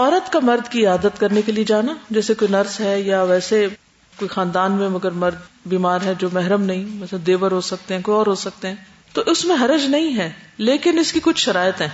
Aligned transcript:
عورت 0.00 0.32
کا 0.32 0.38
مرد 0.42 0.68
کی 0.68 0.86
عادت 0.86 1.20
کرنے 1.20 1.42
کے 1.42 1.52
لیے 1.52 1.64
جانا، 1.64 1.94
جیسے 2.10 2.34
کوئی 2.34 2.52
نرس 2.52 2.80
ہے 2.80 3.00
یا 3.00 3.22
ویسے 3.22 3.68
کوئی 4.16 4.28
خاندان 4.28 4.72
میں 4.72 4.88
مگر 4.88 5.10
مرد 5.10 5.34
بیمار 5.66 5.98
ہے 6.04 6.12
جو 6.18 6.28
محرم 6.32 6.62
نہیں، 6.62 6.84
مثلا 6.84 7.18
دیور 7.26 7.50
ہو 7.50 7.60
سکتے 7.60 7.94
ہیں، 7.94 8.02
کوئی 8.02 8.16
اور 8.16 8.26
ہو 8.26 8.34
سکتے 8.34 8.68
ہیں، 8.68 8.74
تو 9.12 9.22
اس 9.26 9.44
میں 9.44 9.56
حرج 9.60 9.84
نہیں 9.84 10.16
ہے، 10.16 10.32
لیکن 10.58 10.98
اس 10.98 11.12
کی 11.12 11.20
کچھ 11.22 11.40
شرائط 11.40 11.80
ہیں۔ 11.80 11.88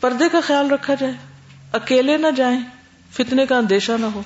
پردے 0.00 0.24
کا 0.32 0.40
خیال 0.40 0.70
رکھا 0.70 0.94
جائے، 0.94 1.12
اکیلے 1.72 2.16
نہ 2.16 2.26
جائیں، 2.36 2.60
فتنے 3.12 3.46
کا 3.46 3.58
اندیشہ 3.58 3.92
نہ 4.00 4.06
ہو۔ 4.06 4.22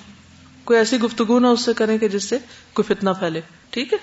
کوئی 0.64 0.78
ایسی 0.78 1.00
گفتگو 1.00 1.38
نہ 1.38 1.46
اس 1.46 1.60
سے 1.60 1.72
کریں 1.72 1.98
کہ 1.98 2.08
جس 2.08 2.24
سے 2.24 2.38
کوئی 2.72 2.94
فتنا 2.94 3.12
پھیلے۔ 3.12 3.40
ٹھیک 3.70 3.92
ہے؟ 3.92 3.98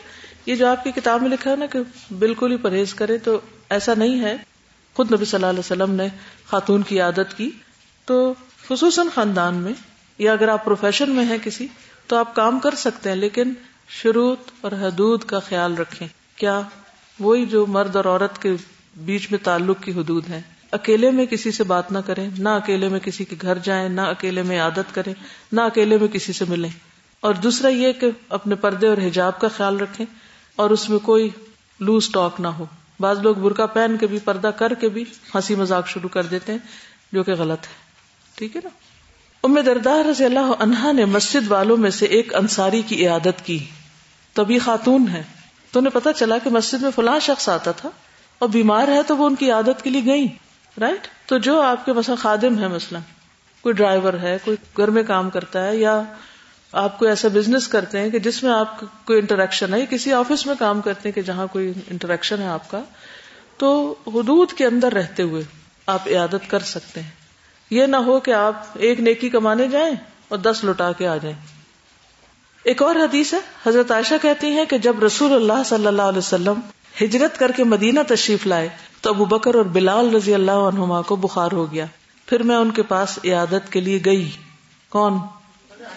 یہ 0.45 0.55
جو 0.55 0.67
آپ 0.67 0.83
کی 0.83 0.91
کتاب 0.91 1.21
میں 1.21 1.29
لکھا 1.29 1.51
ہے 1.51 1.55
نا 1.55 1.65
کہ 1.65 1.79
بالکل 2.19 2.51
ہی 2.51 2.57
پرہیز 2.57 2.93
کرے، 2.93 3.17
تو 3.17 3.39
ایسا 3.69 3.93
نہیں 3.97 4.21
ہے۔ 4.21 4.37
خود 4.93 5.11
نبی 5.11 5.25
صلی 5.25 5.37
اللہ 5.37 5.45
علیہ 5.45 5.59
وسلم 5.59 5.91
نے 5.91 6.07
خاتون 6.49 6.81
کی 6.81 7.01
عادت 7.01 7.37
کی، 7.37 7.51
تو 8.05 8.33
خصوصاً 8.69 9.07
خاندان 9.15 9.55
میں 9.55 9.73
یا 10.17 10.31
اگر 10.31 10.47
آپ 10.47 10.65
پروفیشن 10.65 11.11
میں 11.11 11.25
ہیں 11.25 11.37
کسی، 11.43 11.67
تو 12.07 12.15
آپ 12.15 12.35
کام 12.35 12.59
کر 12.59 12.75
سکتے 12.75 13.09
ہیں، 13.09 13.15
لیکن 13.15 13.53
شروط 13.89 14.39
اور 14.61 14.71
حدود 14.71 15.23
کا 15.23 15.39
خیال 15.39 15.77
رکھیں۔ 15.77 16.07
کیا 16.35 16.61
وہی 17.19 17.45
جو 17.45 17.65
مرد 17.65 17.95
اور 17.95 18.05
عورت 18.05 18.41
کے 18.41 18.55
بیچ 18.97 19.31
میں 19.31 19.39
تعلق 19.43 19.83
کی 19.83 19.91
حدود 19.91 20.29
ہیں؟ 20.29 20.41
اکیلے 20.71 21.11
میں 21.11 21.25
کسی 21.25 21.51
سے 21.51 21.63
بات 21.63 21.91
نہ 21.91 21.97
کریں، 21.97 22.29
نہ 22.37 22.49
اکیلے 22.49 22.89
میں 22.89 22.99
کسی 22.99 23.25
کے 23.25 23.35
گھر 23.41 23.57
جائیں، 23.57 23.89
نہ 23.89 24.01
اکیلے 24.01 24.41
میں 24.41 24.59
عادت 24.59 24.95
کریں، 24.95 25.13
نہ 25.51 25.61
اکیلے 25.61 25.97
میں 25.97 26.07
کسی 26.07 26.33
سے 26.33 26.45
ملیں۔ 26.47 26.69
اور 27.19 27.33
دوسرا 27.33 27.67
یہ 27.67 27.91
کہ 27.91 28.11
اپنے 28.29 28.55
پردے 28.55 28.87
اور 28.87 28.97
حجاب 28.97 29.39
کا 29.39 29.47
خیال 29.47 29.79
رکھیں 29.79 30.05
اور 30.55 30.69
اس 30.69 30.89
میں 30.89 30.99
کوئی 30.99 31.29
لوز 31.79 32.09
ٹاک 32.09 32.41
نہ 32.41 32.47
ہو۔ 32.47 32.65
بعض 32.99 33.19
لوگ 33.19 33.35
برقع 33.35 33.65
پہن 33.65 33.95
کے 33.99 34.07
بھی، 34.07 34.19
پردہ 34.19 34.47
کر 34.47 34.73
کے 34.73 34.89
بھی 34.89 35.05
ہنسی 35.35 35.55
مذاق 35.55 35.87
شروع 35.87 36.09
کر 36.09 36.23
دیتے 36.23 36.51
ہیں، 36.51 36.59
جو 37.11 37.23
کہ 37.23 37.31
غلط 37.31 37.63
ہے۔ 37.63 37.88
ٹھیک 38.39 38.55
ہے 38.55 38.61
نا؟ 38.63 38.69
ام 39.43 39.59
دردار 39.59 40.05
رضی 40.05 40.25
اللہ 40.25 40.51
عنہا 40.59 40.91
نے 40.91 41.05
مسجد 41.05 41.51
والوں 41.51 41.77
میں 41.77 41.89
سے 41.89 42.05
ایک 42.05 42.35
انصاری 42.35 42.81
کی 42.81 43.07
عیادت 43.07 43.45
کی۔ 43.45 43.65
تبھی 44.33 44.59
خاتون 44.59 45.07
ہے 45.07 45.23
تو 45.71 45.79
انہیں 45.79 45.91
پتا 45.91 46.13
چلا 46.13 46.37
کہ 46.37 46.49
مسجد 46.49 46.81
میں 46.81 46.91
فلاں 46.95 47.19
شخص 47.19 47.49
آتا 47.49 47.71
تھا 47.71 47.89
اور 48.39 48.49
بیمار 48.49 48.87
ہے 48.87 49.03
تو 49.03 49.17
وہ 49.17 49.25
ان 49.25 49.35
کی 49.35 49.51
عادت 49.51 49.83
کے 49.83 49.89
لیے 49.89 50.05
گئی 50.05 50.27
رائٹ 50.81 51.07
تو 51.25 51.37
جو 51.37 51.61
آپ 51.61 51.85
کے 51.85 51.93
مثلا 51.93 52.15
خادم 52.15 52.59
ہے 52.59 52.67
مثلا، 52.67 52.99
کوئی 53.61 53.73
ڈرائیور 53.73 54.13
ہے، 54.13 54.37
کوئی 54.45 54.57
گھر 54.77 54.87
میں 54.87 55.03
کام 55.03 55.29
کرتا 55.29 55.67
ہے 55.67 55.77
یا 55.77 56.01
آپ 56.71 56.99
کوئی 56.99 57.09
ایسا 57.09 57.27
بزنس 57.27 57.67
کرتے 57.67 57.99
ہیں 57.99 58.09
کہ 58.09 58.19
جس 58.19 58.43
میں 58.43 58.51
آپ 58.51 58.79
کوئی 59.05 59.19
انٹریکشن 59.19 59.73
ہے 59.73 59.85
کسی 59.89 60.13
آفس 60.13 60.45
میں 60.45 60.55
کام 60.59 60.81
کرتے 60.81 61.09
ہیں 61.09 61.13
کہ 61.13 61.21
جہاں 61.21 61.47
کوئی 61.47 61.73
انٹریکشن 61.91 62.41
ہے 62.41 62.47
آپ 62.47 62.71
کا، 62.71 62.81
تو 63.57 63.95
حدود 64.07 64.53
کے 64.53 64.65
اندر 64.65 64.93
رہتے 64.93 65.23
ہوئے 65.23 65.43
آپ 65.85 66.07
عیادت 66.07 66.49
کر 66.49 66.59
سکتے 66.59 67.01
ہیں۔ 67.01 67.18
یہ 67.69 67.85
نہ 67.85 67.95
ہو 67.95 68.19
کہ 68.19 68.31
آپ 68.31 68.63
ایک 68.73 68.99
نیکی 68.99 69.29
کمانے 69.29 69.67
جائیں 69.67 69.95
اور 70.27 70.37
دس 70.37 70.63
لٹا 70.63 70.91
کے 70.91 71.07
آ 71.07 71.17
جائیں۔ 71.17 71.37
ایک 72.63 72.81
اور 72.81 72.95
حدیث 72.95 73.33
ہے، 73.33 73.39
حضرت 73.65 73.91
عائشہ 73.91 74.13
کہتی 74.21 74.47
ہیں 74.47 74.65
کہ 74.65 74.77
جب 74.77 75.03
رسول 75.03 75.33
اللہ 75.33 75.63
صلی 75.65 75.87
اللہ 75.87 76.01
علیہ 76.01 76.17
وسلم 76.17 76.59
ہجرت 77.01 77.39
کر 77.39 77.51
کے 77.51 77.63
مدینہ 77.63 77.99
تشریف 78.07 78.47
لائے 78.47 78.69
تو 79.01 79.09
ابو 79.09 79.25
بکر 79.25 79.55
اور 79.55 79.65
بلال 79.65 80.15
رضی 80.15 80.33
اللہ 80.33 80.51
عنہما 80.51 81.01
کو 81.01 81.15
بخار 81.15 81.51
ہو 81.51 81.71
گیا۔ 81.71 81.85
پھر 82.25 82.43
میں 82.43 82.55
ان 82.55 82.71
کے 82.71 82.83
پاس 82.83 83.19
عیادت 83.25 83.71
کے 83.71 83.79
لیے 83.79 83.99
گئی۔ 84.05 84.31
کون؟ 84.89 85.13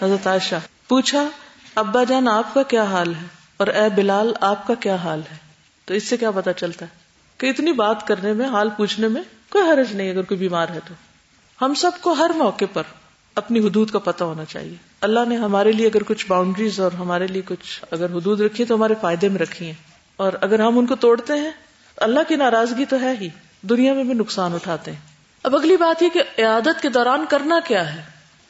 حضرت 0.01 0.27
عائشہ۔ 0.27 0.55
پوچھا، 0.87 1.27
ابا 1.75 2.03
جان، 2.03 2.27
آپ 2.27 2.53
کا 2.53 2.63
کیا 2.63 2.83
حال 2.83 3.15
ہے؟ 3.15 3.25
اور 3.57 3.67
اے 3.67 3.89
بلال، 3.95 4.33
آپ 4.41 4.67
کا 4.67 4.73
کیا 4.73 4.95
حال 4.95 5.21
ہے؟ 5.31 5.37
تو 5.85 5.93
اس 5.93 6.03
سے 6.03 6.17
کیا 6.17 6.31
پتا 6.31 6.53
چلتا 6.53 6.85
ہے 6.85 6.95
کہ 7.37 7.49
اتنی 7.49 7.71
بات 7.71 8.07
کرنے 8.07 8.33
میں، 8.33 8.47
حال 8.47 8.69
پوچھنے 8.69 9.07
میں 9.07 9.21
کوئی 9.49 9.71
حرج 9.71 9.95
نہیں، 9.95 10.11
اگر 10.11 10.21
کوئی 10.21 10.37
بیمار 10.37 10.69
ہے 10.69 10.79
تو۔ 10.87 10.93
ہم 11.61 11.73
سب 11.73 11.91
کو 12.01 12.13
ہر 12.13 12.31
موقع 12.35 12.65
پر 12.73 12.83
اپنی 13.35 13.59
حدود 13.59 13.91
کا 13.91 13.99
پتہ 13.99 14.23
ہونا 14.23 14.45
چاہیے۔ 14.45 14.75
اللہ 15.01 15.19
نے 15.27 15.35
ہمارے 15.35 15.71
لیے 15.71 15.87
اگر 15.87 16.03
کچھ 16.03 16.25
باؤنڈریز 16.27 16.79
اور 16.79 16.91
ہمارے 16.91 17.27
لیے 17.27 17.41
کچھ 17.45 17.85
اگر 17.91 18.05
حدود 18.05 18.41
رکھی 18.41 18.65
تو 18.65 18.75
ہمارے 18.75 18.93
فائدے 19.01 19.29
میں 19.29 19.39
رکھی 19.39 19.65
ہیں۔ 19.65 19.73
اور 20.15 20.33
اگر 20.41 20.59
ہم 20.59 20.79
ان 20.79 20.85
کو 20.85 20.95
توڑتے 20.95 21.33
ہیں، 21.33 21.51
اللہ 21.97 22.19
کی 22.27 22.35
ناراضگی 22.35 22.85
تو 22.85 23.01
ہے 23.01 23.15
ہی۔ 23.21 23.29
دنیا 23.61 23.93
میں 23.93 24.03
بھی 24.03 24.13
نقصان 24.13 24.53
اٹھاتے 24.53 24.91
ہیں۔ 24.91 24.99
اب 25.43 25.55
اگلی 25.55 25.77
بات 25.77 26.03
یہ 26.03 26.09
کہ 26.09 26.19
عیادت 26.19 26.81
کے 26.81 26.89
دوران 26.89 27.25
کرنا 27.29 27.59
کیا 27.67 27.95
ہے؟ 27.95 28.01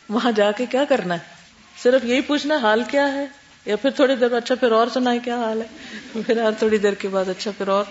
وہاں 0.09 0.31
جا 0.31 0.51
کے 0.51 0.65
کیا 0.65 0.85
کرنا 0.89 1.13
ہے؟ 1.13 1.19
صرف 1.83 2.05
یہی 2.05 2.21
پوچھنا 2.21 2.57
حال 2.57 2.83
کیا 2.87 3.13
ہے؟ 3.13 3.25
یا 3.65 3.75
پھر 3.75 3.89
تھوڑی 3.89 4.15
دیر 4.15 4.33
اچھا 4.33 4.55
پھر 4.55 4.71
اور 4.71 4.87
سنا 4.93 5.17
کیا 5.17 5.37
حال 5.37 5.61
ہے؟ 5.61 5.67
پھر 6.25 6.41
ہر 6.41 6.51
تھوڑی 6.51 6.77
دیر 6.77 6.93
کے 6.93 7.07
بعد 7.07 7.29
اچھا 7.29 7.51
پھر 7.57 7.67
اور۔ 7.67 7.83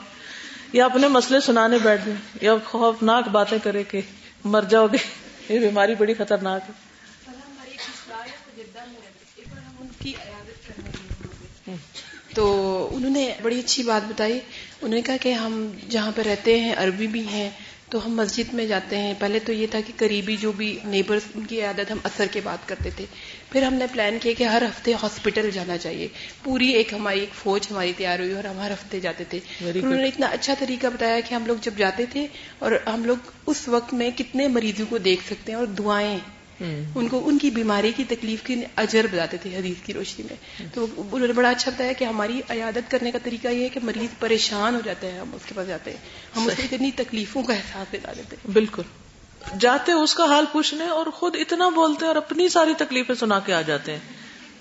یا 0.72 0.84
اپنے 0.84 1.08
مسئلے 1.08 1.40
سنانے 1.40 1.78
بیٹھ 1.78 2.06
جائیں، 2.06 2.20
یا 2.40 2.54
خوفناک 2.64 3.28
باتیں 3.28 3.58
کرے 3.62 3.82
کہ 3.82 4.00
مر 4.44 4.62
جاؤ 4.62 4.86
گے۔ 4.86 4.96
یہ 5.48 5.58
بیماری 5.58 5.94
بڑی 5.94 6.14
خطرناک 6.14 6.62
ہے۔ 6.68 6.92
تو 12.34 12.88
انہوں 12.92 13.10
نے 13.10 13.34
بڑی 13.42 13.58
اچھی 13.58 13.82
بات 13.82 14.08
بتائی۔ 14.08 14.32
انہوں 14.32 14.94
نے 14.94 15.02
کہا 15.02 15.16
کہ 15.20 15.32
ہم 15.32 15.70
جہاں 15.88 16.12
پہ 16.14 16.22
رہتے 16.22 16.60
ہیں، 16.60 16.74
عربی 16.76 17.06
بھی 17.06 17.28
ہیں، 17.28 17.50
تو 17.88 18.06
ہم 18.06 18.14
مسجد 18.14 18.54
میں 18.54 18.66
جاتے 18.66 18.96
ہیں۔ 18.96 19.14
پہلے 19.18 19.38
تو 19.38 19.52
یہ 19.52 19.66
تھا 19.66 19.80
کہ 19.86 19.92
قریبی 19.96 20.36
جو 20.36 20.52
بھی 20.52 20.78
نیبرز 20.84 21.22
ان 21.34 21.46
کی 21.46 21.62
عادت 21.62 21.90
ہم 21.90 21.98
اثر 22.04 22.26
کے 22.30 22.40
بات 22.44 22.68
کرتے 22.68 22.90
تھے۔ 22.96 23.04
پھر 23.52 23.62
ہم 23.62 23.74
نے 23.74 23.86
پلان 23.92 24.18
کیا 24.22 24.32
کہ 24.38 24.44
ہر 24.44 24.62
ہفتے 24.62 24.94
ہاسپٹل 24.94 25.50
جانا 25.50 25.78
چاہیے۔ 25.78 26.08
پوری 26.42 26.68
ایک 26.68 26.92
ہماری 26.94 27.20
ایک 27.20 27.34
فوج 27.34 27.66
ہماری 27.70 27.92
تیار 27.96 28.18
ہوئی 28.18 28.32
اور 28.32 28.44
ہم 28.44 28.58
ہر 28.58 28.70
ہفتے 28.70 29.00
جاتے 29.00 29.24
تھے۔ 29.24 29.38
انہوں 29.60 30.00
نے 30.02 30.08
اتنا 30.08 30.26
اچھا 30.26 30.54
طریقہ 30.58 30.86
بتایا 30.86 31.20
کہ 31.20 31.34
ہم 31.34 31.46
لوگ 31.46 31.56
جب 31.60 31.70
جاتے 31.76 32.06
تھے 32.06 32.26
اور 32.58 32.72
ہم 32.86 33.04
لوگ 33.04 33.16
اس 33.46 33.68
وقت 33.68 33.94
میں 33.94 34.10
کتنے 34.16 34.48
مریضوں 34.48 34.86
کو 34.88 34.98
دیکھ 34.98 35.24
سکتے 35.26 35.52
ہیں 35.52 35.58
اور 35.58 35.66
دعائیں۔ 35.66 36.18
ان 36.94 37.08
کو 37.08 37.28
ان 37.28 37.38
کی 37.38 37.50
بیماری 37.50 37.92
کی 37.96 38.04
تکلیف 38.08 38.42
کی 38.42 38.56
اجر 38.76 39.06
بتاتے 39.12 39.36
تھے 39.36 39.56
حدیث 39.56 39.76
کی 39.86 39.92
روشنی 39.92 40.26
میں۔ 40.30 40.66
تو 40.74 40.86
انہوں 40.96 41.26
نے 41.26 41.32
بڑا 41.32 41.50
اچھا 41.50 41.70
بتایا 41.70 41.92
کہ 41.92 42.04
ہماری 42.04 42.40
عیادت 42.48 42.90
کرنے 42.90 43.10
کا 43.10 43.18
طریقہ 43.22 43.48
یہ 43.48 43.64
ہے 43.64 43.68
کہ 43.68 43.80
مریض 43.82 44.18
پریشان 44.18 44.74
ہو 44.74 44.80
جاتے 44.84 45.10
ہیں 45.10 45.18
ہم 45.18 45.34
اس 45.34 45.42
کے 45.46 45.54
پاس 45.54 45.68
جاتے 45.68 45.90
ہیں۔ 45.90 45.98
ہم 46.36 46.46
اس 46.46 46.56
کو 46.56 46.62
اتنی 46.62 46.90
تکلیفوں 46.96 47.42
کا 47.42 47.54
احساس 47.54 47.92
دلا 47.92 48.12
دیتے 48.16 48.36
ہیں۔ 48.36 48.52
بالکل۔ 48.52 48.82
جاتے 49.60 49.92
اس 49.92 50.14
کا 50.14 50.24
حال 50.24 50.44
پوچھنے 50.52 50.86
اور 50.86 51.06
خود 51.06 51.36
اتنا 51.38 51.68
بولتے 51.68 52.06
اور 52.06 52.16
اپنی 52.16 52.48
ساری 52.48 52.74
تکلیفیں 52.74 53.14
سنا 53.14 53.40
کے 53.40 53.54
آ 53.54 53.62
جاتے 53.62 53.92
ہیں۔ 53.92 54.00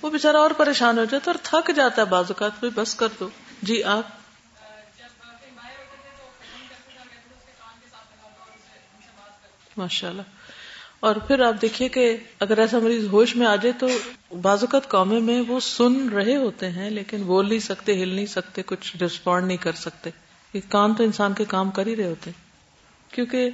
وہ 0.02 0.10
بےچارا 0.10 0.38
اور 0.38 0.52
پریشان 0.52 0.98
ہو 0.98 1.06
جاتا 1.06 1.32
ہے 1.32 1.38
اور 1.38 1.62
تھک 1.62 1.76
جاتا 1.76 2.02
ہے 2.02 2.08
بعض 2.08 2.26
اوقات 2.30 2.66
بس 2.76 2.96
کر 2.96 3.08
دو۔ 3.20 3.30
جی 3.62 3.84
آپ؟ 3.84 4.04
ماشاء 9.78 10.10
اللہ 10.10 10.22
اور 11.00 11.16
پھر 11.16 11.40
آپ 11.40 11.62
دیکھیے 11.62 11.90
کہ 11.90 12.18
اگر 12.40 12.58
ایسا 12.58 12.80
مریض 12.80 13.08
ہوش 13.08 13.36
میں 13.36 13.48
آ 13.48 13.56
جائے 13.56 13.72
تو 13.72 13.88
بعض 14.42 14.60
اوقات 14.62 14.90
قومے 14.90 15.20
میں 15.20 15.42
وہ 15.48 15.60
سن 15.60 16.10
رہے 16.10 16.36
ہوتے 16.36 16.70
ہیں 16.70 16.90
لیکن 16.90 17.24
بول 17.24 17.50
نہیں 17.50 17.60
سکتے، 17.60 18.04
ہل 18.04 18.10
نہیں 18.10 18.26
سکتے، 18.26 18.64
کچھ 18.64 18.98
ریسپونڈ 18.98 19.48
نہیں 19.48 19.58
کر 19.58 19.72
سکتے۔ 19.72 20.10
یہ 20.54 20.62
کام 20.70 20.94
تو 20.94 21.04
انسان 21.04 21.34
کے 21.34 21.46
کام 21.46 21.72
کر 21.72 21.88
ہی 21.88 21.96
رہے 21.96 22.06
ہوتے 22.06 22.32
کیونکہ 23.12 23.50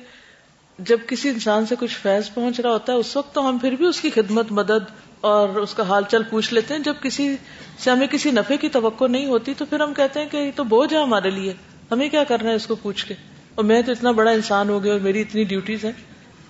جب 0.80 0.98
کسی 1.08 1.30
انسان 1.30 1.66
سے 1.66 1.76
کچھ 1.80 1.98
فیض 1.98 2.34
پہنچ 2.34 2.60
رہا 2.60 2.72
ہوتا 2.72 2.94
ہے، 2.94 2.98
اس 2.98 3.18
وقت 3.18 3.36
تو 3.36 3.50
ہم 3.50 3.58
پھر 3.58 3.72
بھی 3.72 3.86
اس 3.86 4.02
کی 4.02 4.10
خدمت، 4.10 4.52
مدد 4.52 4.92
اور 5.22 5.50
اس 5.50 5.74
کا 5.74 5.84
حال 5.84 6.04
چل 6.10 6.24
پوچھ 6.24 6.54
لیتے 6.54 6.74
ہیں۔ 6.74 6.82
جب 6.82 6.94
کسی 7.02 7.36
سے 7.80 7.92
ہمیں 7.92 8.08
کسی 8.08 8.32
نفے 8.32 8.58
کی 8.58 8.70
توقع 8.70 9.08
نہیں 9.08 9.26
ہوتی 9.26 9.54
تو 9.58 9.66
پھر 9.66 9.80
ہم 9.80 9.94
کہتے 9.94 10.20
ہیں 10.20 10.28
کہ 10.32 10.38
یہ 10.38 10.52
تو 10.56 10.64
بوجھ 10.64 10.94
ہے 10.94 11.02
ہمارے 11.02 11.30
لیے۔ 11.30 11.54
ہمیں 11.92 12.10
کیا 12.10 12.24
کرنا 12.24 12.50
ہے 12.50 12.56
اس 12.56 12.68
کو 12.68 12.76
پوچھ 12.76 13.06
کے؟ 13.06 13.14
اور 13.56 13.66
میں 13.66 13.82
تو 13.82 13.92
اتنا 13.92 14.12
بڑا 14.12 14.32
انسان 14.32 14.70
ہو 14.70 14.84
گیا 14.84 14.92
اور 14.94 15.00
میری 15.00 15.22
اتنی 15.22 15.44
ڈیوٹیز 15.44 15.86
ہیں۔ 15.86 15.92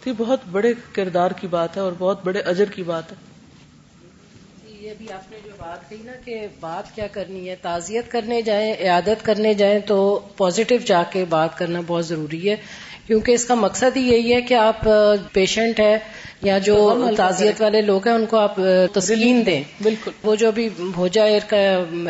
تو 0.04 0.10
یہ 0.10 0.16
بہت 0.18 0.40
بڑے 0.52 0.74
کردار 0.94 1.32
کی 1.32 1.48
بات 1.48 1.78
ہے 1.78 1.82
اور 1.82 1.92
بہت 1.98 2.26
بڑے 2.26 2.40
اجر 2.40 2.66
کی 2.66 2.84
بات 2.84 3.12
ہے۔ 3.12 3.18
جی، 4.68 4.88
یہ 4.88 4.94
بھی 4.98 5.12
آپ 5.12 5.32
نے 5.32 5.38
جو 5.46 5.52
بات 5.58 5.90
کہی 5.90 5.98
نا 6.06 6.12
کہ 6.26 6.48
بات 6.60 6.96
کیا 6.96 7.08
کرنی 7.08 7.50
ہے، 7.50 7.56
تعزیت 7.62 8.12
کرنے 8.12 8.42
جائیں، 8.42 8.74
عیادت 8.80 9.26
کرنے 9.26 9.54
جائیں 9.54 9.80
تو 9.80 10.20
پازیٹو 10.38 10.76
جا 10.86 11.04
کے 11.04 11.26
بات 11.30 11.58
کرنا 11.58 11.80
بہت 11.88 12.06
ضروری 12.06 12.50
ہے۔ 12.50 12.56
کیونکہ 13.08 13.32
اس 13.32 13.46
کا 13.46 13.54
مقصد 13.56 13.98
ہی 13.98 14.02
یہی 14.02 14.34
ہے 14.34 14.42
کہ 14.42 14.54
آپ 14.54 14.90
پیشنٹ 15.34 15.80
ہے 15.80 15.98
یا 16.42 16.58
جو 16.58 16.76
تعزیت 17.18 17.62
والے 17.62 17.82
لوگ 17.82 18.08
ہیں 18.08 18.16
ان 18.16 18.26
کو 18.26 18.38
آپ 18.38 18.56
تسلیم 18.94 19.42
دیں۔ 19.46 19.64
بالکل۔ 19.84 20.12
وہ 20.24 20.36
جو 20.36 20.52
بھی 20.52 20.70
بھوجا 20.94 21.24
ایئر 21.24 21.40
کا 21.48 21.58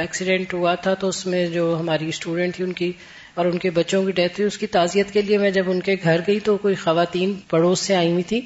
ایکسیڈنٹ 0.02 0.54
ہوا 0.54 0.76
تھا 0.76 0.94
تو 0.94 1.08
اس 1.08 1.26
میں 1.26 1.46
جو 1.48 1.78
ہماری 1.80 2.10
اسٹوڈینٹ 2.10 2.56
تھی 2.56 2.64
ان 2.64 2.74
کی 2.74 2.92
اور 3.34 3.46
ان 3.46 3.58
کے 3.58 3.70
بچوں 3.70 4.04
کی 4.06 4.12
ڈیتھ 4.12 4.34
ہوئی 4.34 4.48
اس 4.48 4.58
کی 4.58 4.68
تعزیت 4.68 5.12
کے 5.12 5.22
لیے 5.22 5.38
میں 5.38 5.52
جب 5.52 5.70
ان 5.72 5.80
کے 5.80 5.96
گھر 6.04 6.22
گئی 6.28 6.40
تو 6.40 6.58
کوئی 6.58 6.76
خواتین 6.76 7.34
پڑوس 7.50 7.80
سے 7.80 7.96
آئی 7.96 8.12
ہوئی 8.12 8.24
تھی۔ 8.24 8.42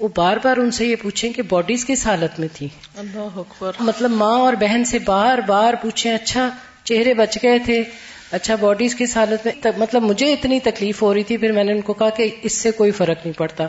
وہ 0.00 0.08
بار 0.16 0.36
بار 0.42 0.56
ان 0.56 0.70
سے 0.70 0.86
یہ 0.86 0.96
پوچھیں 1.02 1.32
کہ 1.32 1.42
باڈیز 1.42 1.86
کس 1.86 2.06
حالت 2.06 2.40
میں 2.40 2.48
تھی؟ 2.52 2.68
مطلب 3.80 4.10
ماں 4.10 4.38
اور 4.38 4.52
بہن 4.52 4.84
سے 4.84 4.98
بار 4.98 5.38
بار 5.38 5.74
پوچھیں 5.82 6.12
اچھا 6.12 6.50
چہرے 6.84 7.14
بچ 7.14 7.38
گئے 7.42 7.58
تھے 7.58 7.82
اچھا 8.32 8.54
باڈیز 8.54 8.96
کس 8.96 9.16
حالت 9.16 9.46
میں 9.46 9.72
مطلب 9.76 10.02
مجھے 10.02 10.32
اتنی 10.32 10.60
تکلیف 10.60 11.02
ہو 11.02 11.14
رہی 11.14 11.22
تھی 11.22 11.36
پھر 11.36 11.52
میں 11.52 11.64
نے 11.64 11.72
ان 11.72 11.80
کو 11.80 11.92
کہا 11.92 12.10
کہ 12.10 12.30
اس 12.42 12.52
سے 12.58 12.70
کوئی 12.70 12.90
فرق 12.90 13.16
نہیں 13.26 13.38
پڑتا۔ 13.38 13.66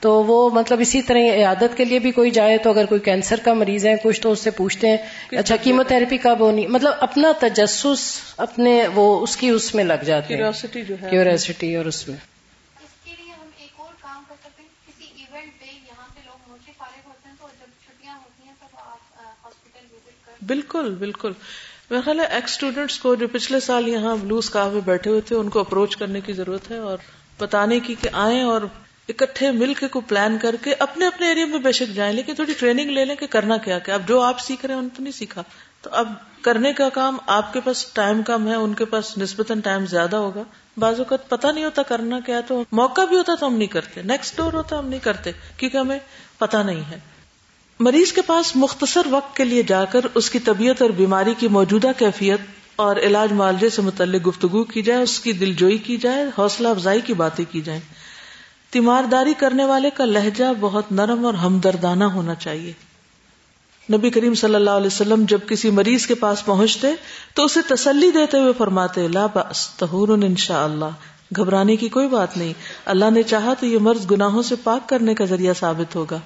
تو 0.00 0.24
وہ 0.24 0.50
مطلب 0.50 0.80
اسی 0.80 1.02
طرح 1.02 1.18
عیادت 1.18 1.76
کے 1.76 1.84
لیے 1.84 1.98
بھی 1.98 2.10
کوئی 2.10 2.30
جائے 2.30 2.58
تو 2.58 2.70
اگر 2.70 2.86
کوئی 2.86 3.00
کینسر 3.00 3.40
کا 3.44 3.54
مریض 3.54 3.86
ہے 3.86 3.94
کچھ 4.02 4.20
تو 4.20 4.32
اس 4.32 4.40
سے 4.40 4.50
پوچھتے 4.50 4.88
ہیں 4.88 4.96
اچھا 5.38 5.56
کیمو 5.56 5.82
تھراپی 5.82 6.18
کب 6.18 6.36
ہونی؟ 6.40 6.66
مطلب 6.66 6.92
اپنا 7.00 7.32
تجسس 7.40 8.20
اپنے 8.36 8.86
وہ 8.94 9.20
اس 9.20 9.36
کی 9.36 9.48
اس 9.48 9.74
میں 9.74 9.84
لگ 9.84 10.04
جاتی 10.04 10.34
کیوریوسٹی 11.10 11.76
اور 11.76 11.84
اس 11.84 12.08
میں۔ 12.08 12.16
بالکل 20.46 20.94
بالکل۔ 20.98 21.32
میرا 21.90 22.00
خیال 22.04 22.20
ہے 22.20 22.24
ایکس 22.24 22.50
اسٹوڈینٹس 22.50 22.98
کو 22.98 23.14
جو 23.14 23.28
پچھلے 23.28 23.60
سال 23.60 23.88
یہاں 23.88 24.16
بلوز 24.16 24.50
کاف 24.50 24.72
میں 24.72 24.80
بیٹھے 24.80 25.10
ہوئے 25.10 25.20
تھے، 25.20 25.36
ان 25.36 25.48
کو 25.48 25.60
اپروچ 25.60 25.96
کرنے 25.96 26.20
کی 26.20 26.32
ضرورت 26.32 26.70
ہے 26.70 26.78
اور 26.78 26.98
بتانے 27.38 27.80
کی 27.80 27.94
کہ 28.00 28.08
آئیں 28.12 28.42
اور 28.42 28.60
اکٹھے 29.08 29.50
مل 29.50 29.74
کے 29.74 29.88
کو 29.88 30.00
پلان 30.00 30.38
کر 30.38 30.56
کے 30.62 30.74
اپنے 30.78 31.06
اپنے 31.06 31.28
ایریا 31.28 31.46
میں 31.46 31.58
بے 31.58 31.72
شک 31.72 31.94
جائیں، 31.94 32.12
لیکن 32.12 32.34
تھوڑی 32.34 32.52
ٹریننگ 32.52 32.90
لے 32.90 33.04
لیں 33.04 33.16
کہ 33.16 33.26
کرنا 33.30 33.56
کیا 33.56 33.78
کیا۔ 33.78 33.94
اب 33.94 34.08
جو 34.08 34.20
آپ 34.20 34.40
سیکھ 34.40 34.66
رہے 34.66 34.74
ہیں، 34.74 34.80
ان 34.80 34.88
تو 34.88 35.02
نہیں 35.02 35.12
سیکھا۔ 35.12 35.42
تو 35.82 35.90
اب 35.92 36.12
کرنے 36.40 36.72
کا 36.72 36.88
کام 36.88 37.16
آپ 37.26 37.52
کے 37.52 37.60
پاس 37.60 37.86
ٹائم 37.86 38.22
کم 38.22 38.48
ہے، 38.48 38.54
ان 38.54 38.74
کے 38.74 38.84
پاس 38.84 39.18
نسبتاً 39.18 39.60
ٹائم 39.60 39.86
زیادہ 39.86 40.16
ہوگا۔ 40.16 40.42
بعض 40.76 40.98
اوقات 40.98 41.28
پتا 41.28 41.50
نہیں 41.50 41.64
ہوتا 41.64 41.82
کرنا 41.82 42.20
کیا 42.26 42.40
تو 42.40 42.64
موقع 42.72 43.04
بھی 43.04 43.16
ہوتا 43.16 43.34
تو 43.40 43.46
ہم 43.46 43.54
نہیں 43.54 43.68
کرتے۔ 43.68 44.02
نیکسٹ 44.02 44.36
ڈور 44.36 44.52
ہوتا 44.52 44.78
ہم 44.78 44.88
نہیں 44.88 45.00
کرتے، 45.00 45.30
کیونکہ 45.56 45.76
ہمیں 45.76 45.98
پتا 46.38 46.62
نہیں 46.62 46.82
ہے۔ 46.90 46.98
مریض 47.80 48.12
کے 48.12 48.22
پاس 48.22 48.56
مختصر 48.56 49.00
وقت 49.10 49.36
کے 49.36 49.44
لیے 49.44 49.62
جا 49.62 49.84
کر 49.84 50.00
اس 50.14 50.30
کی 50.30 50.38
طبیعت 50.38 50.82
اور 50.82 50.90
بیماری 50.90 51.34
کی 51.38 51.48
موجودہ 51.48 51.88
کیفیت 51.98 52.40
اور 52.76 52.96
علاج 52.96 53.32
معالجے 53.32 53.70
سے 53.70 53.82
متعلق 53.82 54.28
گفتگو 54.28 54.64
کی 54.64 54.82
جائے، 54.82 55.02
اس 55.02 55.20
کی 55.20 55.32
دل 55.32 55.54
جوئی 55.54 55.78
کی 55.78 55.96
جائے، 55.96 56.24
حوصلہ 56.38 56.68
افزائی 56.68 57.00
کی 57.00 57.14
باتیں 57.14 57.44
کی 57.50 57.60
جائیں۔ 57.60 57.80
تیمارداری 58.70 59.34
کرنے 59.38 59.64
والے 59.64 59.90
کا 59.90 60.04
لہجہ 60.04 60.44
بہت 60.60 60.92
نرم 60.92 61.26
اور 61.26 61.34
ہمدردانہ 61.34 62.04
ہونا 62.04 62.34
چاہیے۔ 62.34 62.72
نبی 63.92 64.10
کریم 64.10 64.34
صلی 64.34 64.54
اللہ 64.54 64.70
علیہ 64.70 64.86
وسلم 64.86 65.24
جب 65.28 65.38
کسی 65.48 65.70
مریض 65.70 66.06
کے 66.06 66.14
پاس 66.14 66.44
پہنچتے 66.44 66.88
تو 67.34 67.44
اسے 67.44 67.60
تسلی 67.68 68.10
دیتے 68.10 68.38
ہوئے 68.38 68.52
فرماتے، 68.58 69.08
لا 69.08 69.26
باس 69.26 69.82
ان 69.92 70.36
شاء 70.36 70.64
اللہ 70.64 70.90
گھبرانے 71.36 71.76
کی 71.76 71.88
کوئی 71.88 72.08
بات 72.08 72.36
نہیں۔ 72.36 72.52
اللہ 72.84 73.10
نے 73.10 73.22
چاہا 73.22 73.54
تو 73.54 73.66
یہ 73.66 73.78
مرض 73.78 74.10
گناہوں 74.10 74.42
سے 74.42 74.54
پاک 74.64 74.88
کرنے 74.88 75.14
کا 75.14 75.24
ذریعہ 75.24 75.52
ثابت 75.52 75.96
ہوگا۔ 75.96 76.18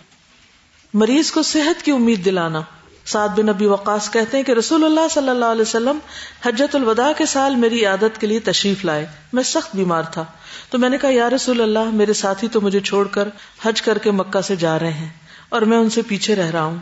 مریض 0.95 1.31
کو 1.31 1.43
صحت 1.43 1.83
کی 1.83 1.93
امید 1.93 2.25
دلانا۔ 2.25 2.61
سعد 3.05 3.29
بن 3.29 3.47
نبی 3.47 3.67
وقاص 3.67 4.11
کہتے 4.11 4.37
ہیں 4.37 4.45
کہ 4.45 4.53
رسول 4.53 4.85
اللہ 4.85 5.01
صلی 5.11 5.29
اللہ 5.29 5.45
علیہ 5.45 5.63
وسلم 5.63 5.99
حجت 6.47 6.77
الوداع 6.77 7.13
کے 7.17 7.27
سال 7.27 7.57
میری 7.57 7.87
عادت 7.87 8.21
کے 8.21 8.27
لیے 8.27 8.41
تشریف 8.41 8.85
لائے۔ 8.85 9.07
میں 9.33 9.43
سخت 9.43 9.77
بیمار 9.77 10.03
تھا۔ 10.03 10.25
تو 10.71 10.79
میں 10.79 10.89
نے 10.89 10.99
کہا، 10.99 11.11
یا 11.13 11.31
رسول 11.31 11.61
اللہ، 11.61 11.91
میرے 11.93 12.13
ساتھی 12.13 12.49
تو 12.49 12.61
مجھے 12.61 12.81
چھوڑ 12.81 13.09
کر 13.09 13.29
حج 13.65 13.83
کر 13.83 13.99
کے 13.99 14.11
مکہ 14.11 14.41
سے 14.41 14.57
جا 14.57 14.79
رہے 14.79 14.93
ہیں 14.93 15.09
اور 15.49 15.63
میں 15.63 15.79
ان 15.79 15.91
سے 15.91 16.03
پیچھے 16.03 16.35
رہ 16.35 16.51
رہا 16.51 16.65
ہوں۔ 16.65 16.77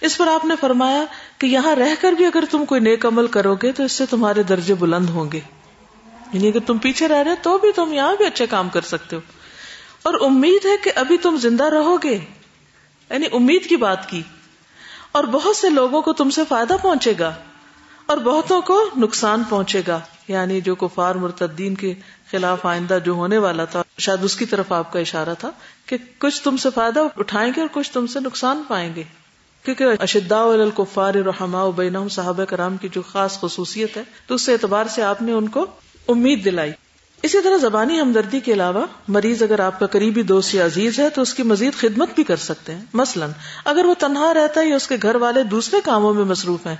اس 0.00 0.18
پر 0.18 0.26
آپ 0.26 0.44
نے 0.44 0.54
فرمایا 0.60 1.04
کہ 1.38 1.46
یہاں 1.46 1.74
رہ 1.74 1.94
کر 2.00 2.12
بھی 2.12 2.24
اگر 2.24 2.44
تم 2.50 2.64
کوئی 2.64 2.80
نیک 2.80 3.06
عمل 3.06 3.26
کرو 3.26 3.54
گے 3.54 3.72
تو 3.72 3.82
اس 3.82 3.92
سے 3.92 4.06
تمہارے 4.06 4.42
درجے 4.42 4.74
بلند 4.74 5.10
ہوں 5.10 5.32
گے۔ 5.32 5.40
یعنی 6.32 6.48
اگر 6.48 6.60
تم 6.60 6.78
پیچھے 6.78 7.08
رہ 7.08 7.22
رہے 7.22 7.34
تو 7.42 7.58
بھی 7.58 7.72
تم 7.72 7.92
یہاں 7.92 8.16
بھی 8.16 8.24
اچھے 8.24 8.46
کام 8.46 8.68
کر 8.68 8.80
سکتے 8.80 9.16
ہو۔ 9.16 9.20
اور 10.02 10.14
امید 10.20 10.66
ہے 10.66 10.76
کہ 10.84 10.92
ابھی 10.94 11.18
تم 11.18 11.36
زندہ 11.36 11.64
رہو 11.64 11.96
گے۔ 11.96 12.18
یعنی 13.10 13.26
امید 13.32 13.66
کی 13.66 13.76
بات 13.76 14.08
کی 14.08 14.22
اور 15.12 15.24
بہت 15.24 15.56
سے 15.56 15.70
لوگوں 15.70 16.02
کو 16.02 16.12
تم 16.12 16.30
سے 16.30 16.42
فائدہ 16.48 16.76
پہنچے 16.82 17.12
گا 17.18 17.34
اور 18.06 18.16
بہتوں 18.16 18.62
کو 18.62 18.90
نقصان 18.96 19.42
پہنچے 19.48 19.82
گا 19.88 20.00
یعنی 20.28 20.60
جو 20.60 20.74
کفار 20.74 21.14
مرتدین 21.14 21.74
کے 21.74 21.94
خلاف 22.30 22.66
آئندہ 22.66 22.98
جو 23.04 23.12
ہونے 23.12 23.38
والا 23.38 23.64
تھا، 23.64 23.82
شاید 23.98 24.24
اس 24.24 24.36
کی 24.36 24.46
طرف 24.46 24.72
آپ 24.72 24.92
کا 24.92 24.98
اشارہ 24.98 25.34
تھا 25.38 25.50
کہ 25.86 25.96
کچھ 26.18 26.42
تم 26.42 26.56
سے 26.56 26.68
فائدہ 26.74 27.00
اٹھائیں 27.16 27.52
گے 27.56 27.60
اور 27.60 27.68
کچھ 27.72 27.90
تم 27.90 28.06
سے 28.06 28.20
نقصان 28.20 28.62
پائیں 28.68 28.94
گے۔ 28.94 29.02
کیونکہ 29.64 29.84
اشدا 30.00 30.42
الکفار 30.42 31.14
رحما 31.14 31.70
بین 31.70 32.08
صحابہ 32.08 32.44
کرام 32.44 32.76
کی 32.76 32.88
جو 32.88 33.02
خاص 33.02 33.40
خصوصیت 33.40 33.96
ہے، 33.96 34.02
تو 34.26 34.34
اس 34.34 34.48
اعتبار 34.48 34.84
سے 34.84 35.02
آپ 35.02 35.22
نے 35.22 35.32
ان 35.32 35.48
کو 35.48 35.66
امید 36.08 36.44
دلائی۔ 36.44 36.72
اسی 37.24 37.42
طرح 37.42 37.56
زبانی 37.56 38.00
ہمدردی 38.00 38.40
کے 38.40 38.52
علاوہ، 38.52 38.86
مریض 39.08 39.42
اگر 39.42 39.60
آپ 39.60 39.80
کا 39.80 39.86
قریبی 39.86 40.22
دوست 40.22 40.54
یا 40.54 40.64
عزیز 40.64 40.98
ہے 40.98 41.10
تو 41.10 41.22
اس 41.22 41.34
کی 41.34 41.42
مزید 41.42 41.74
خدمت 41.74 42.08
بھی 42.14 42.24
کر 42.24 42.36
سکتے 42.36 42.74
ہیں۔ 42.74 42.84
مثلا، 42.94 43.26
اگر 43.64 43.84
وہ 43.84 43.94
تنہا 43.98 44.34
رہتا 44.34 44.60
ہے 44.60 44.66
یا 44.68 44.76
اس 44.76 44.86
کے 44.86 44.96
گھر 45.02 45.14
والے 45.14 45.42
دوسرے 45.42 45.80
کاموں 45.84 46.14
میں 46.14 46.24
مصروف 46.24 46.66
ہیں، 46.66 46.76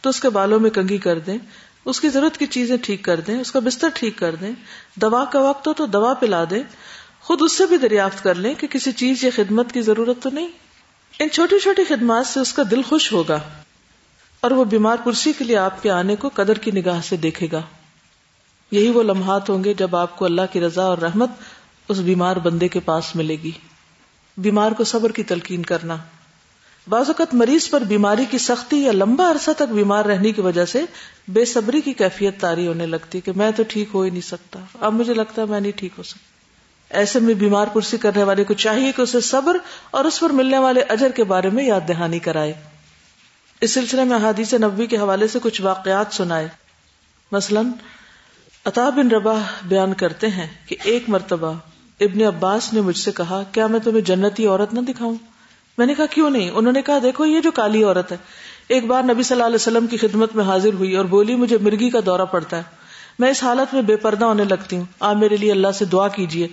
تو 0.00 0.10
اس 0.10 0.20
کے 0.20 0.28
بالوں 0.28 0.60
میں 0.60 0.70
کنگھی 0.70 0.98
کر 0.98 1.18
دیں، 1.18 1.38
اس 1.84 2.00
کی 2.00 2.08
ضرورت 2.08 2.36
کی 2.36 2.46
چیزیں 2.46 2.76
ٹھیک 2.82 3.04
کر 3.04 3.20
دیں، 3.20 3.40
اس 3.40 3.52
کا 3.52 3.58
بستر 3.58 3.88
ٹھیک 3.94 4.18
کر 4.18 4.34
دیں، 4.34 4.50
دوا 4.94 5.24
کا 5.24 5.40
وقت 5.40 5.66
ہو 5.66 5.72
تو 5.72 5.86
دوا 5.86 6.14
پلا 6.14 6.44
دیں، 6.50 6.62
خود 7.20 7.38
اس 7.42 7.52
سے 7.52 7.66
بھی 7.66 7.76
دریافت 7.76 8.22
کر 8.22 8.34
لیں 8.34 8.54
کہ 8.54 8.66
کسی 8.66 8.92
چیز 8.92 9.24
یا 9.24 9.30
خدمت 9.36 9.72
کی 9.72 9.80
ضرورت 9.80 10.22
تو 10.22 10.30
نہیں۔ 10.32 10.48
ان 11.20 11.30
چھوٹی 11.30 11.58
چھوٹی 11.58 11.84
خدمات 11.84 12.26
سے 12.26 12.40
اس 12.40 12.52
کا 12.52 12.62
دل 12.70 12.82
خوش 12.82 13.12
ہوگا 13.12 13.38
اور 14.40 14.50
وہ 14.50 14.64
بیمار 14.64 14.96
پرسی 15.04 15.32
کے 15.38 15.44
لیے 15.44 15.56
آپ 15.56 15.82
کے 15.82 15.90
آنے 15.90 16.16
کو 16.16 16.30
قدر 16.34 16.58
کی 16.58 16.70
نگاہ 16.70 17.00
سے 17.08 17.16
دیکھے 17.16 17.48
گا۔ 17.52 17.62
یہی 18.70 18.90
وہ 18.90 19.02
لمحات 19.02 19.50
ہوں 19.50 19.64
گے 19.64 19.74
جب 19.74 19.96
آپ 19.96 20.16
کو 20.16 20.24
اللہ 20.24 20.42
کی 20.52 20.60
رضا 20.60 20.82
اور 20.82 20.98
رحمت 20.98 21.30
اس 21.88 21.98
بیمار 21.98 22.36
بندے 22.36 22.68
کے 22.68 22.80
پاس 22.80 23.16
ملے 23.16 23.36
گی۔ 23.42 23.50
بیمار 24.36 24.72
کو 24.72 24.84
صبر 24.84 25.12
کی 25.12 25.22
تلقین 25.22 25.62
کرنا۔ 25.62 25.96
بعض 26.88 27.04
اوقات 27.06 27.34
مریض 27.34 27.70
پر 27.70 27.80
بیماری 27.80 28.24
کی 28.30 28.38
سختی 28.38 28.76
یا 28.76 28.92
لمبا 28.92 29.30
عرصہ 29.30 29.50
تک 29.56 29.72
بیمار 29.72 30.04
رہنے 30.04 30.32
کی 30.32 30.40
وجہ 30.40 30.64
سے 30.64 30.82
بے 31.28 31.44
صبری 31.44 31.80
کی 31.80 31.92
کیفیت 31.92 32.40
تاری 32.40 32.66
ہونے 32.66 32.86
لگتی 32.86 33.20
کہ 33.20 33.32
میں 33.36 33.50
تو 33.50 33.62
ٹھیک 33.68 33.88
ہو 33.94 34.02
ہی 34.02 34.10
نہیں 34.10 34.20
سکتا۔ 34.20 34.58
اب 34.80 34.92
مجھے 34.92 35.14
لگتا 35.14 35.42
ہے 35.42 35.46
میں 35.46 35.60
نہیں 35.60 35.72
ٹھیک 35.72 35.92
ہو 35.98 36.02
سکتا۔ 36.02 36.96
ایسے 36.98 37.20
میں 37.20 37.34
بیمار 37.34 37.66
پرسی 37.72 37.96
کرنے 37.96 38.22
والے 38.22 38.44
کو 38.44 38.54
چاہیے 38.54 38.92
کہ 38.96 39.02
اسے 39.02 39.20
صبر 39.20 39.56
اور 39.90 40.04
اس 40.04 40.20
پر 40.20 40.30
ملنے 40.30 40.58
والے 40.58 40.80
اجر 40.80 41.10
کے 41.10 41.24
بارے 41.24 41.50
میں 41.50 41.64
یاد 41.64 41.88
دہانی 41.88 42.18
کرائے۔ 42.18 42.52
اس 43.60 43.70
سلسلے 43.70 44.04
میں 44.04 44.16
حادیث 44.16 44.54
نبی 44.54 44.86
کے 44.86 44.96
حوالے 44.96 45.28
سے 45.28 45.38
کچھ 45.42 45.62
واقعات 45.62 46.06
سنائے۔ 46.10 46.48
مثلاً 47.32 47.70
عطا 48.66 48.90
بن 48.90 49.08
ربا 49.08 49.32
بیان 49.68 49.94
کرتے 49.94 50.28
ہیں 50.28 50.46
کہ 50.66 50.76
ایک 50.84 51.04
مرتبہ 51.08 51.52
ابن 52.00 52.22
عباس 52.22 52.72
نے 52.72 52.80
مجھ 52.80 52.96
سے 52.96 53.12
کہا، 53.12 53.42
کیا 53.52 53.66
میں 53.66 53.80
تمہیں 53.80 54.00
جنتی 54.00 54.46
عورت 54.46 54.74
نہ 54.74 54.80
دکھاؤں؟ 54.80 55.14
میں 55.78 55.86
نے 55.86 55.94
کہا، 55.94 56.06
کیوں 56.06 56.30
نہیں؟ 56.30 56.50
انہوں 56.50 56.72
نے 56.72 56.82
کہا، 56.82 56.98
دیکھو، 57.02 57.24
یہ 57.24 57.40
جو 57.40 57.50
کالی 57.50 57.84
عورت 57.84 58.12
ہے۔ 58.12 58.16
ایک 58.68 58.86
بار 58.86 59.02
نبی 59.02 59.22
صلی 59.22 59.34
اللہ 59.34 59.46
علیہ 59.46 59.54
وسلم 59.54 59.86
کی 59.86 59.96
خدمت 59.96 60.36
میں 60.36 60.44
حاضر 60.44 60.72
ہوئی 60.72 60.96
اور 60.96 61.04
بولی، 61.04 61.34
مجھے 61.34 61.58
مرگی 61.60 61.90
کا 61.90 61.98
دورہ 62.06 62.24
پڑتا 62.24 62.56
ہے۔ 62.56 62.62
میں 63.18 63.30
اس 63.30 63.42
حالت 63.42 63.74
میں 63.74 63.82
بے 63.82 63.96
پردہ 63.96 64.24
ہونے 64.24 64.44
لگتی 64.44 64.76
ہوں۔ 64.76 64.84
آپ 65.00 65.16
میرے 65.16 65.36
لیے 65.36 65.52
اللہ 65.52 65.72
سے 65.74 65.84
دعا 65.84 66.08
کیجیے۔ 66.08 66.48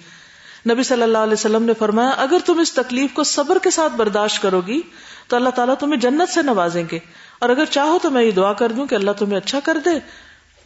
نبی 0.70 0.84
صلی 0.84 1.04
اللہ 1.04 1.18
علیہ 1.18 1.34
وسلم 1.34 1.64
نے 1.64 1.74
فرمایا، 1.80 2.10
اگر 2.10 2.38
تم 2.46 2.60
اس 2.60 2.74
تکلیف 2.74 3.14
کو 3.14 3.24
صبر 3.24 3.58
کے 3.64 3.70
ساتھ 3.70 3.94
برداشت 3.96 4.42
کرو 4.42 4.62
گی 4.68 4.82
تو 5.28 5.36
اللہ 5.36 5.50
تعالیٰ 5.50 5.76
تمہیں 5.80 6.00
جنت 6.00 6.34
سے 6.34 6.42
نوازیں 6.42 6.84
گے۔ 6.92 7.00
اور 7.40 7.50
اگر 7.50 7.66
چاہو 7.66 7.98
تو 8.02 8.12
میں 8.12 8.24
یہ 8.24 8.32
دعا 8.32 8.54
کر 8.54 8.72
دوں 8.72 8.88
کہ 8.88 8.96
اللہ 8.96 9.12
تمہیں 9.12 9.38
اچھا 9.38 9.60
کر 9.64 9.78
دے۔ 9.86 10.24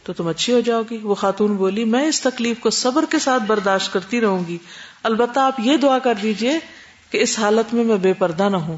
تو 0.08 0.14
تم 0.14 0.26
اچھی 0.26 0.52
ہو 0.52 0.60
جاؤ 0.60 0.82
گی۔ 0.90 0.98
وہ 0.98 1.14
خاتون 1.14 1.56
بولی، 1.56 1.84
میں 1.84 2.06
اس 2.06 2.20
تکلیف 2.20 2.60
کو 2.60 2.70
صبر 2.70 3.04
کے 3.10 3.18
ساتھ 3.18 3.42
برداشت 3.42 3.92
کرتی 3.92 4.20
رہوں 4.20 4.44
گی۔ 4.48 4.58
البتہ 5.02 5.40
آپ 5.40 5.60
یہ 5.60 5.76
دعا 5.76 5.98
کر 5.98 6.14
دیجیے 6.22 6.58
کہ 7.10 7.18
اس 7.18 7.38
حالت 7.38 7.74
میں 7.74 7.84
میں 7.84 7.96
بے 7.96 8.12
پردہ 8.12 8.48
نہ 8.48 8.56
ہوں۔ 8.56 8.76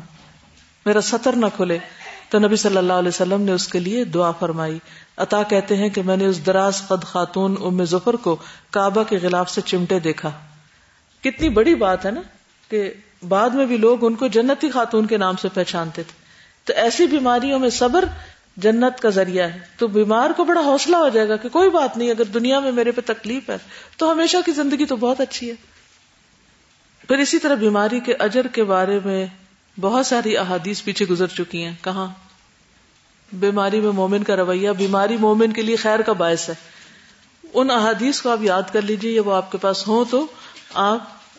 میرا 0.86 1.00
سطر 1.00 1.32
نہ 1.32 1.46
کھلے۔ 1.56 1.78
تو 2.28 2.38
نبی 2.38 2.56
صلی 2.56 2.76
اللہ 2.76 2.92
علیہ 2.92 3.08
وسلم 3.08 3.40
نے 3.40 3.52
اس 3.52 3.68
کے 3.68 3.78
لیے 3.78 4.04
دعا 4.04 4.30
فرمائی۔ 4.30 4.78
عطا 5.16 5.42
کہتے 5.42 5.76
ہیں 5.76 5.88
کہ 5.88 6.02
میں 6.02 6.16
نے 6.16 6.26
اس 6.26 6.46
دراز 6.46 6.82
قد 6.88 7.04
خاتون 7.04 7.54
ام 7.60 7.84
ظفر 7.84 8.14
کو 8.14 8.36
کعبہ 8.70 9.02
کے 9.02 9.18
خلاف 9.18 9.50
سے 9.50 9.60
چمٹے 9.60 9.98
دیکھا۔ 9.98 10.30
کتنی 11.22 11.48
بڑی 11.48 11.74
بات 11.74 12.06
ہے 12.06 12.10
نا 12.10 12.20
کہ 12.68 12.92
بعد 13.28 13.50
میں 13.50 13.66
بھی 13.66 13.76
لوگ 13.76 14.06
ان 14.06 14.14
کو 14.14 14.26
جنتی 14.26 14.70
خاتون 14.70 15.06
کے 15.06 15.16
نام 15.16 15.36
سے 15.36 15.48
پہچانتے 15.54 16.02
تھے۔ 16.02 16.12
تو 16.64 16.72
ایسی 16.72 17.06
بیماریوں 17.06 17.58
میں 17.58 17.70
صبر 17.70 18.04
جنت 18.60 19.00
کا 19.00 19.10
ذریعہ 19.10 19.48
ہے۔ 19.48 19.58
تو 19.78 19.86
بیمار 19.86 20.30
کو 20.30 20.44
بڑا 20.44 20.60
حوصلہ 20.60 20.96
ہو 20.96 21.08
جائے 21.08 21.28
گا 21.28 21.36
کہ 21.36 21.48
کوئی 21.48 21.70
بات 21.70 21.96
نہیں، 21.96 22.10
اگر 22.10 22.24
دنیا 22.24 22.60
میں 22.60 22.72
میرے 22.72 22.92
پہ 22.92 23.00
تکلیف 23.06 23.50
ہے، 23.50 23.58
تو 23.96 24.12
ہمیشہ 24.12 24.36
کی 24.46 24.52
زندگی 24.52 24.84
تو 24.84 24.96
بہت 24.96 25.20
اچھی 25.20 25.50
ہے۔ 25.50 25.54
پھر 27.08 27.18
اسی 27.18 27.38
طرح 27.38 27.54
بیماری 27.54 28.00
کے 28.00 28.14
اجر 28.14 28.46
کے 28.46 28.64
بارے 28.64 28.98
میں 29.04 29.26
بہت 29.80 30.06
ساری 30.06 30.36
احادیث 30.36 30.84
پیچھے 30.84 31.06
گزر 31.06 31.26
چکی 31.26 31.64
ہیں۔ 31.64 31.74
کہاں؟ 31.82 32.06
بیماری 33.32 33.80
میں 33.80 33.92
مومن 33.92 34.24
کا 34.24 34.36
رویہ، 34.36 34.70
بیماری 34.70 35.16
مومن 35.16 35.52
کے 35.52 35.62
لیے 35.62 35.76
خیر 35.76 36.00
کا 36.00 36.12
باعث 36.12 36.48
ہے۔ 36.48 36.54
ان 37.54 37.70
احادیث 37.70 38.20
کو 38.20 38.30
آپ 38.30 38.38
یاد 38.42 38.62
کر 38.72 38.82
لیجیے 38.82 39.12
یا 39.12 39.22
وہ 39.24 39.34
آپ 39.34 39.52
کے 39.52 39.58
پاس 39.58 39.88
ہوں 39.88 40.04
تو 40.10 40.26
آپ 40.74 40.98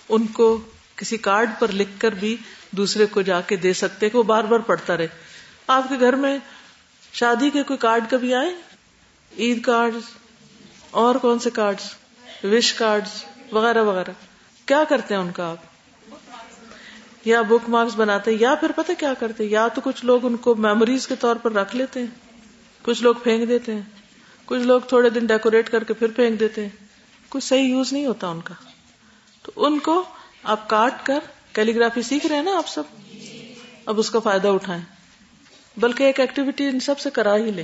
ان 0.10 0.28
کو 0.28 0.62
کسی 0.96 1.18
کارڈ 1.18 1.50
پر 1.60 1.72
لکھ 1.72 2.00
کر 2.00 2.12
بھی 2.12 2.38
دوسرے 2.72 3.06
کو 3.06 3.22
جا 3.22 3.42
کے 3.42 3.56
دے 3.56 3.74
سکتے 3.74 4.10
کہ 4.10 4.18
وہ 4.18 4.24
بار 4.24 4.44
بار 4.44 4.60
پڑھتا 4.60 4.98
رہے۔ 4.98 5.08
آپ 5.68 5.90
کے 5.90 5.96
گھر 6.00 6.14
میں 6.14 6.38
شادی 7.14 7.50
کے 7.50 7.64
کوئی 7.64 7.78
کارڈ 7.78 8.04
کبھی 8.10 8.34
آئے؟ 8.34 8.54
عید 9.38 9.62
کارڈ 9.62 9.96
اور 10.92 11.16
کون 11.16 11.40
سے 11.40 11.50
کارڈ 11.50 11.76
وش 12.44 12.74
کارڈ 12.74 13.04
وغیرہ 13.52 13.84
وغیرہ۔ 13.84 14.12
کیا 14.66 14.84
کرتے 14.90 15.14
ہیں 15.14 15.22
ان 15.22 15.32
کا 15.32 15.52
آپ؟ 15.52 15.58
یا 17.26 17.42
بک 17.42 17.70
مارکس 17.70 17.96
بناتے 17.96 18.32
ہیں، 18.32 18.38
یا 18.40 18.56
پھر 18.56 18.72
پتہ 18.76 18.92
کیا 18.98 19.14
کرتے 19.14 19.44
یا 19.44 19.68
تو 19.68 19.82
کچھ 19.84 20.06
لوگ 20.06 20.26
ان 20.26 20.38
کو 20.38 20.56
میموریز 20.56 21.08
کے 21.08 21.16
طور 21.16 21.36
پر 21.36 21.52
رکھ 21.52 21.76
لیتے 21.76 22.00
ہیں، 22.00 22.08
کچھ 22.82 23.04
لوگ 23.04 23.16
پھینک 23.24 23.50
دیتے 23.50 23.74
ہیں، 23.76 23.82
کچھ 24.46 24.62
لوگ 24.62 24.82
تھوڑے 24.82 25.10
دن 25.10 25.26
ڈیکوریٹ 25.26 25.70
کر 25.70 25.84
کے 25.84 25.94
پھر 25.94 26.08
پھینک 26.08 26.40
دیتے 26.40 26.62
ہیں۔ 26.62 26.70
کچھ 27.30 27.44
صحیح 27.44 27.70
یوز 27.70 27.94
نہیں 27.94 28.06
ہوتا 28.06 28.28
ان 28.28 28.42
کا۔ 28.42 28.54
تو 29.44 29.52
ان 29.56 29.80
کو 29.80 30.04
آپ 30.44 30.70
کاٹ 30.70 31.06
کر 31.06 31.20
کیلیگرافی 31.54 32.02
سیکھ 32.02 32.28
رہے 32.28 32.36
ہیں 32.36 32.44
نا 32.44 32.58
آپ 32.58 32.68
سب؟ 32.68 32.84
اب 33.86 34.00
اس 34.00 34.10
کا 34.10 34.20
فائدہ 34.20 34.48
اٹھائیں۔ 34.48 34.82
بلکہ 35.78 36.04
ایک 36.04 36.20
ایکٹیویٹی 36.20 36.68
ان 36.68 36.80
سب 36.80 37.00
سے 37.00 37.10
کرا 37.10 37.36
ہی 37.36 37.52
لیں 37.52 37.64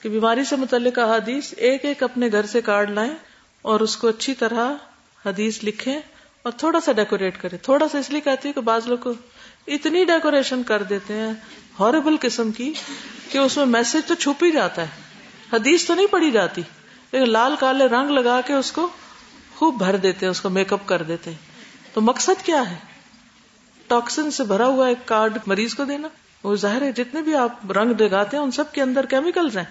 کہ 0.00 0.08
بیماری 0.08 0.44
سے 0.44 0.56
متعلق 0.56 0.98
حدیث 0.98 1.54
ایک 1.56 1.84
ایک 1.84 2.02
اپنے 2.02 2.28
گھر 2.32 2.46
سے 2.46 2.60
کارڈ 2.60 2.90
لائیں 2.90 3.12
اور 3.62 3.80
اس 3.80 3.96
کو 3.96 4.08
اچھی 4.08 4.34
طرح 4.34 4.72
حدیث 5.26 5.64
لکھیں 5.64 5.96
اور 6.42 6.52
تھوڑا 6.52 6.80
سا 6.80 6.92
ڈیکوریٹ 6.92 7.40
کریں۔ 7.40 7.58
تھوڑا 7.58 7.88
سا 7.88 7.98
اس 7.98 8.10
لیے 8.10 8.20
کہتی 8.20 8.48
ہوں 8.48 8.52
کہ 8.52 8.60
بعض 8.60 8.86
لوگ 8.86 8.98
کو 8.98 9.12
اتنی 9.66 10.04
ڈیکوریشن 10.04 10.62
کر 10.62 10.82
دیتے 10.82 11.14
ہیں 11.14 11.32
ہاربل 11.80 12.16
قسم 12.20 12.52
کی، 12.52 12.72
کہ 13.32 13.38
اس 13.38 13.56
میں 13.56 13.66
میسج 13.66 14.06
تو 14.06 14.14
چھپ 14.14 14.44
ہی 14.44 14.50
جاتا 14.50 14.82
ہے۔ 14.82 15.04
حدیث 15.52 15.86
تو 15.86 15.94
نہیں 15.94 16.06
پڑی 16.06 16.30
جاتی، 16.30 16.62
لیکن 17.12 17.30
لال 17.30 17.54
کالے 17.58 17.86
رنگ 17.86 18.10
لگا 18.10 18.40
کے 18.46 18.52
اس 18.52 18.72
کو 18.72 18.88
خوب 19.56 19.78
بھر 19.78 19.96
دیتے 19.96 20.26
ہیں، 20.26 20.30
اس 20.30 20.40
کو 20.40 20.48
میک 20.48 20.72
اپ 20.72 20.86
کر 20.86 21.02
دیتے 21.02 21.30
ہیں۔ 21.30 21.38
تو 21.94 22.00
مقصد 22.00 22.44
کیا 22.44 22.70
ہے؟ 22.70 22.76
ٹاکسن 23.86 24.30
سے 24.30 24.44
بھرا 24.44 24.66
ہوا 24.66 24.88
ایک 24.88 25.08
کارڈ 25.08 25.38
مریض 25.46 25.74
کو 25.74 25.84
دینا۔ 25.84 26.08
وہ 26.42 26.56
ظاہر 26.56 26.82
ہے، 26.82 26.92
جتنے 26.92 27.22
بھی 27.22 27.34
آپ 27.34 27.72
رنگ 27.72 28.00
لگاتے 28.00 28.36
ہیں، 28.36 28.44
ان 28.44 28.50
سب 28.50 28.72
کے 28.72 28.82
اندر 28.82 29.06
کیمیکلز 29.06 29.56
ہیں۔ 29.56 29.64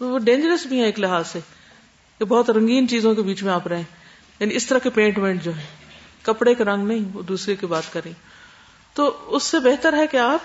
وہ 0.00 0.18
ڈینجرس 0.18 0.66
بھی 0.66 0.78
ہیں 0.78 0.86
ایک 0.86 1.00
لحاظ 1.00 1.26
سے۔ 1.26 1.38
کہ 2.18 2.24
بہت 2.24 2.50
رنگین 2.50 2.88
چیزوں 2.88 3.14
کے 3.14 3.22
بیچ 3.22 3.42
میں 3.42 3.52
آپ 3.52 3.66
رہیں 3.66 3.82
یعنی 4.40 4.56
اس 4.56 4.66
طرح 4.66 4.78
کے 4.78 4.90
پینٹ 4.90 5.18
وینٹ 5.18 5.42
جو 5.42 5.56
ہے 5.56 5.64
کپڑے 6.22 6.54
کا 6.54 6.64
رنگ 6.64 6.86
نہیں، 6.86 7.16
وہ 7.16 7.22
دوسرے 7.22 7.56
کی 7.56 7.66
بات 7.66 7.92
کریں 7.92 8.12
تو 8.94 9.24
اس 9.26 9.42
سے 9.42 9.58
بہتر 9.58 9.96
ہے 9.96 10.06
کہ 10.06 10.16
آپ 10.16 10.40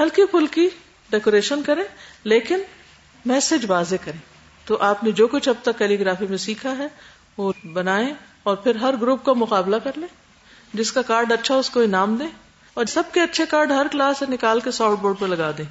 ہلکی 0.00 0.26
پھلکی 0.26 0.68
ڈیکوریشن 1.10 1.62
کریں، 1.62 1.84
لیکن 2.24 2.58
میسج 3.26 3.64
واضح 3.68 3.94
کریں۔ 4.04 4.20
تو 4.64 4.76
آپ 4.80 5.04
نے 5.04 5.12
جو 5.12 5.26
کچھ 5.26 5.48
اب 5.48 5.54
تک 5.62 5.78
کیلیگرافی 5.78 6.26
میں 6.26 6.38
سیکھا 6.38 6.78
ہے، 6.78 6.86
وہ 7.36 7.52
بنائیں 7.72 8.14
اور 8.42 8.56
پھر 8.56 8.74
ہر 8.74 8.94
گروپ 9.00 9.24
کا 9.24 9.32
مقابلہ 9.32 9.76
کر 9.76 9.92
لیں۔ 9.96 10.08
جس 10.74 10.92
کا 10.92 11.02
کارڈ 11.02 11.32
اچھا 11.32 11.54
اس 11.54 11.70
کو 11.70 11.80
انعام 11.80 12.16
دیں۔ 12.16 12.49
اور 12.74 12.84
سب 12.84 13.02
کے 13.12 13.20
اچھے 13.20 13.46
کارڈ 13.46 13.72
ہر 13.72 13.86
کلاس 13.92 14.18
سے 14.18 14.26
نکال 14.28 14.60
کے 14.60 14.70
سافٹ 14.70 15.02
بورڈ 15.02 15.18
پہ 15.18 15.26
لگا 15.26 15.50
دیں۔ 15.58 15.64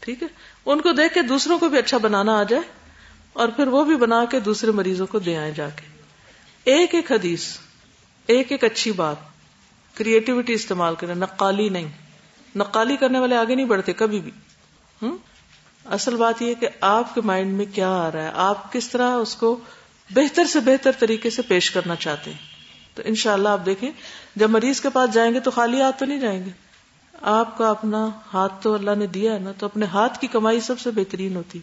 ٹھیک 0.00 0.22
ہے؟ 0.22 0.28
ان 0.66 0.80
کو 0.80 0.92
دیکھ 0.92 1.14
کے 1.14 1.22
دوسروں 1.22 1.58
کو 1.58 1.68
بھی 1.68 1.78
اچھا 1.78 1.98
بنانا 1.98 2.38
آ 2.38 2.42
جائے 2.42 2.62
اور 3.32 3.48
پھر 3.48 3.66
وہ 3.66 3.84
بھی 3.84 3.96
بنا 3.96 4.24
کے 4.24 4.40
دوسرے 4.40 4.70
مریضوں 4.70 5.06
کو 5.06 5.18
دے 5.18 5.36
آئے 5.36 5.52
جا 5.52 5.68
کے۔ 5.68 5.86
ایک 6.64 6.94
ایک 6.94 7.12
حدیث، 7.12 7.56
ایک 8.26 8.52
ایک 8.52 8.64
اچھی 8.64 8.92
بات۔ 8.92 9.16
کریٹیوٹی 9.94 10.52
استعمال 10.52 10.94
کریں، 10.94 11.14
نقالی 11.14 11.68
نہیں۔ 11.68 11.88
نقالی 12.56 12.96
کرنے 12.96 13.18
والے 13.18 13.36
آگے 13.36 13.54
نہیں 13.54 13.66
بڑھتے، 13.66 13.92
کبھی 13.92 14.20
بھی۔ 14.20 14.30
ہوں 15.02 15.16
اصل 15.84 16.16
بات 16.16 16.42
یہ 16.42 16.54
کہ 16.54 16.68
آپ 16.80 17.14
کے 17.14 17.20
مائنڈ 17.20 17.54
میں 17.54 17.66
کیا 17.74 17.90
آ 17.90 18.12
رہا 18.12 18.22
ہے؟ 18.22 18.30
آپ 18.34 18.72
کس 18.72 18.88
طرح 18.88 19.14
اس 19.14 19.34
کو 19.34 19.60
بہتر 20.10 20.44
سے 20.44 20.60
بہتر 20.60 20.90
طریقے 20.98 21.30
سے 21.30 21.42
پیش 21.42 21.70
کرنا 21.70 21.96
چاہتے 21.96 22.30
ہیں؟ 22.30 22.51
تو 22.94 23.02
ان 23.04 23.14
شاء 23.14 23.32
اللہ 23.32 23.48
آپ 23.48 23.66
دیکھیں، 23.66 23.90
جب 24.36 24.50
مریض 24.50 24.80
کے 24.80 24.90
پاس 24.90 25.14
جائیں 25.14 25.34
گے 25.34 25.40
تو 25.40 25.50
خالی 25.50 25.82
ہاتھ 25.82 25.98
تو 25.98 26.06
نہیں 26.06 26.20
جائیں 26.20 26.44
گے۔ 26.44 26.50
آپ 27.22 27.58
کا 27.58 27.68
اپنا 27.68 28.08
ہاتھ 28.34 28.52
تو 28.62 28.74
اللہ 28.74 28.90
نے 28.90 29.06
دیا 29.06 29.34
ہے 29.34 29.38
نا، 29.38 29.52
تو 29.58 29.66
اپنے 29.66 29.86
ہاتھ 29.86 30.18
کی 30.18 30.26
کمائی 30.26 30.60
سب 30.60 30.78
سے 30.78 30.90
بہترین 30.90 31.36
ہوتی۔ 31.36 31.58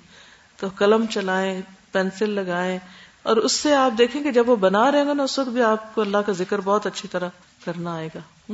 تو 0.58 0.68
قلم 0.78 1.06
چلائیں، 1.06 1.62
پینسل 1.92 2.30
لگائیں، 2.30 2.80
اور 3.24 3.38
اس 3.38 3.52
سے 3.52 3.76
آپ 3.76 3.98
دیکھیں 3.98 4.24
کہ 4.24 4.32
جب 4.32 4.50
وہ 4.50 4.56
بنا 4.56 4.92
رہے 4.92 5.06
گا 5.06 5.14
نا، 5.14 5.24
اس 5.24 5.40
وقت 5.40 5.50
بھی 5.50 5.62
آپ 5.62 5.96
کو 5.96 6.02
اللہ 6.02 6.18
کا 6.18 6.32
ذکر 6.32 6.62
بہت 6.62 6.86
اچھی 6.86 7.08
طرح 7.08 7.30
کرنا 7.66 7.96
آئے 7.96 8.10
گا۔ 8.16 8.52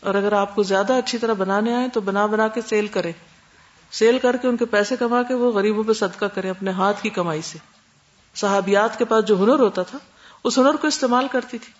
اور 0.00 0.14
اگر 0.14 0.32
آپ 0.32 0.54
کو 0.54 0.62
زیادہ 0.62 0.92
اچھی 0.92 1.18
طرح 1.18 1.32
بنانے 1.32 1.74
آئے 1.74 1.88
تو 1.88 2.00
بنا 2.00 2.26
بنا 2.26 2.48
کے 2.48 2.60
سیل 2.68 2.86
کریں۔ 2.86 3.12
سیل 3.90 4.18
کر 4.18 4.36
کے 4.36 4.48
ان 4.48 4.56
کے 4.56 4.64
پیسے 4.64 4.96
کما 4.96 5.22
کے 5.22 5.34
وہ 5.34 5.52
غریبوں 5.52 5.84
پہ 5.84 5.92
صدقہ 5.92 6.24
کریں 6.24 6.50
اپنے 6.50 6.70
ہاتھ 6.70 7.02
کی 7.02 7.10
کمائی 7.10 7.42
سے۔ 7.42 7.58
صحابیات 8.34 8.98
کے 8.98 9.04
پاس 9.04 9.24
جو 9.24 9.44
ہنر 9.44 9.58
ہوتا 9.58 9.82
تھا، 9.82 9.98
اس 10.44 10.58
ہنر 10.58 10.76
کو 10.76 10.86
استعمال 10.86 11.28
کرتی 11.28 11.58
تھی۔ 11.58 11.79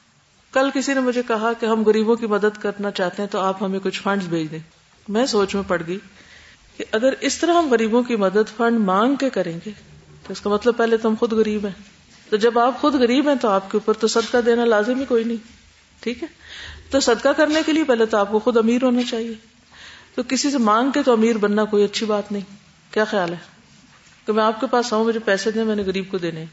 کل 0.53 0.71
کسی 0.75 0.95
نے 0.95 1.01
مجھے 1.01 1.23
کہا 1.29 1.53
کہ 1.53 1.67
ہم 1.67 1.83
غریبوں 1.85 2.17
کی 2.17 2.27
مدد 2.27 2.59
کرنا 2.61 2.91
چاہتے 2.91 3.23
ہیں 3.23 3.29
تو 3.29 3.41
آپ 3.41 3.63
ہمیں 3.63 3.79
کچھ 3.79 4.03
فنڈز 4.03 4.27
بھیج 4.27 4.51
دیں۔ 4.51 4.59
میں 5.09 5.27
سوچ 5.27 5.55
میں 5.55 5.63
پڑ 5.69 5.83
گئی 5.87 5.99
کہ 6.77 6.85
اگر 6.93 7.13
اس 7.21 7.39
طرح 7.39 7.55
ہم 7.55 7.69
غریبوں 7.69 8.03
کی 8.03 8.17
مدد 8.17 8.57
فنڈ 8.57 8.79
مانگ 8.81 9.15
کے 9.15 9.31
کریں 9.31 9.59
گے، 9.67 9.71
تو 10.27 10.33
اس 10.33 10.41
کا 10.41 10.51
مطلب 10.51 10.77
پہلے 10.77 10.97
تو 10.97 11.09
ہم 11.09 11.15
خود 11.15 11.33
غریب 11.33 11.65
ہیں۔ 11.65 11.83
تو 12.31 12.37
جب 12.37 12.59
آپ 12.59 12.81
خود 12.81 12.95
غریب 12.95 13.29
ہیں 13.29 13.35
تو 13.35 13.49
آپ 13.49 13.71
کے 13.71 13.77
اوپر 13.77 13.93
تو 13.93 14.07
صدقہ 14.07 14.37
دینا 14.39 14.65
لازمی 14.65 15.05
کوئی 15.05 15.25
نہیں، 15.25 15.37
ٹھیک 16.01 16.23
ہے؟ 16.23 16.29
تو 16.91 17.01
صدقہ 17.01 17.29
کرنے 17.37 17.61
کے 17.67 17.73
لیے 17.73 17.85
پہلے 17.85 18.07
تو 18.07 18.17
آپ 18.17 18.31
کو 18.31 18.39
خود 18.39 18.57
امیر 18.57 18.83
ہونا 18.83 19.03
چاہیے۔ 19.11 19.35
تو 20.15 20.23
کسی 20.29 20.51
سے 20.51 20.59
مانگ 20.59 20.91
کے 20.91 21.03
تو 21.03 21.13
امیر 21.13 21.39
بننا 21.39 21.65
کوئی 21.65 21.85
اچھی 21.85 22.07
بات 22.07 22.33
نہیں۔ 22.33 22.43
کیا 22.95 23.05
خیال 23.05 23.33
ہے؟ 23.33 23.39
کہ 24.27 24.33
میں 24.33 24.45
آپ 24.45 24.61
کے 24.61 24.67
پاس 24.67 24.93
آؤں، 24.93 25.05
مجھے 25.05 25.21
پیسے 25.21 25.51
دیں، 25.51 25.65
میں 25.65 25.77
نے 25.77 25.83
غریب 25.83 26.11
کو 26.11 26.19
دینے۔ 26.19 26.45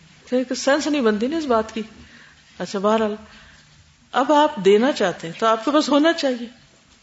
سینس 0.58 0.88
نہیں 0.88 1.02
بنتی 1.02 1.28
نا 1.28 1.38
اس 1.38 1.46
بات 1.46 1.74
کی۔ 1.74 1.82
اچھا 2.60 2.80
بہرحال 2.80 3.16
اب 4.18 4.34
آپ 4.34 4.56
دینا 4.66 4.92
چاہتے 4.92 5.28
ہیں 5.28 5.40
تو 5.40 5.46
آپ 5.46 5.66
کے 5.66 5.72
پاس 5.72 5.90
ہونا 5.90 6.14
چاہیے۔ 6.14 6.48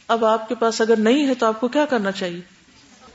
اب 0.08 0.24
آپ 0.24 0.48
کے 0.48 0.54
پاس 0.54 0.80
اگر 0.80 0.96
نہیں 0.96 1.26
ہے 1.26 1.34
تو 1.34 1.46
آپ 1.46 1.60
کو 1.60 1.68
کیا 1.68 1.84
کرنا 1.84 2.12
چاہیے؟ 2.12 2.40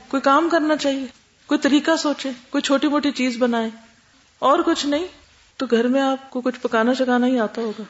کوئی 0.08 0.20
کام 0.20 0.48
کرنا 0.48 0.76
چاہیے؟ 0.76 1.06
کوئی 1.46 1.58
طریقہ 1.58 1.96
سوچے 1.96 2.30
کوئی 2.50 2.62
چھوٹی 2.62 2.88
موٹی 2.88 3.10
چیز 3.10 3.36
بنائے 3.38 3.70
اور 4.38 4.58
کچھ 4.66 4.86
نہیں، 4.86 5.06
تو 5.56 5.66
گھر 5.70 5.88
میں 5.88 6.00
آپ 6.00 6.30
کو 6.30 6.40
کچھ 6.40 6.60
پکانا 6.60 6.94
چکانا 6.94 7.26
ہی 7.26 7.38
آتا 7.38 7.62
ہوگا۔ 7.62 7.82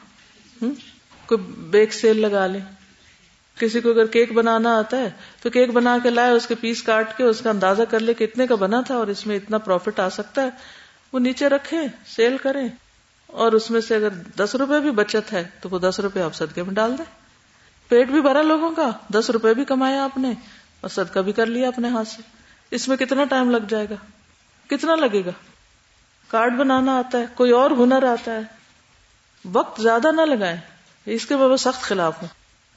کوئی 1.25 1.41
بیک 1.57 1.93
سیل 1.93 2.21
لگا 2.21 2.47
لیں۔ 2.47 2.61
کسی 3.59 3.81
کو 3.81 3.89
اگر 3.89 4.05
کیک 4.05 4.31
بنانا 4.31 4.77
آتا 4.77 4.97
ہے 4.97 5.11
تو 5.41 5.49
کیک 5.49 5.69
بنا 5.69 5.97
کے 6.03 6.09
لائے، 6.09 6.31
اس 6.31 6.47
کے 6.47 6.55
پیس 6.55 6.83
کاٹ 6.83 7.17
کے 7.17 7.23
اس 7.23 7.41
کا 7.41 7.49
اندازہ 7.49 7.83
کر 7.89 7.99
لے 7.99 8.13
کہ 8.13 8.23
اتنے 8.23 8.47
کا 8.47 8.55
بنا 8.55 8.81
تھا 8.81 8.95
اور 8.95 9.07
اس 9.07 9.27
میں 9.27 9.35
اتنا 9.35 9.57
پروفٹ 9.57 9.99
آ 9.99 10.09
سکتا 10.09 10.41
ہے۔ 10.41 10.49
وہ 11.13 11.19
نیچے 11.19 11.49
رکھے 11.49 11.77
سیل 12.07 12.37
کریں۔ 12.37 12.67
اور 13.31 13.51
اس 13.51 13.71
میں 13.71 13.81
سے 13.81 13.95
اگر 13.95 14.09
دس 14.09 14.55
روپے 14.55 14.79
بھی 14.79 14.91
بچت 14.91 15.33
ہے 15.33 15.47
تو 15.61 15.69
وہ 15.71 15.79
دس 15.79 15.99
روپے 15.99 16.21
آپ 16.21 16.35
صدقے 16.35 16.63
میں 16.63 16.73
ڈال 16.73 16.97
دیں۔ 16.97 17.05
پیٹ 17.87 18.07
بھی 18.07 18.21
بھرا 18.21 18.41
لوگوں 18.41 18.71
کا، 18.71 18.89
دس 19.13 19.29
روپے 19.29 19.53
بھی 19.53 19.65
کمایا 19.65 20.03
آپ 20.03 20.17
نے 20.17 20.31
اور 20.81 20.89
صدقہ 20.89 21.19
بھی 21.19 21.31
کر 21.31 21.45
لیا 21.45 21.67
اپنے 21.67 21.87
ہاتھ 21.87 22.07
سے۔ 22.07 22.21
اس 22.71 22.87
میں 22.87 22.97
کتنا 22.97 23.23
ٹائم 23.23 23.51
لگ 23.51 23.65
جائے 23.69 23.87
گا؟ 23.89 23.95
کتنا 24.67 24.95
لگے 24.95 25.25
گا؟ 25.25 25.31
کارڈ 26.27 26.53
بنانا 26.53 26.97
آتا 26.97 27.17
ہے، 27.17 27.25
کوئی 27.35 27.51
اور 27.51 27.71
ہنر 27.71 28.03
آتا 28.03 28.31
ہے۔ 28.31 28.41
وقت 29.51 29.81
زیادہ 29.81 30.11
نہ 30.11 30.21
لگائیں۔ 30.21 30.57
اس 31.05 31.25
کے 31.25 31.35
میں 31.35 31.57
سخت 31.57 31.81
خلاف 31.81 32.21
ہوں۔ 32.21 32.29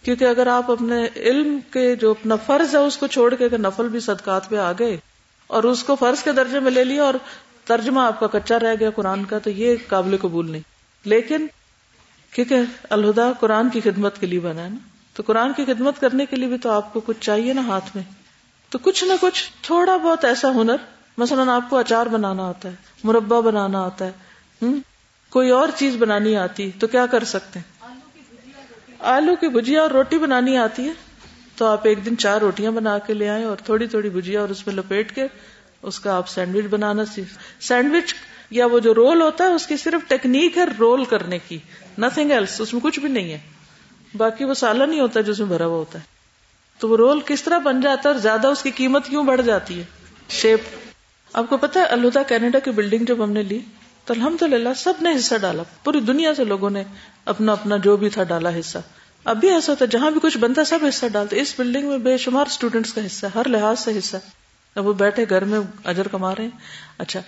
کیونکہ 0.04 0.24
اگر 0.24 0.46
آپ 0.46 0.70
اپنے 0.70 1.08
علم 1.16 1.58
کے 1.72 1.96
جو 1.96 2.10
اپنا 2.10 2.36
فرض 2.36 2.74
ہے، 2.74 2.80
اس 2.80 2.96
کو 2.96 3.06
چھوڑ 3.06 3.34
کے 3.34 3.44
اگر 3.44 3.58
نفل 3.58 3.88
بھی 3.88 4.00
صدقات 4.00 4.48
پہ 4.48 4.56
آ 4.56 4.72
گئے 4.72 4.96
اور 5.46 5.62
اس 5.62 5.84
کو 5.84 5.94
فرض 5.94 6.22
کے 6.22 6.32
درجے 6.32 6.60
میں 6.60 6.70
لے 6.70 6.84
لیا 6.84 7.02
اور 7.02 7.14
ترجمہ 7.64 8.00
آپ 8.00 8.20
کا 8.20 8.26
کچا 8.26 8.58
رہ 8.58 8.74
گیا 8.80 8.90
قرآن 8.90 9.24
کا، 9.24 9.38
تو 9.38 9.50
یہ 9.50 9.76
قابل 9.86 10.16
قبول 10.16 10.50
نہیں۔ 10.50 10.62
لیکن، 11.04 11.46
کیونکہ 12.30 12.56
الہدا 12.90 13.32
قرآن 13.40 13.68
کی 13.68 13.80
خدمت 13.80 14.20
کے 14.20 14.26
لیے 14.26 14.40
بنا 14.40 14.64
ہے 14.64 14.68
نا، 14.68 14.76
تو 15.14 15.22
قرآن 15.26 15.52
کی 15.52 15.64
خدمت 15.64 16.00
کرنے 16.00 16.26
کے 16.26 16.36
لیے 16.36 16.48
بھی 16.48 16.58
تو 16.58 16.70
آپ 16.70 16.92
کو 16.92 17.00
کچھ 17.00 17.20
چاہیے 17.20 17.52
نا 17.52 17.66
ہاتھ 17.66 17.96
میں۔ 17.96 18.04
تو 18.70 18.78
کچھ 18.78 19.04
نہ 19.04 19.12
کچھ 19.20 19.50
تھوڑا 19.62 19.96
بہت 19.96 20.24
ایسا 20.24 20.50
ہنر، 20.50 20.76
مثلاً 21.18 21.48
آپ 21.48 21.70
کو 21.70 21.76
اچار 21.76 22.06
بنانا 22.06 22.48
آتا 22.48 22.68
ہے، 22.68 22.74
مربع 23.04 23.40
بنانا 23.40 23.84
آتا 23.84 24.06
ہے 24.06 24.12
کوئی 25.30 25.50
اور 25.50 25.68
چیز 25.76 25.96
بنانی 25.96 26.36
آتی، 26.36 26.70
تو 26.78 26.86
کیا 26.86 27.06
کر 27.06 27.24
سکتے 27.24 27.58
ہیں؟ 27.58 27.86
آلو 28.98 29.36
کی 29.36 29.48
بھجیا 29.48 29.82
اور 29.82 29.90
روٹی 29.90 30.18
بنانی 30.18 30.56
آتی 30.56 30.88
ہے، 30.88 30.92
تو 31.56 31.66
آپ 31.66 31.86
ایک 31.86 32.06
دن 32.06 32.16
چار 32.16 32.40
روٹیاں 32.40 32.70
بنا 32.70 32.98
کے 32.98 33.14
لے 33.14 33.28
آئے 33.28 33.44
اور 33.44 33.56
تھوڑی 33.56 33.86
تھوڑی 33.86 34.10
بھجیا 34.10 34.40
اور 34.40 34.48
اس 34.48 34.66
میں 34.66 34.74
لپیٹ 34.74 35.14
کے 35.14 35.26
اس 35.84 36.00
کا 36.00 36.16
آپ 36.16 36.28
سینڈوچ 36.28 36.64
بنانا 36.64 37.04
سیکھ 37.04 37.62
سینڈوچ 37.62 38.14
یا 38.50 38.66
وہ 38.66 38.80
جو 38.80 38.94
رول 38.94 39.22
ہوتا 39.22 39.44
ہے 39.44 39.48
اس 39.48 39.66
کی 39.66 39.76
صرف 39.76 40.08
ٹیکنیک 40.08 40.58
ہے 40.58 40.62
رول 40.78 41.04
کرنے 41.04 41.38
کی 41.48 41.58
نتنگ 41.98 42.30
ایلس 42.30 42.60
اس 42.60 42.72
میں 42.72 42.80
کچھ 42.80 43.00
بھی 43.00 43.08
نہیں 43.08 43.32
ہے۔ 43.32 43.38
باقی 44.16 44.44
وہ 44.44 44.54
سالن 44.54 44.90
نہیں 44.90 45.00
ہوتا 45.00 45.20
جس 45.20 45.38
میں 45.38 45.48
بھرا 45.48 45.66
ہوا 45.66 45.76
ہوتا 45.76 45.98
ہے۔ 45.98 46.04
تو 46.78 46.88
وہ 46.88 46.96
رول 46.96 47.20
کس 47.26 47.42
طرح 47.42 47.58
بن 47.58 47.80
جاتا 47.80 48.08
ہے 48.08 48.14
اور 48.14 48.20
زیادہ 48.20 48.46
اس 48.46 48.62
کی 48.62 48.70
قیمت 48.70 49.06
کیوں 49.06 49.24
بڑھ 49.24 49.42
جاتی 49.42 49.78
ہے؟ 49.78 49.84
شیپ 50.28 50.60
آپ 51.32 51.44
کو 51.48 51.56
پتا 51.56 51.80
ہے 51.80 51.84
الہدا 51.84 52.22
کینیڈا 52.22 52.58
کی 52.58 52.70
بلڈنگ 52.70 53.04
جب 53.04 53.24
ہم 53.24 53.32
نے 53.32 53.42
لی، 53.42 53.58
تو 54.04 54.14
الحمد 54.14 54.42
للہ 54.42 54.68
سب 54.76 54.92
نے 55.00 55.16
حصہ 55.16 55.34
ڈالا۔ 55.40 55.62
پوری 55.84 56.00
دنیا 56.00 56.34
سے 56.34 56.44
لوگوں 56.44 56.70
نے 56.70 56.82
اپنا 57.24 57.52
اپنا 57.52 57.76
جو 57.76 57.96
بھی 57.96 58.08
تھا 58.08 58.22
ڈالا 58.22 58.50
حصہ۔ 58.60 58.78
اب 59.24 59.36
بھی 59.36 59.50
ایسا 59.50 59.72
ہوتا 59.72 59.84
ہے 59.84 59.90
جہاں 59.90 60.10
بھی 60.10 60.20
کچھ 60.20 60.38
بنتا 60.38 60.64
سب 60.64 60.78
حصہ 60.88 61.06
ڈالتے 61.06 61.40
اس 61.40 61.54
بلڈنگ 61.58 61.88
میں 61.88 61.98
بے 61.98 62.16
شمار 62.16 62.46
اسٹوڈینٹس 62.46 62.92
کا 62.92 63.06
حصہ 63.06 63.26
ہر 63.34 63.48
لحاظ 63.48 63.80
سے 63.80 63.98
حصہ 63.98 64.16
اب 64.74 64.86
وہ 64.86 64.92
بیٹھے 64.92 65.24
گھر 65.30 65.44
میں 65.44 65.58
اجر 65.84 66.08
کما 66.08 66.34
رہے 66.34 66.44
ہیں۔ 66.44 66.50
اچھا 66.98 67.20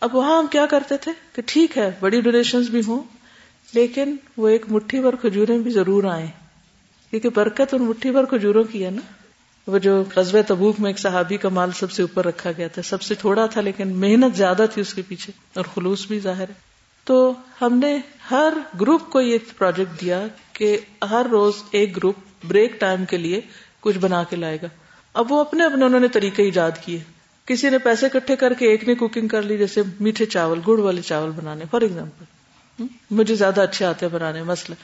اب 0.00 0.14
وہاں 0.14 0.38
ہم 0.38 0.46
کیا 0.46 0.66
کرتے 0.66 0.96
تھے 0.96 1.12
کہ 1.32 1.42
ٹھیک 1.46 1.78
ہے، 1.78 1.90
بڑی 2.00 2.20
ڈونیشن 2.20 2.62
بھی 2.62 2.80
ہوں، 2.86 3.02
لیکن 3.74 4.16
وہ 4.36 4.48
ایک 4.48 4.66
مٹھی 4.70 5.00
بھر 5.00 5.16
کھجورے 5.16 5.58
بھی 5.58 5.70
ضرور 5.70 6.04
آئے 6.04 6.26
کیونکہ 7.10 7.28
برکت 7.28 7.74
ان 7.74 7.82
مٹھی 7.82 8.10
بھر 8.10 8.24
کھجوروں 8.24 8.64
کی 8.64 8.84
ہے 8.84 8.90
نا۔ 8.90 9.00
وہ 9.66 9.78
جو 9.78 10.04
قصبے 10.14 10.42
تبوک 10.42 10.80
میں 10.80 10.90
ایک 10.90 10.98
صحابی 10.98 11.36
کا 11.36 11.48
مال 11.48 11.72
سب 11.72 11.92
سے 11.92 12.02
اوپر 12.02 12.26
رکھا 12.26 12.52
گیا 12.56 12.68
تھا۔ 12.68 12.82
سب 12.82 13.02
سے 13.02 13.14
تھوڑا 13.14 13.46
تھا، 13.46 13.60
لیکن 13.60 13.88
محنت 13.88 14.36
زیادہ 14.36 14.66
تھی 14.74 14.82
اس 14.82 14.94
کے 14.94 15.02
پیچھے 15.08 15.32
اور 15.54 15.64
خلوص 15.74 16.06
بھی 16.06 16.20
ظاہر 16.20 16.48
ہے۔ 16.48 16.54
تو 17.04 17.34
ہم 17.60 17.78
نے 17.78 17.98
ہر 18.30 18.52
گروپ 18.80 19.10
کو 19.10 19.20
یہ 19.20 19.38
پروجیکٹ 19.58 20.00
دیا 20.00 20.26
کہ 20.52 20.78
ہر 21.10 21.26
روز 21.30 21.52
ایک 21.70 21.96
گروپ 21.96 22.14
بریک 22.48 22.80
ٹائم 22.80 23.04
کے 23.04 23.16
لیے 23.16 23.40
کچھ 23.80 23.98
بنا 23.98 24.24
کے 24.24 24.36
لائے 24.36 24.58
گا۔ 24.62 24.66
اب 25.14 25.32
وہ 25.32 25.40
اپنے 25.40 25.64
اپنے 25.64 25.84
انہوں 25.84 26.00
نے 26.00 26.08
طریقے 26.08 26.42
ایجاد 26.42 26.70
کیے۔ 26.84 27.00
کسی 27.46 27.70
نے 27.70 27.78
پیسے 27.78 28.06
اکٹھے 28.06 28.36
کر 28.36 28.52
کے 28.52 28.66
ایک 28.66 28.84
نے 28.84 28.94
کوکنگ 28.94 29.28
کر 29.28 29.42
لی، 29.42 29.58
جیسے 29.58 29.82
میٹھے 30.00 30.26
چاول، 30.26 30.60
گڑ 30.68 30.78
والے 30.78 31.02
چاول 31.02 31.30
بنانے 31.30 31.64
فار 31.70 31.80
ایگزامپل 31.80 32.24
مجھے 33.10 33.34
زیادہ 33.34 33.60
اچھے 33.60 33.84
آتے 33.84 34.08
بنانے، 34.08 34.42
مسئلہ۔ 34.42 34.74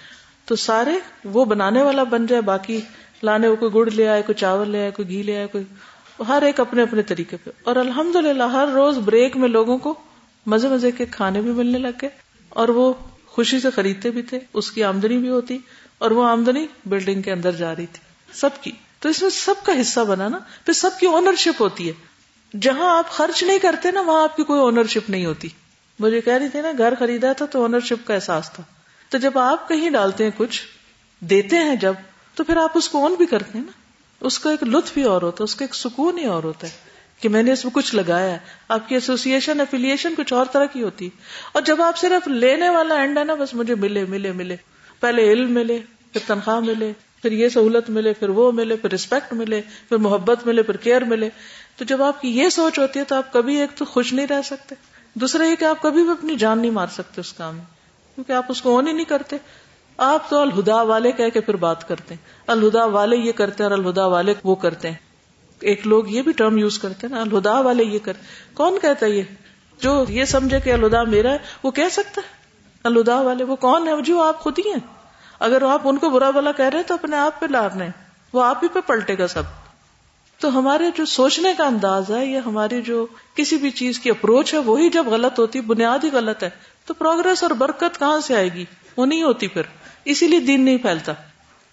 تو 0.44 0.56
سارے 0.56 0.90
وہ 1.25 1.44
بنانے 1.44 1.82
والا 1.82 2.02
بن 2.02 2.26
جائے، 2.26 2.42
باقی 2.42 2.80
لانے 3.23 3.49
کوئی 3.61 3.75
گڑ 3.75 3.90
لے 3.90 4.08
آئے، 4.08 4.23
کوئی 4.23 4.40
چاول 4.40 4.70
لے 4.70 4.80
آئے، 4.80 4.90
کوئی 4.90 5.08
گھی 5.08 5.23
لے 5.23 5.37
آئے، 5.37 5.47
کوئی۔ 5.47 5.64
ہر 6.28 6.42
ایک 6.42 6.61
اپنے 6.61 6.82
اپنے 6.82 7.02
طریقے 7.02 7.37
پہ۔ 7.44 7.50
اور 7.64 7.76
الحمد 7.76 8.16
للہ 8.16 8.42
ہر 8.42 8.68
روز 8.75 8.99
بریک 8.99 9.37
میں 9.37 9.49
لوگوں 9.49 9.78
کو 9.78 9.94
مزے 10.47 10.68
مزے 10.68 10.90
کے 10.90 11.06
کھانے 11.11 11.40
بھی 11.40 11.50
ملنے 11.50 11.78
لگ 11.78 11.97
گئے۔ 12.02 12.11
اور 12.49 12.68
وہ 12.68 12.92
خوشی 13.26 13.61
سے 13.61 13.70
خریدتے 13.70 14.11
بھی 14.11 14.23
تھے، 14.23 14.38
اس 14.54 14.70
کی 14.70 14.85
آمدنی 14.85 15.18
بھی 15.18 15.28
ہوتی 15.28 15.58
اور 15.99 16.11
وہ 16.11 16.25
آمدنی 16.25 16.66
بلڈنگ 16.87 17.23
کے 17.23 17.32
اندر 17.32 17.52
جا 17.52 17.76
رہی 17.76 17.87
تھی۔ 17.87 18.00
سب 18.32 18.50
کی۔ 18.61 18.73
تو 19.00 19.09
اس 19.09 19.23
میں 19.23 19.31
سب 19.31 19.55
کا 19.62 19.81
حصہ 19.81 20.00
بنا 20.00 20.28
نا، 20.28 20.38
پھر 20.64 20.73
سب 20.73 20.90
کی 21.00 21.07
اونرشپ 21.07 21.62
ہوتی 21.62 21.90
ہے۔ 21.90 21.93
جہاں 22.61 22.99
آپ 22.99 23.11
خرچ 23.11 23.43
نہیں 23.43 23.59
کرتے 23.59 23.90
نا، 23.90 24.00
وہاں 24.00 24.23
آپ 24.23 24.37
کی 24.37 24.43
کوئی 24.45 24.61
اونرشپ 24.61 25.11
نہیں 25.11 25.26
ہوتی۔ 25.26 25.49
مجھے 25.99 26.21
کہہ 26.21 26.33
رہی 26.33 26.49
تھی 26.49 26.61
نا، 26.61 26.69
گھر 26.78 26.95
خریدا 26.99 27.33
تھا 27.33 27.47
تو 27.47 27.62
اونرشپ 27.62 28.07
کا 28.07 28.14
احساس 28.14 28.50
تھا۔ 28.50 28.62
تو 29.09 29.19
جب 29.19 29.38
آپ 29.38 29.69
کہیں 29.69 29.90
ڈالتے 29.90 30.25
ہیں 30.25 30.31
کچھ، 30.37 30.62
دیتے 31.21 31.57
ہیں 31.57 31.76
جب، 31.76 31.93
تو 32.35 32.45
پھر 32.45 32.57
آپ 32.57 32.71
اس 32.75 32.88
کو 32.88 32.99
اون 32.99 33.14
بھی 33.14 33.26
کرتے 33.26 33.59
ہیں 33.59 33.64
نا۔ 33.64 33.73
اس 34.21 34.38
کا 34.38 34.50
ایک 34.50 34.62
لطف 34.62 34.97
ہی 34.97 35.02
اور 35.02 35.23
ہوتا 35.23 35.37
ہے، 35.40 35.45
اس 35.45 35.55
کا 35.55 35.64
ایک 35.64 35.75
سکون 35.75 36.19
ہی 36.19 36.25
اور 36.25 36.43
ہوتا 36.43 36.67
ہے 36.67 36.73
کہ 37.21 37.28
میں 37.28 37.43
نے 37.43 37.52
اس 37.52 37.64
میں 37.64 37.73
کچھ 37.73 37.95
لگایا 37.95 38.31
ہے۔ 38.31 38.38
آپ 38.69 38.88
کی 38.88 38.95
ایسوسیشن 38.95 39.61
افیلیشن 39.61 40.14
کچھ 40.17 40.33
اور 40.33 40.47
طرح 40.52 40.64
کی 40.64 40.83
ہوتی۔ 40.83 41.11
اور 41.52 41.62
جب 41.62 41.83
آپ 41.83 41.99
صرف 41.99 42.28
لینے 42.28 42.69
والا 42.69 42.95
اینڈ 42.95 43.19
ہے 43.19 43.25
نا، 43.25 43.35
بس 43.35 43.55
مجھے 43.55 43.75
ملے 43.75 44.05
ملے 44.05 44.33
ملے۔ 44.33 44.57
پہلے 45.00 45.33
علم 45.33 45.55
ملے، 45.55 45.78
پھر 46.12 46.21
تنخواہ 46.26 46.61
ملے۔ 46.61 46.93
پھر 47.23 47.33
یہ 47.33 47.49
سہولت 47.49 47.91
ملے، 47.91 48.13
پھر 48.13 48.29
وہ 48.29 48.53
ملے، 48.53 48.77
پھر 48.77 48.93
رسپیکٹ 48.93 49.33
ملے، 49.33 49.61
پھر 49.89 49.97
محبت 49.97 50.47
ملے، 50.47 50.63
پھر 50.63 50.77
کیئر 50.77 51.03
ملے۔ 51.03 51.29
تو 51.77 51.85
جب 51.85 52.03
آپ 52.03 52.21
کی 52.21 52.29
یہ 52.29 52.49
سوچ 52.49 52.79
ہوتی 52.79 52.99
ہے 52.99 53.05
تو 53.05 53.15
آپ 53.15 53.33
کبھی 53.33 53.57
ایک 53.57 53.79
تو 53.79 53.85
خوش 53.85 54.13
نہیں 54.13 54.27
رہ 54.27 54.43
سکتے۔ 54.45 54.75
دوسرا 55.15 55.45
یہ 55.45 55.57
کہ 55.57 55.65
آپ 55.65 55.83
کبھی 55.83 56.03
بھی 56.03 56.11
اپنی 56.11 56.37
جان 56.37 56.59
نہیں 56.59 56.71
مار 56.71 56.87
سکتے 56.87 57.21
اس 57.21 57.33
کام 57.33 57.57
میں، 57.57 57.65
کیونکہ 58.15 58.33
آپ 58.33 58.47
اس 58.49 58.63
کو 58.63 58.71
اون 58.71 58.89
ہی 58.89 58.93
نہیں 58.93 59.05
کرتے۔ 59.05 59.37
آپ 59.97 60.31
تو 60.31 60.41
الہدا 60.41 60.83
والے 60.83 61.13
کہہ 61.13 61.29
کے 61.29 61.41
پھر 61.41 61.57
بات 61.57 61.89
کرتے 61.89 62.15
ہیں۔ 62.15 62.29
الہدا 62.47 62.85
والے 62.85 63.17
یہ 63.17 63.33
کرتے 63.33 63.65
ہیں 63.65 63.71
اور 63.71 63.79
الہدا 63.79 64.07
والے 64.07 64.35
وہ 64.45 64.55
کرتے 64.55 64.91
ہیں۔ 64.91 64.97
ایک 65.61 65.87
لوگ 65.87 66.09
یہ 66.09 66.23
بھی 66.23 66.33
ٹرم 66.33 66.59
یوز 66.59 66.79
کرتے 66.79 67.07
ہیں 67.07 67.15
نا، 67.15 67.21
الہدا 67.21 67.61
والے 67.61 67.85
یہ 67.85 67.99
کرتے 68.03 68.21
کون 68.55 68.79
کہتا 68.83 69.07
ہے 69.07 69.11
یہ؟ 69.11 69.23
جو 69.81 70.05
یہ 70.09 70.25
سمجھے 70.25 70.61
کہ 70.61 70.73
الہدا 70.73 71.03
میرا 71.03 71.33
ہے، 71.33 71.39
وہ 71.63 71.71
کہہ 71.71 71.89
سکتا 71.91 72.21
ہے۔ 72.25 72.33
الہدا 72.85 73.21
والے 73.21 73.45
وہ 73.45 73.57
کون 73.57 73.89
ہے؟ 73.89 73.93
جو 74.03 74.23
آپ 74.23 74.41
خود 74.41 74.59
ہی 74.59 74.71
ہیں۔ 74.71 74.98
اگر 75.38 75.62
آپ 75.62 75.80
ان 75.85 75.97
کو 75.97 76.11
برا 76.11 76.30
بلا 76.30 76.52
کہہ 76.52 76.64
رہے 76.64 76.78
ہیں 76.78 76.85
تو 76.85 76.95
اپنے 76.95 77.16
آپ 77.16 77.40
پہ 77.40 77.47
لار 77.47 77.62
لارنے 77.62 77.88
وہ 78.33 78.45
آپ 78.45 78.59
ہی 78.62 78.68
پہ 78.68 78.80
پلٹے 78.87 79.18
گا 79.18 79.28
سب۔ 79.28 79.42
تو 80.38 80.59
ہمارے 80.59 80.90
جو 80.97 81.04
سوچنے 81.04 81.54
کا 81.59 81.64
انداز 81.64 82.11
ہے 82.11 82.26
یا 82.26 82.40
ہماری 82.47 82.83
جو 82.83 83.07
کسی 83.35 83.57
بھی 83.57 83.71
چیز 83.71 83.99
کی 83.99 84.11
اپروچ 84.11 84.54
ہے، 84.54 84.59
وہی 84.59 84.90
جب 84.90 85.07
غلط 85.07 85.38
ہوتی، 85.38 85.61
بنیاد 85.61 85.99
ہی 86.04 86.09
غلط 86.12 86.42
ہے، 86.42 86.50
تو 86.87 86.95
پروگرس 86.95 87.42
اور 87.42 87.50
برکت 87.50 87.99
کہاں 87.99 88.21
سے 88.21 88.37
آئے 88.37 88.49
گی؟ 88.54 88.64
وہ 88.97 89.07
نہیں 89.07 89.23
ہوتی 89.23 89.49
پھر۔ 89.49 89.62
اسی 90.04 90.26
لیے 90.26 90.40
دین 90.40 90.64
نہیں 90.64 90.78
پھیلتا۔ 90.78 91.12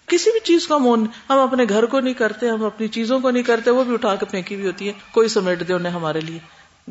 کسی 0.06 0.30
بھی 0.30 0.40
چیز 0.40 0.68
کا 0.68 0.78
مون 0.78 1.06
ہم 1.30 1.38
اپنے 1.38 1.64
گھر 1.68 1.86
کو 1.86 2.00
نہیں 2.00 2.14
کرتے، 2.14 2.48
ہم 2.48 2.64
اپنی 2.64 2.88
چیزوں 2.88 3.20
کو 3.20 3.30
نہیں 3.30 3.42
کرتے، 3.42 3.70
وہ 3.70 3.84
بھی 3.84 3.94
اٹھا 3.94 4.14
کے 4.14 4.26
پھینکی 4.26 4.54
ہوئی 4.54 4.66
ہوتی 4.66 4.88
ہے۔ 4.88 4.92
کوئی 5.12 5.28
سمیٹ 5.28 5.68
دے 5.68 5.72
انہیں 5.72 5.92
ہمارے 5.92 6.20
لیے۔ 6.20 6.38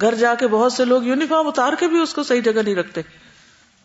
گھر 0.02 0.16
جا 0.16 0.36
کے 0.36 0.48
بہت 0.48 0.74
سے 0.74 0.86
لوگ 0.86 1.04
یونیفارم 1.04 1.48
اتار 1.48 1.74
کے 1.80 1.88
بھی 1.88 2.00
اس 2.00 2.14
کو 2.14 2.24
صحیح 2.24 2.42
جگہ 2.42 2.62
نہیں 2.62 2.76
رکھتے۔ 2.76 3.02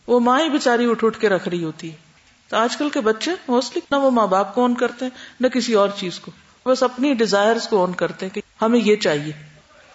وہ 0.07 0.21
ماں 0.21 0.41
ہی 0.41 0.49
بےچاری 0.49 0.91
اٹھ 0.91 1.05
اٹھ 1.05 1.19
کے 1.19 1.29
رکھ 1.29 1.49
رہی 1.49 1.65
ہوتی۔ 1.65 1.91
ہے 1.91 2.10
تو 2.51 2.57
آج 2.57 2.77
کل 2.77 2.91
کے 2.91 3.01
بچے 3.01 3.31
موسٹلی 3.49 3.81
نہ 3.91 3.97
وہ 3.97 4.11
ماں 4.11 4.27
باپ 4.27 4.55
کو 4.55 4.65
آن 4.65 4.75
کرتے 4.75 5.05
ہیں، 5.05 5.19
نہ 5.41 5.47
کسی 5.47 5.75
اور 5.75 5.89
چیز 5.97 6.21
کو۔ 6.21 6.31
بس 6.67 6.83
اپنی 6.83 7.15
ڈیزائر 7.15 7.57
کو 7.71 7.85
آن 7.85 7.93
کرتے 7.93 8.27
ہیں 8.27 8.35
کہ 8.35 8.41
ہمیں 8.63 8.81
یہ 8.81 8.97
چاہیے۔ 8.97 9.33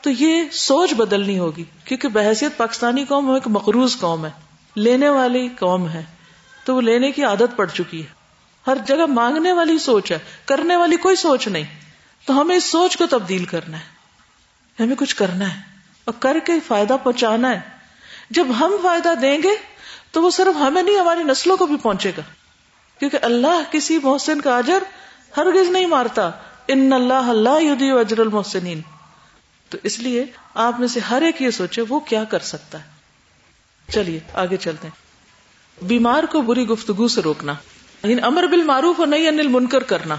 تو 0.01 0.09
یہ 0.09 0.43
سوچ 0.51 0.93
بدلنی 0.93 1.39
ہوگی، 1.39 1.63
کیونکہ 1.85 2.07
بحثیت 2.07 2.57
پاکستانی 2.57 3.05
قوم 3.05 3.29
ایک 3.29 3.43
مقروض 3.45 4.00
قوم 4.00 4.25
ہے۔ 4.25 4.29
لینے 4.75 5.09
والی 5.09 5.50
قوم 5.59 5.89
ہے۔ 5.89 6.03
تو 6.65 6.75
وہ 6.75 6.81
لینے 6.81 7.12
کی 7.12 7.24
عادت 7.24 7.57
پڑ 7.57 7.65
چکی 7.65 8.01
ہے۔ 8.01 8.07
ہر 8.67 8.77
جگہ 8.88 9.05
مانگنے 9.05 9.51
والی 9.51 9.77
سوچ 9.77 10.12
ہے، 10.12 10.19
کرنے 10.45 10.75
والی 10.75 10.97
کوئی 10.97 11.15
سوچ 11.15 11.47
نہیں۔ 11.47 11.63
تو 12.25 12.41
ہمیں 12.41 12.55
اس 12.55 12.63
سوچ 12.63 12.97
کو 12.97 13.05
تبدیل 13.05 13.45
کرنا 13.45 13.77
ہے۔ 13.77 13.85
ہمیں 14.83 14.95
کچھ 14.95 15.15
کرنا 15.15 15.55
ہے۔ 15.55 15.62
اور 16.05 16.13
کر 16.19 16.38
کے 16.45 16.53
فائدہ 16.67 16.97
پہنچانا 17.03 17.50
ہے۔ 17.50 17.59
جب 18.29 18.47
ہم 18.59 18.71
فائدہ 18.83 19.13
دیں 19.21 19.38
گے، 19.43 19.51
تو 20.12 20.21
وہ 20.21 20.29
صرف 20.29 20.62
ہمیں 20.62 20.83
نہیں، 20.83 21.00
ہماری 21.00 21.24
نسلوں 21.24 21.57
کو 21.57 21.65
بھی 21.65 21.77
پہنچے 21.77 22.12
گا۔ 22.17 22.21
کیونکہ 23.09 23.25
اللہ 23.25 23.71
کسی 23.71 24.00
محسن 24.03 24.41
کا 24.41 24.57
اجر 24.57 24.83
ہرگز 25.38 25.69
نہیں 25.69 25.85
مارتا۔ 25.85 26.31
ان 26.67 26.93
اللہ 26.93 27.13
اللہ 27.13 27.62
یدی 27.62 27.91
اجر 27.91 28.19
المحسنین۔ 28.19 28.81
تو 29.69 29.77
اس 29.83 30.00
لیے 30.00 30.25
آپ 30.53 30.79
میں 30.79 30.87
سے 30.87 31.00
ہر 31.00 31.22
ایک 31.22 31.41
یہ 31.41 31.50
سوچے 31.50 31.81
وہ 31.89 32.00
کیا 32.00 32.24
کر 32.24 32.39
سکتا 32.39 32.77
ہے۔ 32.77 32.83
چلیے، 33.94 34.20
آگے 34.33 34.57
چلتے 34.57 34.87
ہیں۔ 34.87 35.05
بیمار 35.85 36.24
کو 36.24 36.41
بری 36.41 36.68
گفتگو 36.68 37.07
سے 37.07 37.22
روکنا۔ 37.22 37.53
یعنی 38.03 38.22
امر 38.22 38.44
بل 38.44 38.63
معروف 38.63 39.00
اور 39.00 39.07
نہیں 39.07 39.27
انل 39.27 39.48
منکر 39.48 39.83
کرنا۔ 39.83 40.15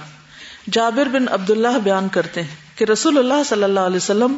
جابر 0.73 1.07
بن 1.07 1.29
عبد 1.29 1.51
اللہ 1.51 1.79
بیان 1.85 2.09
کرتے 2.09 2.43
ہیں 2.43 2.79
کہ 2.79 2.85
رسول 2.85 3.19
اللہ 3.19 3.43
صلی 3.47 3.65
اللہ 3.65 3.81
علیہ 3.81 3.97
وسلم 3.97 4.37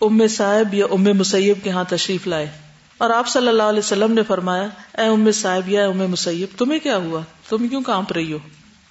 ام 0.00 0.26
صاحب 0.26 0.74
یا 0.74 0.86
ام 0.90 1.02
مسیب 1.02 1.58
کے 1.64 1.70
ہاں 1.70 1.84
تشریف 1.88 2.26
لائے۔ 2.26 2.67
اور 2.98 3.10
آپ 3.10 3.28
صلی 3.28 3.48
اللہ 3.48 3.62
علیہ 3.62 3.78
وسلم 3.78 4.12
نے 4.12 4.22
فرمایا، 4.22 4.66
اے 4.98 5.06
ام 5.06 5.30
صاحب، 5.30 5.68
یا 5.68 5.86
ام 5.86 5.98
مسیب، 5.98 6.58
تمہیں 6.58 6.78
کیا 6.78 6.96
ہوا؟ 6.96 7.20
تم 7.48 7.68
کیوں 7.68 7.82
کانپ 7.82 8.12
رہی 8.12 8.32
ہو؟ 8.32 8.38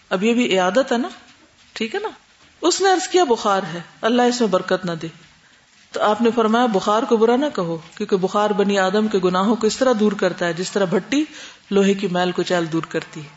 اب 0.09 0.23
یہ 0.23 0.33
بھی 0.33 0.53
عیادت 0.53 0.91
ہے 0.91 0.97
نا؟ 0.97 1.07
ٹھیک 1.73 1.95
ہے 1.95 1.99
نا؟ 1.99 2.09
اس 2.61 2.81
نے 2.81 2.91
ارض 2.91 3.07
کیا، 3.07 3.23
بخار 3.23 3.61
ہے، 3.73 3.81
اللہ 4.01 4.21
اس 4.21 4.41
میں 4.41 4.49
برکت 4.49 4.85
نہ 4.85 4.91
دے۔ 4.91 5.07
تو 5.91 6.01
آپ 6.01 6.21
نے 6.21 6.29
فرمایا، 6.35 6.65
بخار 6.65 7.03
کو 7.03 7.17
برا 7.17 7.35
نہ 7.35 7.45
کہو، 7.55 7.77
کیونکہ 7.95 8.15
بخار 8.15 8.49
بنی 8.49 8.79
آدم 8.79 9.07
کے 9.07 9.19
گناہوں 9.23 9.55
کو 9.55 9.67
اس 9.67 9.77
طرح 9.77 9.93
دور 9.99 10.11
کرتا 10.11 10.47
ہے، 10.47 10.53
جس 10.53 10.71
طرح 10.71 10.85
بھٹی 10.85 11.23
لوہے 11.71 11.93
کی 11.93 12.07
میل 12.11 12.31
کو 12.31 12.43
چال 12.43 12.65
دور 12.71 12.83
کرتی 12.89 13.19
ہے۔ 13.21 13.27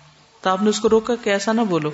تو 0.40 0.50
آپ 0.50 0.62
نے 0.62 0.70
اس 0.70 0.80
کو 0.80 0.88
روکا 0.88 1.14
کہ 1.14 1.30
ایسا 1.30 1.52
نہ 1.52 1.60
بولو۔ 1.60 1.90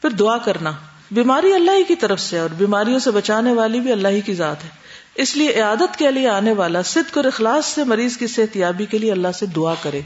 پھر 0.00 0.10
دعا 0.10 0.38
کرنا، 0.38 0.72
بیماری 1.10 1.52
اللہ 1.52 1.70
ہی 1.70 1.84
کی 1.84 1.94
طرف 1.94 2.20
سے 2.20 2.38
اور 2.38 2.48
بیماریوں 2.48 2.98
سے 2.98 3.10
بچانے 3.10 3.52
والی 3.52 3.80
بھی 3.80 3.92
اللہ 3.92 4.08
ہی 4.08 4.20
کی 4.20 4.34
ذات 4.34 4.64
ہے۔ 4.64 4.81
اس 5.14 5.36
لیے 5.36 5.54
عیادت 5.54 5.96
کے 5.96 6.10
لیے 6.10 6.28
آنے 6.28 6.52
والا 6.52 6.82
صدق 6.82 7.16
اور 7.16 7.24
اخلاص 7.24 7.66
سے 7.66 7.84
مریض 7.84 8.16
کی 8.16 8.26
صحت 8.26 8.56
یابی 8.56 8.86
کے 8.86 8.98
لیے 8.98 9.12
اللہ 9.12 9.32
سے 9.38 9.46
دعا 9.46 9.74
کرے۔ 9.82 10.00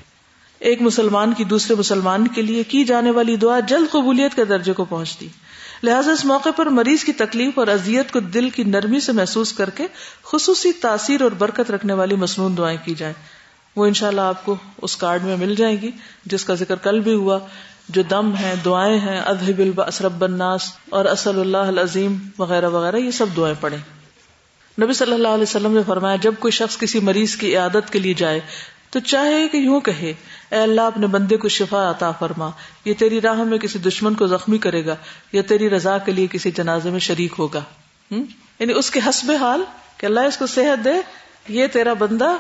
ایک 0.59 0.83
مسلمان 0.83 1.33
کی 1.33 1.45
دوسرے 1.45 1.77
مسلمان 1.77 2.29
کے 2.29 2.43
لیے 2.43 2.63
کی 2.63 2.85
جانے 2.85 3.11
والی 3.11 3.37
دعا 3.37 3.61
جلد 3.61 3.91
قبولیت 3.91 4.35
کے 4.35 4.45
درجے 4.45 4.73
کو 4.73 4.85
پہنچتی 4.85 5.29
لہٰذا 5.83 6.13
اس 6.13 6.25
موقع 6.25 6.49
پر 6.57 6.67
مریض 6.67 7.05
کی 7.05 7.13
تکلیف 7.13 7.59
اور 7.59 7.67
اذیت 7.67 8.13
کو 8.13 8.21
دل 8.21 8.51
کی 8.51 8.65
نرمی 8.65 9.01
سے 9.01 9.13
محسوس 9.13 9.53
کر 9.53 9.71
کے 9.71 9.87
خصوصی 10.25 10.73
تاثیر 10.73 11.23
اور 11.23 11.31
برکت 11.31 11.71
رکھنے 11.71 11.93
والی 11.93 12.17
مصنون 12.17 12.57
دعائیں 12.57 12.79
کی 12.85 12.95
جائیں۔ 12.95 13.15
وہ 13.77 13.87
انشاءاللہ 13.87 14.21
آپ 14.21 14.45
کو 14.45 14.57
اس 14.83 14.97
کارڈ 14.97 15.23
میں 15.23 15.37
مل 15.37 15.55
جائے 15.55 15.81
گی، 15.81 15.91
جس 16.25 16.45
کا 16.45 16.55
ذکر 16.55 16.77
کل 16.77 17.01
بھی 17.01 17.15
ہوا۔ 17.15 17.39
جو 17.89 18.03
دم 18.03 18.37
ہے 18.37 18.55
دعائیں 18.65 18.99
ہیں 18.99 19.21
ادہب 19.21 19.81
اسرب 19.87 20.25
الناس 20.25 20.63
اور 20.91 21.05
اصل 21.05 21.41
اللہ 21.41 21.57
العظیم 21.57 22.19
وغیرہ 22.39 22.69
وغیرہ، 22.69 22.97
یہ 22.97 23.11
سب 23.11 23.27
دعائیں 23.37 23.55
پڑھیں۔ 23.61 23.79
نبی 24.83 24.93
صلی 24.93 25.13
اللہ 25.13 25.29
علیہ 25.29 25.43
وسلم 25.43 25.75
نے 25.75 25.81
فرمایا، 25.87 26.17
جب 26.17 26.35
کوئی 26.39 26.53
شخص 26.53 26.79
کسی 26.79 27.01
مریض 27.01 27.37
کی 27.37 27.57
عیادت 27.57 27.93
کے 27.93 27.99
لیے 27.99 28.15
جائے، 28.15 28.41
تو 28.91 29.01
چاہے 29.01 29.49
کہ 29.49 29.57
یوں 29.57 29.81
کہے، 29.81 30.13
اے 30.51 30.57
اللہ، 30.57 30.81
اپنے 30.81 31.07
بندے 31.07 31.37
کو 31.37 31.49
شفا 31.49 31.91
عطا 31.91 32.11
فرما، 32.11 32.51
یہ 32.85 32.95
تیری 32.95 33.21
راہ 33.21 33.43
میں 33.43 33.59
کسی 33.59 33.79
دشمن 33.79 34.15
کو 34.15 34.27
زخمی 34.27 34.59
کرے 34.59 34.87
گا، 34.87 34.95
یا 35.33 35.43
تیری 35.43 35.71
رضا 35.71 35.99
کے 35.99 36.13
لیے 36.13 36.27
کسی 36.33 36.51
جنازے 36.51 36.91
میں 36.91 36.99
شریک 36.99 37.35
ہوگا۔ 37.39 37.61
یعنی 38.11 38.73
اس 38.73 38.91
کے 38.91 39.01
حسب 39.07 39.31
حال 39.41 39.65
کہ 39.97 40.07
اللہ 40.07 40.21
اس 40.21 40.37
کو 40.37 40.47
صحت 40.47 40.85
دے، 40.85 40.93
یہ 41.49 41.67
تیرا 41.67 41.93
بندہ 41.93 42.37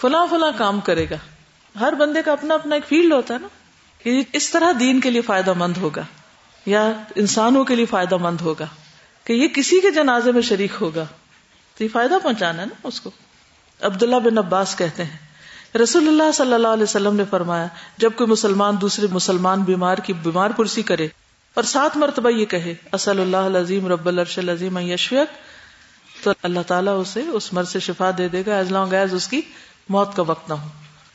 فلاں 0.00 0.26
فلاں 0.30 0.50
کام 0.58 0.80
کرے 0.80 1.06
گا۔ 1.10 1.16
ہر 1.80 1.92
بندے 1.92 2.22
کا 2.24 2.32
اپنا 2.32 2.54
اپنا 2.54 2.74
ایک 2.74 2.84
فیلڈ 2.88 3.12
ہوتا 3.12 3.34
ہے 3.34 3.38
نا، 3.38 3.48
کہ 4.02 4.22
اس 4.32 4.50
طرح 4.50 4.72
دین 4.80 5.00
کے 5.00 5.10
لیے 5.10 5.20
فائدہ 5.20 5.52
مند 5.52 5.76
ہوگا، 5.76 6.02
یا 6.66 6.92
انسانوں 7.14 7.64
کے 7.64 7.76
لیے 7.76 7.86
فائدہ 7.86 8.16
مند 8.16 8.40
ہوگا، 8.40 8.66
کہ 9.24 9.32
یہ 9.32 9.48
کسی 9.48 9.80
کے 9.80 9.90
جنازے 9.90 10.32
میں 10.32 10.42
شریک 10.42 10.72
ہوگا۔ 10.80 11.04
تو 11.78 11.84
یہ 11.84 11.88
فائدہ 11.92 12.14
پہنچانا 12.22 12.62
ہے 12.62 12.66
نا 12.66 12.74
اس 12.84 13.00
کو۔ 13.00 13.10
عبداللہ 13.80 14.16
بن 14.16 14.38
عباس 14.38 14.76
کہتے 14.76 15.04
ہیں، 15.04 15.18
رسول 15.78 16.08
اللہ 16.08 16.32
صلی 16.32 16.54
اللہ 16.54 16.68
علیہ 16.68 16.82
وسلم 16.82 17.16
نے 17.16 17.24
فرمایا، 17.30 17.66
جب 17.96 18.12
کوئی 18.16 18.30
مسلمان 18.30 18.74
دوسرے 18.80 19.06
مسلمان 19.10 19.62
بیمار 19.62 19.98
کی 19.98 20.12
بیمار 20.12 20.50
پرسی 20.50 20.82
کرے 20.82 21.08
اور 21.54 21.64
سات 21.64 21.96
مرتبہ 21.96 22.28
یہ 22.30 22.44
کہے 22.44 22.74
اصل 22.92 23.20
اللہ 23.20 23.58
عظیم 23.58 23.86
رب 23.86 24.08
الرش 24.08 24.38
العظیم 24.38 24.78
یشویک 24.78 25.28
تو 26.24 26.30
اللہ 26.42 26.60
تعالیٰ 26.66 27.00
اسے 27.00 27.20
اس 27.20 27.52
مر 27.52 27.62
سے 27.62 27.80
شفا 27.80 28.10
دے 28.18 28.28
دے 28.28 28.42
گا 28.46 28.56
ایز 28.56 28.70
لانگ 28.70 28.92
ایز 28.92 29.14
اس 29.14 29.28
کی 29.28 29.40
موت 29.88 30.16
کا 30.16 30.22
وقت 30.22 30.48
نہ 30.48 30.54
ہو۔ 30.54 30.68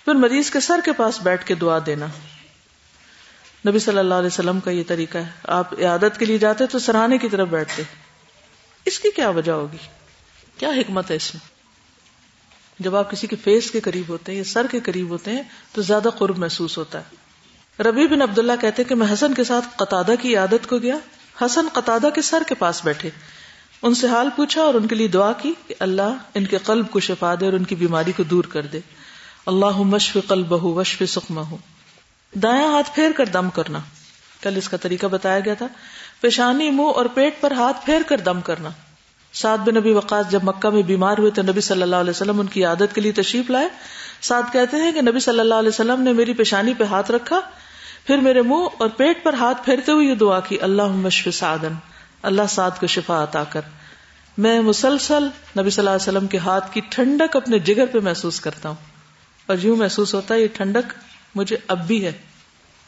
پھر 0.05 0.15
مریض 0.15 0.49
کے 0.49 0.59
سر 0.59 0.79
کے 0.85 0.91
پاس 0.93 1.19
بیٹھ 1.23 1.45
کے 1.45 1.55
دعا 1.55 1.79
دینا۔ 1.85 2.05
نبی 3.67 3.79
صلی 3.79 3.97
اللہ 3.97 4.13
علیہ 4.13 4.27
وسلم 4.27 4.59
کا 4.59 4.71
یہ 4.71 4.83
طریقہ 4.87 5.17
ہے، 5.17 5.29
آپ 5.43 5.73
عادت 5.73 6.19
کے 6.19 6.25
لیے 6.25 6.37
جاتے 6.37 6.65
تو 6.65 6.79
سراہنے 6.79 7.17
کی 7.17 7.29
طرف 7.29 7.47
بیٹھتے۔ 7.47 7.83
اس 8.85 8.99
کی 8.99 9.09
کیا 9.15 9.29
وجہ 9.29 9.51
ہوگی؟ 9.51 9.96
کیا 10.57 10.69
حکمت 10.69 11.11
ہے 11.11 11.15
اس 11.15 11.35
میں؟ 11.35 11.57
جب 12.79 12.95
آپ 12.95 13.11
کسی 13.11 13.27
کے 13.27 13.35
فیس 13.43 13.71
کے 13.71 13.79
قریب 13.79 14.09
ہوتے 14.09 14.31
ہیں 14.31 14.37
یا 14.37 14.43
سر 14.43 14.67
کے 14.71 14.79
قریب 14.79 15.09
ہوتے 15.09 15.31
ہیں 15.31 15.43
تو 15.71 15.81
زیادہ 15.81 16.09
قرب 16.17 16.37
محسوس 16.37 16.77
ہوتا 16.77 16.99
ہے۔ 16.99 17.27
ربی 17.83 18.07
بن 18.07 18.21
عبداللہ 18.21 18.51
کہتے 18.61 18.83
کہ 18.83 18.95
میں 18.95 19.13
حسن 19.13 19.33
کے 19.33 19.43
ساتھ 19.43 19.65
قطادہ 19.75 20.11
کی 20.21 20.35
عادت 20.37 20.69
کو 20.69 20.77
گیا۔ 20.77 20.97
حسن 21.41 21.67
قطادہ 21.73 22.09
کے 22.15 22.21
سر 22.21 22.43
کے 22.47 22.55
پاس 22.55 22.85
بیٹھے۔ 22.85 23.09
ان 23.81 23.95
سے 23.95 24.07
حال 24.07 24.29
پوچھا 24.35 24.61
اور 24.61 24.73
ان 24.73 24.87
کے 24.87 24.95
لیے 24.95 25.07
دعا 25.07 25.33
کی 25.33 25.53
کہ 25.67 25.75
اللہ 25.79 26.17
ان 26.33 26.45
کے 26.45 26.57
قلب 26.57 26.91
کو 26.91 26.99
شفا 26.99 27.35
دے 27.39 27.45
اور 27.45 27.53
ان 27.53 27.63
کی 27.63 27.75
بیماری 27.75 28.11
کو 28.11 28.23
دور 28.23 28.43
کر 28.43 28.61
دے۔ 28.61 28.79
اللہ 29.45 29.77
مشف 29.77 30.17
قلب 30.27 30.47
بہ 30.47 30.63
وشف 30.63 31.03
سکم 31.07 31.37
ہو 31.37 31.57
دایا 32.33 32.67
ہاتھ 32.67 32.95
پھیر 32.95 33.11
کر 33.11 33.25
دم 33.25 33.49
کرنا۔ 33.49 33.79
کل 34.41 34.57
اس 34.57 34.69
کا 34.69 34.77
طریقہ 34.77 35.07
بتایا 35.07 35.39
گیا 35.39 35.53
تھا۔ 35.53 35.67
پیشانی 36.21 36.71
منہ 36.71 36.87
اور 36.87 37.05
پیٹ 37.05 37.41
پر 37.41 37.51
ہاتھ 37.51 37.85
پھیر 37.85 38.01
کر 38.07 38.17
دم 38.17 38.41
کرنا۔ 38.41 38.69
سعد 39.41 39.57
بن 39.57 39.75
نبی 39.75 39.91
وقاص 39.93 40.29
جب 40.29 40.39
مکہ 40.43 40.69
میں 40.69 40.81
بیمار 40.81 41.17
ہوئے 41.17 41.31
تو 41.31 41.41
نبی 41.41 41.61
صلی 41.61 41.81
اللہ 41.81 41.95
علیہ 41.95 42.09
وسلم 42.09 42.39
ان 42.39 42.47
کی 42.47 42.65
عادت 42.65 42.95
کے 42.95 43.01
لیے 43.01 43.11
تشریف 43.11 43.49
لائے۔ 43.49 43.69
سعد 44.21 44.41
کہتے 44.53 44.77
ہیں 44.77 44.91
کہ 44.91 45.01
نبی 45.01 45.19
صلی 45.19 45.39
اللہ 45.39 45.55
علیہ 45.55 45.69
وسلم 45.69 46.01
نے 46.01 46.13
میری 46.13 46.33
پیشانی 46.33 46.73
پہ 46.73 46.83
ہاتھ 46.83 47.11
رکھا، 47.11 47.39
پھر 48.05 48.17
میرے 48.17 48.41
منہ 48.41 48.67
اور 48.77 48.89
پیٹ 48.89 49.23
پر 49.23 49.33
ہاتھ 49.33 49.65
پھیرتے 49.65 49.91
ہوئے 49.91 50.07
یہ 50.07 50.15
دعا 50.15 50.39
کی 50.39 50.57
اللہ 50.61 50.87
مشف 50.87 51.35
سعدن، 51.35 51.73
اللہ 52.21 52.41
سعد 52.49 52.71
کو 52.79 52.87
شفا 52.87 53.23
عطا 53.23 53.43
کر۔ 53.43 53.61
میں 54.37 54.61
مسلسل 54.61 55.23
نبی 55.59 55.69
صلی 55.69 55.81
اللہ 55.81 55.89
علیہ 55.89 56.17
وسلم 56.17 56.27
کے 56.27 56.37
ہاتھ 56.37 56.73
کی 56.73 56.81
ٹھنڈک 56.89 57.35
اپنے 57.35 57.59
جگر 57.59 57.85
پہ 57.85 57.99
محسوس 57.99 58.39
کرتا 58.39 58.69
ہوں۔ 58.69 58.75
اور 59.45 59.57
یوں 59.61 59.77
محسوس 59.77 60.13
ہوتا 60.13 60.33
ہے 60.33 60.41
یہ 60.41 60.47
ٹھنڈک 60.53 60.93
مجھے 61.35 61.57
اب 61.67 61.87
بھی 61.87 62.05
ہے۔ 62.05 62.11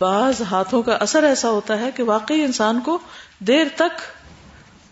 بعض 0.01 0.41
ہاتھوں 0.51 0.81
کا 0.81 0.93
اثر 0.93 1.23
ایسا 1.23 1.49
ہوتا 1.49 1.79
ہے 1.79 1.89
کہ 1.95 2.03
واقعی 2.03 2.43
انسان 2.43 2.79
کو 2.79 2.99
دیر 3.39 3.65
تک 3.75 4.01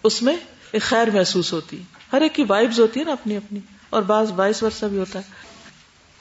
اس 0.03 0.21
میں 0.21 0.35
ایک 0.71 0.81
خیر 0.81 1.09
محسوس 1.09 1.53
ہوتی 1.53 1.81
ہر 2.13 2.21
ایک 2.21 2.35
کی 2.35 2.43
وائبز 2.47 2.79
ہوتی 2.79 2.99
ہے 2.99 3.05
نا 3.05 3.11
اپنی 3.11 3.37
اپنی۔ 3.37 3.59
اور 3.89 4.01
بعض 4.01 4.31
باعث 4.31 4.63
ورثہ 4.63 4.85
بھی 4.85 4.97
ہوتا 4.97 5.19
ہے۔ 5.19 5.47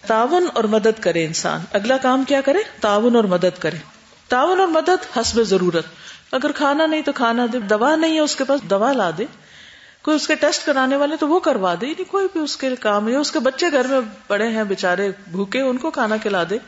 تعاون 0.06 0.46
اور 0.54 0.64
مدد 0.64 1.00
کرے 1.00 1.24
انسان۔ 1.24 1.60
اگلا 1.72 1.96
کام 1.96 2.24
کیا 2.24 2.40
کرے؟ 2.40 2.58
تعاون 2.80 3.16
اور 3.16 3.24
مدد 3.24 3.58
کرے۔ 3.58 3.76
تعاون 4.28 4.60
اور 4.60 4.68
مدد 4.68 5.16
حسب 5.16 5.42
ضرورت۔ 5.42 5.84
اگر 6.32 6.52
کھانا 6.52 6.86
نہیں 6.86 7.02
تو 7.02 7.12
کھانا 7.12 7.46
دے۔ 7.52 7.58
دوا 7.58 7.96
نہیں 7.96 8.14
ہے 8.14 8.20
اس 8.20 8.36
کے 8.36 8.44
پاس، 8.44 8.60
دوا 8.62 8.92
لا 8.92 9.10
دے۔ 9.18 9.24
کوئی 10.02 10.14
اس 10.16 10.26
کے 10.26 10.34
ٹیسٹ 10.34 10.66
کرانے 10.66 10.96
والے 10.96 11.16
تو 11.16 11.28
وہ 11.28 11.40
کروا 11.40 11.74
دے۔ 11.80 11.86
نہیں 11.86 12.10
کوئی 12.10 12.26
بھی 12.32 12.40
اس 12.40 12.56
کے 12.56 12.76
کام 12.80 13.08
ہے۔ 13.08 13.16
اس 13.16 13.32
کے 13.32 13.38
بچے 13.38 13.66
گھر 13.72 13.86
میں 13.86 14.00
پڑے 14.26 14.48
ہیں 14.48 14.64
بےچارے 14.64 15.10
بھوکے، 15.30 15.60
ان 15.60 15.78
کو 15.78 15.90
کھانا 15.90 16.16
کھلا 16.16 16.42
دے۔ 16.50 16.58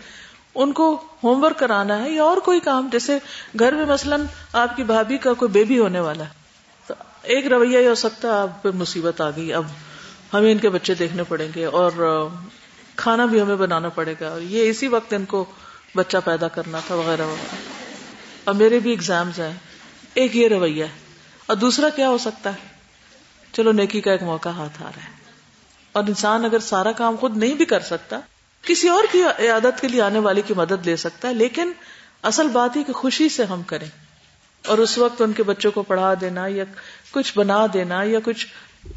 ان 0.54 0.72
کو 0.72 1.02
ہوم 1.24 1.44
ورک 1.44 1.58
کرانا 1.58 2.04
ہے 2.04 2.10
یا 2.10 2.22
اور 2.22 2.36
کوئی 2.36 2.60
کام۔ 2.60 2.88
جیسے 2.92 3.18
گھر 3.58 3.72
میں 3.72 3.84
مثلاً 3.84 4.24
آپ 4.52 4.76
کی 4.76 4.82
بھابھی 4.84 5.18
کا 5.18 5.32
کوئی 5.32 5.50
بیبی 5.50 5.78
ہونے 5.78 6.00
والا 6.00 6.24
ہے۔ 6.24 6.37
ایک 7.22 7.46
رویہ 7.46 7.78
یہ 7.78 7.88
ہو 7.88 7.94
سکتا 7.94 8.28
ہے 8.28 8.32
آپ 8.32 8.62
پہ 8.62 8.68
مصیبت 8.74 9.20
آ 9.20 9.30
گئی۔ 9.30 9.52
اب 9.52 9.64
ہمیں 10.34 10.52
ان 10.52 10.58
کے 10.58 10.68
بچے 10.68 10.94
دیکھنے 10.94 11.22
پڑیں 11.28 11.48
گے 11.54 11.64
اور 11.64 11.92
کھانا 12.96 13.24
بھی 13.24 13.40
ہمیں 13.40 13.56
بنانا 13.56 13.88
پڑے 13.88 14.14
گا۔ 14.20 14.28
اور 14.28 14.40
یہ 14.40 14.70
اسی 14.70 14.86
وقت 14.86 15.12
ان 15.12 15.24
کو 15.24 15.44
بچہ 15.96 16.16
پیدا 16.24 16.48
کرنا 16.48 16.78
تھا، 16.86 16.94
وغیرہ 16.94 17.22
وغیرہ۔ 17.22 17.56
اور 18.44 18.54
میرے 18.54 18.78
بھی 18.78 18.92
اگزامز 18.92 19.40
ہیں۔ 19.40 19.52
ایک 20.14 20.36
یہ 20.36 20.48
رویہ 20.48 20.84
ہے۔ 20.84 20.98
اور 21.46 21.56
دوسرا 21.56 21.88
کیا 21.88 22.08
ہو 22.08 22.18
سکتا 22.18 22.50
ہے؟ 22.50 22.68
چلو، 23.52 23.72
نیکی 23.72 24.00
کا 24.00 24.12
ایک 24.12 24.22
موقع 24.22 24.48
ہاتھ 24.48 24.82
آ 24.82 24.90
رہا 24.96 25.04
ہے۔ 25.04 25.12
اور 25.92 26.04
انسان 26.08 26.44
اگر 26.44 26.58
سارا 26.58 26.92
کام 26.92 27.16
خود 27.16 27.36
نہیں 27.36 27.54
بھی 27.54 27.64
کر 27.64 27.80
سکتا، 27.80 28.20
کسی 28.62 28.88
اور 28.88 29.04
کی 29.12 29.22
عیادت 29.22 29.80
کے 29.80 29.88
لیے 29.88 30.02
آنے 30.02 30.18
والے 30.18 30.42
کی 30.42 30.54
مدد 30.54 30.86
لے 30.86 30.96
سکتا 30.96 31.28
ہے، 31.28 31.34
لیکن 31.34 31.72
اصل 32.22 32.48
بات 32.48 32.76
ہی 32.76 32.84
کہ 32.84 32.92
خوشی 32.92 33.28
سے 33.28 33.44
ہم 33.44 33.62
کریں۔ 33.62 34.07
اور 34.66 34.78
اس 34.78 34.98
وقت 34.98 35.22
ان 35.22 35.32
کے 35.32 35.42
بچوں 35.42 35.70
کو 35.70 35.82
پڑھا 35.82 36.14
دینا 36.20 36.46
یا 36.46 36.64
کچھ 37.10 37.32
بنا 37.36 37.66
دینا 37.72 38.02
یا 38.02 38.18
کچھ 38.24 38.46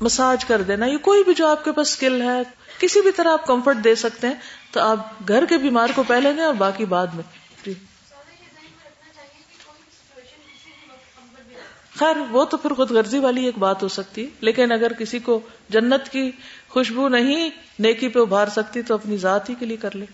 مساج 0.02 0.46
کر 0.46 0.62
دینا 0.62 0.86
یا 0.86 0.98
کوئی 0.98 1.24
بھی 1.24 1.34
جو 1.34 1.48
آپ 1.48 1.64
کے 1.64 1.72
پاس 1.72 1.90
اسکل 1.90 2.22
ہے، 2.22 2.42
کسی 2.80 3.02
بھی 3.02 3.12
طرح 3.12 3.32
آپ 3.32 3.48
کمفرٹ 3.48 3.78
دے 3.84 3.96
سکتے 3.96 4.28
ہیں، 4.28 4.34
تو 4.72 4.80
آپ 4.80 5.28
گھر 5.28 5.46
کے 5.46 5.58
بیمار 5.58 5.88
کو 5.96 6.04
پہلے 6.08 6.34
دیں 6.34 6.44
اور 6.44 6.54
باقی 6.54 6.86
بعد 6.86 7.08
میں۔ 7.14 7.24
جی۔ 7.66 7.74
خیر، 12.00 12.18
وہ 12.30 12.46
تو 12.46 12.58
پھر 12.58 12.74
خود 12.74 12.92
غرضی 12.92 13.20
والی 13.20 13.46
ایک 13.46 13.58
بات 13.58 13.84
ہو 13.84 13.88
سکتی 13.88 14.30
لیکن 14.42 14.72
اگر 14.72 14.94
کسی 14.94 15.20
کو 15.20 15.40
جنت 15.70 16.10
کی 16.10 16.32
خوشبو 16.70 17.08
نہیں، 17.08 17.50
نیکی 17.80 18.08
پہ 18.08 18.20
ابھار 18.20 18.48
سکتی، 18.48 18.82
تو 18.82 18.94
اپنی 18.94 19.18
ذات 19.18 19.50
ہی 19.50 19.56
کے 19.60 19.66
لیے 19.66 19.78
کر 19.78 19.96
لے۔ 19.96 20.06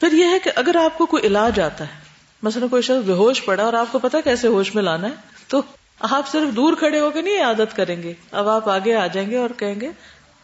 پھر 0.00 0.12
یہ 0.12 0.24
ہے 0.24 0.38
کہ 0.38 0.50
اگر 0.54 0.76
آپ 0.76 0.98
کو 0.98 1.06
کوئی 1.06 1.26
علاج 1.26 1.60
آتا 1.60 1.84
ہے 1.84 2.01
مثلا 2.42 2.66
کوئی 2.66 2.82
شخص 2.82 3.06
بے 3.06 3.12
ہوش 3.12 3.44
پڑا 3.44 3.62
اور 3.62 3.72
آپ 3.72 3.86
کو 3.92 3.98
پتا 3.98 4.20
کیسے 4.20 4.48
ہوش 4.48 4.74
میں 4.74 4.82
لانا 4.82 5.08
ہے؟ 5.08 5.12
تو 5.48 5.62
آپ 6.00 6.28
صرف 6.28 6.56
دور 6.56 6.72
کھڑے 6.72 7.00
ہو 7.00 7.10
کے 7.10 7.22
نہیں 7.22 7.42
عادت 7.42 7.76
کریں 7.76 8.02
گے۔ 8.02 8.12
اب 8.32 8.48
آپ 8.48 8.68
آگے 8.68 8.94
آ 8.94 9.06
جائیں 9.06 9.30
گے 9.30 9.36
اور 9.36 9.50
کہیں 9.56 9.80
گے، 9.80 9.90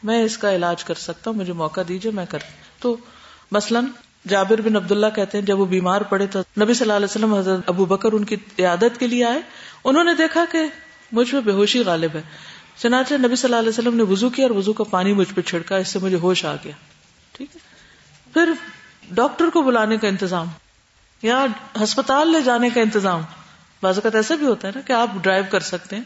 میں 0.02 0.22
اس 0.24 0.38
کا 0.38 0.54
علاج 0.54 0.84
کر 0.84 0.94
سکتا 0.94 1.30
ہوں، 1.30 1.38
مجھے 1.38 1.52
موقع 1.52 1.80
دیجیے 1.88 2.12
میں 2.12 2.26
کر 2.28 2.38
تو 2.80 2.96
مثلاً 3.52 3.84
جابر 4.28 4.60
بن 4.60 4.76
عبداللہ 4.76 5.06
کہتے 5.14 5.38
ہیں، 5.38 5.46
جب 5.46 5.60
وہ 5.60 5.66
بیمار 5.66 6.00
پڑے 6.00 6.26
تو 6.26 6.40
نبی 6.60 6.74
صلی 6.74 6.84
اللہ 6.84 6.92
علیہ 6.92 7.04
وسلم 7.04 7.34
حضرت 7.34 7.60
ابو 7.66 7.84
بکر 7.84 8.12
ان 8.12 8.24
کی 8.24 8.36
عیادت 8.58 9.00
کے 9.00 9.06
لیے 9.06 9.24
آئے۔ 9.24 9.40
انہوں 9.84 10.04
نے 10.04 10.14
دیکھا 10.14 10.44
کہ 10.52 10.62
مجھ 11.12 11.34
میں 11.34 11.42
بے 11.42 11.52
ہوشی 11.52 11.80
غالب 11.80 12.10
ہے۔ 12.14 12.22
چنانچہ 12.76 13.14
نبی 13.14 13.36
صلی 13.36 13.48
اللہ 13.48 13.56
علیہ 13.56 13.68
وسلم 13.68 13.96
نے 13.96 14.02
وضو 14.02 14.28
کیا 14.28 14.46
اور 14.46 14.56
وضو 14.56 14.72
کا 14.72 14.84
پانی 14.84 15.12
مجھ 15.12 15.34
پہ 15.34 15.40
چھڑکا، 15.40 15.76
اس 15.76 15.88
سے 15.88 15.98
مجھے 15.98 16.16
ہوش 16.16 16.44
آ 16.44 16.54
گیا۔ 16.64 16.72
ٹھیک 17.32 17.56
ہے۔ 17.56 17.60
پھر 18.32 18.52
ڈاکٹر 19.10 19.44
کو 19.52 19.62
بلانے 19.62 19.96
کا 19.96 20.08
انتظام۔ 20.08 20.46
یا 21.22 21.46
ہسپتال 21.82 22.32
لے 22.32 22.42
جانے 22.42 22.70
کا 22.70 22.80
انتظام۔ 22.80 23.20
بعض 23.82 23.94
اوقات 23.94 24.14
ایسا 24.14 24.34
بھی 24.34 24.46
ہوتا 24.46 24.68
ہے 24.68 24.72
نا 24.74 24.80
کہ 24.80 24.92
آپ 24.92 25.08
ڈرائیو 25.22 25.44
کر 25.50 25.60
سکتے 25.60 25.96
ہیں 25.96 26.02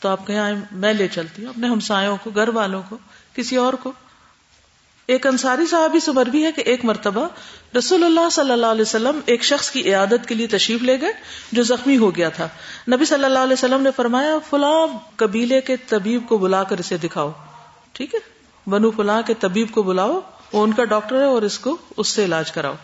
تو 0.00 0.08
آپ 0.08 0.26
کہیں 0.26 0.54
میں 0.72 0.94
لے 0.94 1.08
چلتی 1.08 1.42
ہوں، 1.42 1.48
اپنے 1.48 1.68
ہمسایوں 1.68 2.16
کو، 2.22 2.30
گھر 2.34 2.48
والوں 2.48 2.82
کو، 2.88 2.98
کسی 3.34 3.56
اور 3.56 3.72
کو۔ 3.72 3.92
ایک 5.06 5.26
انصاری 5.26 5.66
صاحب 5.66 5.96
سے 6.02 6.12
مربی 6.12 6.44
ہے 6.44 6.52
کہ 6.52 6.60
ایک 6.60 6.84
مرتبہ 6.84 7.28
رسول 7.78 8.04
اللہ 8.04 8.30
صلی 8.32 8.52
اللہ 8.52 8.66
علیہ 8.66 8.82
وسلم 8.82 9.20
ایک 9.26 9.44
شخص 9.44 9.70
کی 9.70 9.88
عیادت 9.88 10.28
کے 10.28 10.34
لیے 10.34 10.46
تشریف 10.46 10.82
لے 10.82 11.00
گئے 11.00 11.12
جو 11.52 11.62
زخمی 11.62 11.96
ہو 11.96 12.16
گیا 12.16 12.28
تھا۔ 12.28 12.48
نبی 12.92 13.04
صلی 13.04 13.24
اللہ 13.24 13.38
علیہ 13.38 13.52
وسلم 13.52 13.82
نے 13.82 13.90
فرمایا، 13.96 14.38
فلاں 14.50 14.86
قبیلے 15.16 15.60
کے 15.60 15.76
طبیب 15.76 16.28
کو 16.28 16.38
بلا 16.38 16.64
کر 16.64 16.78
اسے 16.78 16.96
دکھاؤ۔ 16.96 17.32
ٹھیک 17.92 18.14
ہے؟ 18.14 18.20
بنو 18.70 18.90
فلاں 18.90 19.22
کے 19.22 19.34
طبیب 19.34 19.70
کو 19.70 19.82
بلاؤ، 19.82 20.20
وہ 20.52 20.62
ان 20.62 20.72
کا 20.72 20.84
ڈاکٹر 20.84 21.16
ہے 21.16 21.24
اور 21.24 21.42
اس 21.42 21.58
کو، 21.58 21.76
اس 21.96 22.08
سے 22.08 22.24
علاج 22.24 22.52
کراؤ۔ 22.52 22.74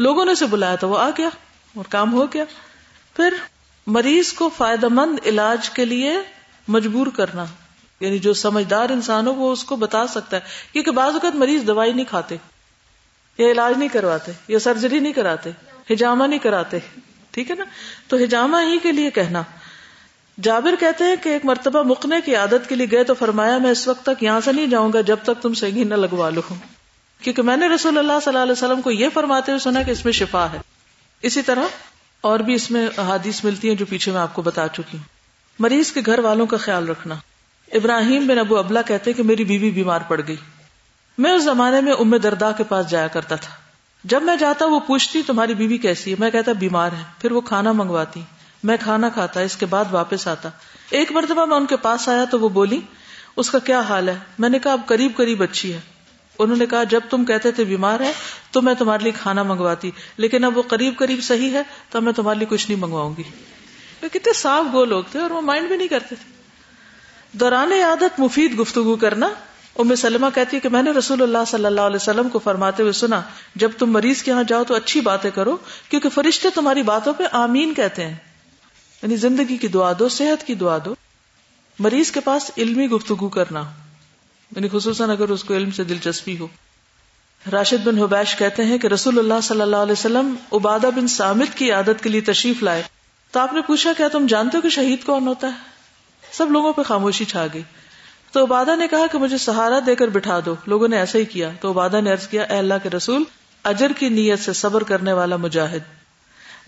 لوگوں 0.00 0.24
نے 0.24 0.32
اسے 0.32 0.46
بلایا 0.46 0.76
تو 0.76 0.88
وہ 0.88 0.98
آ 0.98 1.10
گیا 1.18 1.28
اور 1.76 1.84
کام 1.88 2.12
ہو 2.12 2.26
گیا۔ 2.26 2.44
پھر 3.16 3.34
مریض 3.86 4.32
کو 4.32 4.50
فائدہ 4.56 4.88
مند 4.90 5.18
علاج 5.26 5.70
کے 5.70 5.84
لیے 5.84 6.12
مجبور 6.68 7.06
کرنا 7.06 7.44
یعنی 8.00 8.18
جو 8.18 8.32
سمجھدار 8.32 8.90
انسان 8.90 9.26
ہو، 9.26 9.34
وہ 9.34 9.52
اس 9.52 9.64
کو 9.64 9.76
بتا 9.76 10.06
سکتا 10.06 10.36
ہے۔ 10.36 10.40
کیونکہ 10.72 10.90
بعض 10.90 11.12
اوقات 11.12 11.34
مریض 11.34 11.66
دوائی 11.66 11.92
نہیں 11.92 12.04
کھاتے، 12.04 12.36
یا 13.38 13.50
علاج 13.50 13.78
نہیں 13.78 13.88
کرواتے، 13.88 14.32
یا 14.48 14.58
سرجری 14.58 14.98
نہیں 14.98 15.12
کراتے 15.12 15.50
ہجامہ 15.92 16.24
نہیں 16.24 16.38
کراتے۔ 16.38 16.78
ٹھیک 17.30 17.50
ہے 17.50 17.56
نا؟ 17.56 17.64
تو 18.08 18.16
ہجامہ 18.16 18.56
ہی 18.56 18.78
کے 18.78 18.92
لیے 18.92 19.10
کہنا۔ 19.10 19.42
جابر 20.42 20.74
کہتے 20.80 21.04
ہیں 21.04 21.16
کہ 21.22 21.28
ایک 21.28 21.44
مرتبہ 21.44 21.82
مکنے 21.82 22.16
کی 22.24 22.36
عادت 22.36 22.68
کے 22.68 22.74
لیے 22.74 22.86
گئے 22.90 23.04
تو 23.04 23.14
فرمایا، 23.14 23.58
میں 23.58 23.70
اس 23.70 23.88
وقت 23.88 24.02
تک 24.02 24.22
یہاں 24.22 24.40
سے 24.40 24.52
نہیں 24.52 24.66
جاؤں 24.66 24.92
گا 24.92 25.00
جب 25.00 25.16
تک 25.22 25.42
تم 25.42 25.54
سنگھی 25.54 25.84
نہ 25.84 25.94
لگوا 25.94 26.30
لو۔ 26.30 26.40
کیونکہ 27.22 27.42
میں 27.42 27.56
نے 27.56 27.68
رسول 27.68 27.98
اللہ 27.98 28.12
صلی 28.24 28.28
اللہ 28.28 28.42
علیہ 28.42 28.52
وسلم 28.52 28.82
کو 28.82 28.90
یہ 28.90 29.08
فرماتے 29.14 29.52
ہوئے 29.52 29.58
سنا 29.58 29.82
کہ 29.82 29.90
اس 29.90 30.04
میں 30.04 30.12
شفا 30.12 30.46
ہے۔ 30.52 30.58
اسی 31.22 31.42
طرح 31.42 31.62
اور 32.20 32.40
بھی 32.40 32.54
اس 32.54 32.70
میں 32.70 32.88
احادیث 32.98 33.44
ملتی 33.44 33.68
ہیں 33.68 33.74
جو 33.74 33.86
پیچھے 33.86 34.12
میں 34.12 34.20
آپ 34.20 34.34
کو 34.34 34.42
بتا 34.42 34.68
چکی 34.68 34.96
ہوں۔ 34.96 35.04
مریض 35.58 35.92
کے 35.92 36.00
گھر 36.06 36.18
والوں 36.18 36.46
کا 36.46 36.56
خیال 36.56 36.88
رکھنا۔ 36.88 37.14
ابراہیم 37.72 38.26
بن 38.26 38.38
ابو 38.38 38.58
ابلا 38.58 38.82
کہتے 38.82 39.12
کہ 39.12 39.22
میری 39.22 39.44
بیوی 39.44 39.70
بیمار 39.70 40.00
پڑ 40.08 40.20
گئی۔ 40.28 40.36
میں 41.18 41.32
اس 41.32 41.44
زمانے 41.44 41.80
میں 41.80 41.92
ام 41.92 42.16
دردا 42.16 42.52
کے 42.52 42.64
پاس 42.64 42.90
جایا 42.90 43.06
کرتا 43.06 43.36
تھا۔ 43.36 43.54
جب 44.04 44.22
میں 44.22 44.36
جاتا 44.36 44.64
وہ 44.64 44.80
پوچھتی، 44.80 45.22
تمہاری 45.22 45.54
بیوی 45.54 45.78
کیسی 45.78 46.10
ہے؟ 46.10 46.16
میں 46.18 46.30
کہتا، 46.30 46.52
بیمار 46.52 46.92
ہے۔ 46.92 47.02
پھر 47.18 47.32
وہ 47.32 47.40
کھانا 47.40 47.72
منگواتی۔ 47.72 48.22
میں 48.64 48.76
کھانا 48.80 49.08
کھاتا، 49.08 49.40
اس 49.40 49.56
کے 49.56 49.66
بعد 49.66 49.84
واپس 49.90 50.28
آتا۔ 50.28 50.48
ایک 50.90 51.12
مرتبہ 51.12 51.44
میں 51.44 51.56
ان 51.56 51.66
کے 51.66 51.76
پاس 51.76 52.08
آیا 52.08 52.24
تو 52.24 52.40
وہ 52.40 52.48
بولی، 52.48 52.80
اس 53.36 53.50
کا 53.50 53.58
کیا 53.58 53.80
حال 53.80 54.08
ہے؟ 54.08 54.18
میں 54.38 54.48
نے 54.48 54.58
کہا، 54.58 54.72
اب 54.72 54.80
قریب 54.86 55.12
قریب 55.16 55.42
اچھی 55.42 55.72
ہے۔ 55.72 55.80
انہوں 56.42 56.56
نے 56.56 56.66
کہا، 56.66 56.84
جب 56.84 57.00
تم 57.10 57.24
کہتے 57.24 57.50
تھے 57.50 57.64
بیمار 57.64 58.00
ہے 58.00 58.12
تو 58.50 58.62
میں 58.62 58.74
تمہارے 58.74 59.02
لیے 59.02 59.12
کھانا 59.12 59.42
منگواتی۔ 59.42 59.90
لیکن 60.16 60.44
اب 60.44 60.58
وہ 60.58 60.62
قریب 60.62 60.94
قریب 60.98 61.22
صحیح 61.22 61.52
ہے، 61.52 61.62
تو 61.90 62.00
میں 62.00 62.12
تمہارے 62.12 62.38
لیے 62.38 62.46
کچھ 62.50 62.70
نہیں 62.70 62.80
منگواؤں 62.80 63.14
گی۔ 63.18 63.22
کتنے 64.00 64.32
صاف 64.32 64.72
گو 64.72 64.84
لوگ 64.84 65.04
تھے 65.12 65.20
اور 65.20 65.30
وہ 65.30 65.40
مائنڈ 65.40 65.68
بھی 65.68 65.76
نہیں 65.76 65.88
کرتے 65.88 66.14
تھے۔ 66.14 66.32
دوران 67.32 67.72
عادت 67.72 68.20
مفید 68.20 68.60
گفتگو 68.60 68.96
کرنا، 68.96 69.28
ام 69.78 69.94
سلمہ 69.94 70.26
کہتی 70.34 70.56
ہے 70.56 70.60
کہ 70.60 70.68
میں 70.68 70.82
نے 70.82 70.90
رسول 70.90 71.22
اللہ 71.22 71.38
صلی 71.46 71.64
اللہ 71.64 71.80
علیہ 71.80 71.96
وسلم 71.96 72.28
کو 72.28 72.38
فرماتے 72.38 72.82
ہوئے 72.82 72.92
سنا، 72.92 73.22
جب 73.54 73.70
تم 73.78 73.92
مریض 73.92 74.22
کے 74.22 74.30
یہاں 74.30 74.42
جاؤ 74.42 74.64
تو 74.64 74.74
اچھی 74.74 75.00
باتیں 75.00 75.30
کرو، 75.30 75.56
کیونکہ 75.88 76.08
فرشتے 76.08 76.48
تمہاری 76.54 76.82
باتوں 76.82 77.12
پہ 77.12 77.24
آمین 77.32 77.74
کہتے 77.74 78.06
ہیں۔ 78.06 78.14
یعنی 79.02 79.16
زندگی 79.16 79.56
کی 79.56 79.68
دعا 79.68 79.92
دو، 79.98 80.08
صحت 80.08 80.46
کی 80.46 80.54
دعا 80.54 80.78
دو۔ 80.84 80.94
مریض 81.78 82.10
کے 82.10 82.20
پاس 82.20 82.50
علمی 82.56 82.86
گفتگو 82.86 83.28
کرنا۔ 83.28 83.62
یعنی 84.56 84.68
خصوصاً 84.72 85.10
اگر 85.10 85.28
اس 85.28 85.44
کو 85.44 85.54
علم 85.54 85.70
سے 85.70 85.84
دلچسپی 85.84 86.38
ہو۔ 86.38 86.46
راشد 87.52 87.86
بن 87.86 87.98
حبیش 87.98 88.36
کہتے 88.36 88.64
ہیں 88.64 88.78
کہ 88.78 88.86
رسول 88.86 89.18
اللہ 89.18 89.40
صلی 89.42 89.60
اللہ 89.60 89.76
علیہ 89.76 89.92
وسلم 89.92 90.34
عبادہ 90.52 90.90
بن 90.96 91.08
سامد 91.08 91.56
کی 91.56 91.72
عادت 91.72 92.02
کے 92.02 92.08
لیے 92.08 92.20
تشریف 92.20 92.62
لائے۔ 92.62 92.82
تو 93.30 93.40
آپ 93.40 93.52
نے 93.52 93.60
پوچھا، 93.60 93.92
کیا 93.96 94.08
تم 94.08 94.26
جانتے 94.26 94.56
ہو 94.56 94.62
کہ 94.62 94.68
شہید 94.68 95.04
کون 95.04 95.28
ہوتا 95.28 95.46
ہے؟ 95.46 95.52
سب 96.32 96.50
لوگوں 96.50 96.72
پہ 96.72 96.82
خاموشی 96.82 97.24
چھا 97.24 97.46
گئی۔ 97.54 97.62
تو 98.32 98.44
عبادہ 98.44 98.76
نے 98.76 98.88
کہا 98.88 99.06
کہ 99.12 99.18
مجھے 99.18 99.38
سہارا 99.38 99.78
دے 99.86 99.94
کر 99.94 100.08
بٹھا 100.08 100.40
دو۔ 100.46 100.54
لوگوں 100.66 100.88
نے 100.88 100.96
ایسا 100.96 101.18
ہی 101.18 101.24
کیا۔ 101.24 101.50
تو 101.60 101.70
عبادہ 101.70 102.00
نے 102.00 102.10
کیا، 102.30 102.42
اے 102.42 102.58
اللہ 102.58 102.74
کے 102.82 102.90
رسول، 102.90 103.24
اجر 103.64 103.92
کی 103.98 104.08
نیت 104.08 104.40
سے 104.40 104.52
صبر 104.52 104.82
کرنے 104.82 105.12
والا 105.12 105.36
مجاہد۔ 105.36 105.80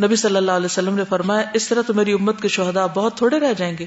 نبی 0.03 0.17
صلی 0.17 0.37
اللہ 0.37 0.53
علیہ 0.53 0.67
وسلم 0.67 0.95
نے 0.95 1.03
فرمایا، 1.09 1.43
اس 1.55 1.69
طرح 1.69 1.83
تو 1.83 1.95
میری 1.95 2.13
امت 2.13 2.43
کے 2.43 2.49
شہدا 2.49 2.87
بہت 2.87 3.17
تھوڑے 3.17 3.41
رہ 3.41 3.53
جائیں 3.53 3.79
گے۔ 3.79 3.87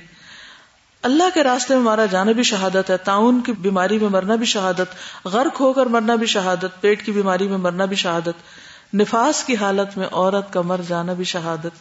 اللہ 1.05 1.23
کے 1.33 1.43
راستے 1.43 1.73
میں 1.73 1.81
مارا 1.81 2.05
جانا 2.05 2.31
بھی 2.31 2.43
شہادت 2.43 2.89
ہے، 2.89 2.97
تعاون 2.97 3.41
کی 3.41 3.51
بیماری 3.51 3.99
میں 3.99 4.09
مرنا 4.09 4.35
بھی 4.35 4.45
شہادت، 4.45 5.25
غرق 5.25 5.61
ہو 5.61 5.73
کر 5.73 5.85
مرنا 5.85 6.15
بھی 6.15 6.27
شہادت، 6.27 6.81
پیٹ 6.81 7.05
کی 7.05 7.11
بیماری 7.11 7.47
میں 7.47 7.57
مرنا 7.57 7.85
بھی 7.85 7.95
شہادت، 7.95 8.95
نفاس 8.95 9.43
کی 9.43 9.55
حالت 9.55 9.97
میں 9.97 10.07
عورت 10.11 10.53
کا 10.53 10.61
مر 10.61 10.81
جانا 10.87 11.13
بھی 11.13 11.23
شہادت، 11.23 11.71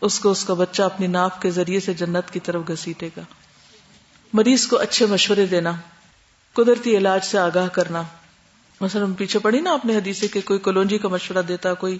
اس 0.00 0.20
کو 0.20 0.30
اس 0.30 0.44
کا 0.44 0.54
بچہ 0.54 0.82
اپنی 0.82 1.06
ناف 1.06 1.40
کے 1.40 1.50
ذریعے 1.50 1.80
سے 1.80 1.94
جنت 1.94 2.30
کی 2.30 2.40
طرف 2.40 2.62
گھسیٹے 2.68 3.08
گا۔ 3.16 3.22
مریض 4.32 4.66
کو 4.66 4.78
اچھے 4.78 5.06
مشورے 5.06 5.46
دینا، 5.46 5.72
قدرتی 6.52 6.96
علاج 6.96 7.24
سے 7.24 7.38
آگاہ 7.38 7.68
کرنا۔ 7.68 8.02
مثلا 8.80 9.04
پیچھے 9.18 9.38
پڑی 9.38 9.60
نا 9.60 9.72
اپنے 9.72 9.96
حدیث 9.96 10.24
کے 10.32 10.40
کوئی 10.40 10.58
کولونجی 10.58 10.98
کا 10.98 11.08
مشورہ 11.08 11.42
دیتا، 11.42 11.74
کوئی 11.74 11.98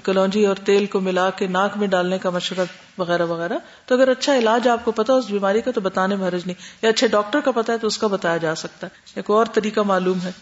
کلونجی 0.00 0.46
اور 0.46 0.56
تیل 0.56 0.86
کو 0.86 1.00
ملا 1.00 1.30
کے 1.30 1.46
ناک 1.46 1.76
میں 1.76 1.88
ڈالنے 1.88 2.18
کا 2.18 2.30
مشورہ 2.30 2.66
وغیرہ 2.98 3.26
وغیرہ، 3.26 3.58
تو 3.86 3.94
اگر 3.94 4.08
اچھا 4.08 4.38
علاج 4.38 4.68
آپ 4.68 4.84
کو 4.84 4.92
پتا 4.92 5.12
اس 5.12 5.24
بیماری 5.30 5.60
کا، 5.60 5.70
تو 5.70 5.80
بتانے 5.80 6.16
میں 6.16 6.28
حرج 6.28 6.40
نہیں۔ 6.46 6.62
یا 6.82 6.90
اچھے 6.90 7.08
ڈاکٹر 7.08 7.40
کا 7.40 7.50
پتا 7.50 7.72
ہے 7.72 7.78
تو 7.78 7.86
اس 7.86 7.98
کا 7.98 8.06
بتایا 8.06 8.36
جا 8.36 8.54
سکتا 8.54 8.86
ہے۔ 8.86 8.96
ایک 9.14 9.30
اور 9.30 9.46
طریقہ 9.46 9.80
معلوم 9.80 10.20
ہے۔ 10.20 10.32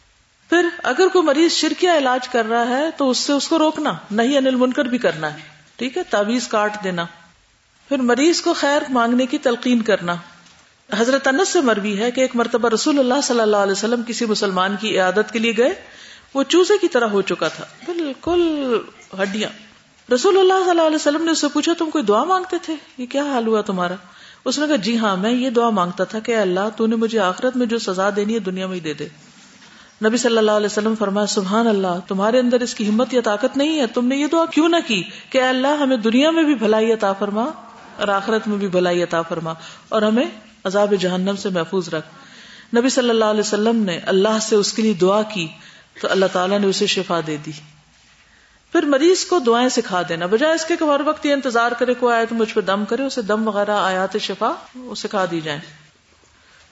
پھر 0.51 0.69
اگر 0.83 1.09
کوئی 1.13 1.25
مریض 1.25 1.53
شرکیا 1.53 1.99
علاج 1.99 2.29
کر 2.29 2.47
رہا 2.47 2.69
ہے، 2.69 2.91
تو 2.97 3.11
اس 3.11 3.19
سے 3.19 3.33
اس 3.33 3.49
کو 3.49 3.59
روکنا، 3.59 3.93
نہیں 4.11 4.37
انل 4.39 4.55
منکر 4.55 4.85
بھی 4.85 4.99
کرنا 4.99 5.35
ہے۔ 5.35 5.39
ٹھیک 5.77 5.97
ہے؟ 5.97 6.03
تعویذ 6.03 6.49
کاٹ 6.49 6.85
دینا۔ 6.85 7.07
پھر 7.89 7.99
مریض 7.99 8.41
کو 8.41 8.55
خیر 8.55 8.83
مانگنے 8.89 9.27
کی 9.27 9.39
تلقین 9.39 9.83
کرنا۔ 9.83 10.15
حضرت 10.97 11.29
انس 11.29 11.49
سے 11.49 11.61
مروی 11.61 11.99
ہے 11.99 12.11
کہ 12.11 12.21
ایک 12.21 12.37
مرتبہ 12.37 12.69
رسول 12.69 12.99
اللہ 12.99 13.21
صلی 13.23 13.41
اللہ 13.41 13.57
علیہ 13.57 13.73
وسلم 13.73 14.03
کسی 14.07 14.25
مسلمان 14.25 14.77
کی 14.81 14.95
عیادت 14.95 15.33
کے 15.33 15.39
لیے 15.39 15.53
گئے، 15.57 15.75
وہ 16.35 16.43
چوزے 16.43 16.75
کی 16.81 16.89
طرح 16.89 17.07
ہو 17.07 17.23
چکا 17.23 17.49
تھا۔ 17.49 17.65
بالکل 17.87 18.79
ہڈیاں۔ 19.21 19.51
رسول 20.13 20.39
اللہ 20.39 20.63
صلی 20.63 20.71
اللہ 20.71 20.83
علیہ 20.83 20.97
وسلم 20.97 21.25
نے 21.25 21.31
اس 21.31 21.41
سے 21.41 21.47
پوچھا، 21.53 21.73
تم 21.79 21.91
کوئی 21.91 22.05
دعا 22.05 22.25
مانگتے 22.25 22.57
تھے؟ 22.63 22.75
یہ 22.99 23.07
کیا 23.07 23.23
حال 23.23 23.47
ہوا 23.47 23.61
تمہارا؟ 23.61 23.95
اس 24.45 24.59
نے 24.59 24.67
کہا 24.67 24.77
جی 24.77 24.97
ہاں 24.99 25.17
میں 25.17 25.31
یہ 25.31 25.51
دعا 25.51 25.71
مانگتا 25.71 26.05
تھا 26.05 26.19
کہ 26.19 26.37
اللہ، 26.37 26.69
تو 26.77 26.87
نے 26.87 26.97
مجھے 26.97 27.19
آخرت 27.19 27.57
میں 27.57 27.67
جو 27.67 27.79
سزا 27.79 28.11
دینی 28.17 28.35
ہے 28.35 28.39
دنیا 28.39 28.67
میں 28.67 28.75
ہی 28.75 28.81
دے 28.81 28.95
دے۔ 28.95 29.09
نبی 30.05 30.17
صلی 30.17 30.39
اللہ 30.39 30.51
علیہ 30.51 30.67
وسلم 30.67 30.95
فرمایا، 30.99 31.27
سبحان 31.27 31.67
اللہ، 31.67 31.99
تمہارے 32.09 32.39
اندر 32.39 32.61
اس 32.61 32.75
کی 32.75 32.89
ہمت 32.89 33.15
یا 33.15 33.21
طاقت 33.25 33.57
نہیں 33.57 33.81
ہے۔ 33.81 33.87
تم 33.87 34.07
نے 34.07 34.17
یہ 34.17 34.27
دعا 34.27 34.45
کیوں 34.45 34.69
نہ 34.69 34.77
کی 34.87 35.03
کہ 35.31 35.43
اللہ، 35.43 35.69
ہمیں 35.69 35.97
دنیا 35.97 36.31
میں 36.31 36.43
بھی 36.43 36.55
بھلائی 36.55 36.93
عطا 36.93 37.13
فرما 37.13 37.45
اور 37.99 38.09
آخرت 38.09 38.49
میں 38.49 38.57
بھی 38.57 38.69
بھلائی 38.69 39.03
عطا 39.03 39.23
فرما 39.23 39.53
اور 39.89 40.03
ہمیں 40.03 40.27
عذاب 40.65 40.95
جہنم 41.01 41.37
سے 41.37 41.49
محفوظ 41.49 41.89
رکھ۔ 41.89 42.07
نبی 42.77 42.89
صلی 42.89 43.11
اللہ 43.11 43.25
علیہ 43.25 43.41
وسلم 43.41 43.77
نے 43.77 43.99
اللہ 44.07 44.39
سے 44.43 44.57
اس 44.57 44.73
کے 44.73 44.83
لیے 44.83 44.93
دعا 44.93 45.23
کی، 45.23 45.49
تو 46.01 46.09
اللہ 46.11 46.27
تعالیٰ 46.33 46.59
نے 46.59 46.67
اسے 46.67 46.87
شفا 46.87 47.21
دے 47.27 47.37
دی۔ 47.47 47.53
پھر 48.73 48.83
مریض 48.83 49.25
کو 49.25 49.39
دعائیں 49.39 49.69
سکھا 49.69 50.03
دینا۔ 50.09 50.27
بجائے 50.27 50.55
اس 50.55 50.65
کے 50.65 50.77
کہ 50.77 50.85
ہر 50.85 51.01
وقت 51.05 51.27
یہ 51.27 51.33
انتظار 51.33 51.73
کرے، 51.73 51.95
کوئی 51.95 52.15
آئے 52.15 52.27
تو 52.27 52.35
مجھ 52.35 52.55
پہ 52.55 52.61
دم 52.61 52.85
کرے، 52.85 53.03
اسے 53.03 53.23
دم 53.23 53.49
وغیرہ، 53.49 53.71
آیات 53.71 54.17
شفا 54.21 54.53
وہ 54.75 54.95
سکھا 54.95 55.25
دی 55.31 55.41
جائیں۔ 55.41 55.61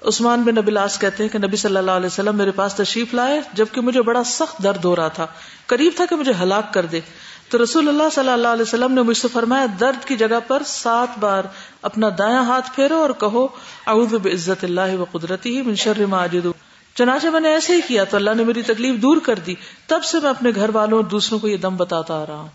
عثمان 0.05 0.43
بن 0.43 0.55
نبی 0.55 0.71
لاس 0.71 0.99
کہتے 0.99 1.23
ہیں 1.23 1.31
کہ 1.31 1.39
نبی 1.39 1.57
صلی 1.57 1.77
اللہ 1.77 1.91
علیہ 1.91 2.07
وسلم 2.07 2.37
میرے 2.37 2.51
پاس 2.51 2.75
تشریف 2.75 3.15
لائے، 3.15 3.41
جبکہ 3.53 3.81
مجھے 3.81 4.03
بڑا 4.03 4.25
سخت 4.25 4.63
درد 4.63 4.85
ہو 4.85 4.97
رہا 4.97 5.09
تھا۔ 5.09 5.27
قریب 5.67 5.93
تھا 5.97 6.05
کہ 6.11 6.17
مجھے 6.17 6.33
ہلاک 6.43 6.75
کر 6.75 6.87
دے۔ 6.87 7.01
تو 7.49 7.63
رسول 7.63 7.89
اللہ 7.89 8.03
صلی 8.15 8.29
اللہ 8.29 8.49
علیہ 8.49 8.63
وسلم 8.63 8.93
نے 8.93 9.03
مجھ 9.03 9.17
سے 9.17 9.29
فرمایا، 9.33 9.67
درد 9.81 10.05
کی 10.05 10.17
جگہ 10.17 10.41
پر 10.47 10.63
سات 10.67 11.19
بار 11.19 11.43
اپنا 11.83 12.09
دایاں 12.19 12.45
ہاتھ 12.45 12.71
پھیرو 12.75 12.97
اور 12.97 13.11
کہو، 13.11 13.49
اعوذ 13.87 14.15
بعزت 14.15 14.65
اللہ 14.65 14.95
و 14.95 15.05
قدرتی 15.13 15.63
من 15.63 15.75
شر 15.75 16.07
ما 16.07 16.23
اجد 16.23 16.47
چنانچہ 16.95 17.27
میں 17.27 17.41
نے 17.41 17.49
ایسے 17.49 17.75
ہی 17.75 17.81
کیا 17.81 18.05
تو 18.05 18.17
اللہ 18.17 18.31
نے 18.37 18.45
میری 18.45 18.63
تکلیف 18.63 19.03
دور 19.03 19.17
کر 19.23 19.39
دی، 19.39 19.55
تب 19.87 20.05
سے 20.05 20.21
میں 20.21 20.31
اپنے 20.31 20.51
گھر 20.55 20.71
والوں 20.75 20.99
اور 20.99 21.05
دوسروں 21.05 21.39
کو 21.39 21.49
یہ 21.49 21.57
دم 21.57 21.77
بتاتا 21.77 22.23
آ 22.23 22.27
رہا 22.27 22.37
ہوں۔ 22.37 22.49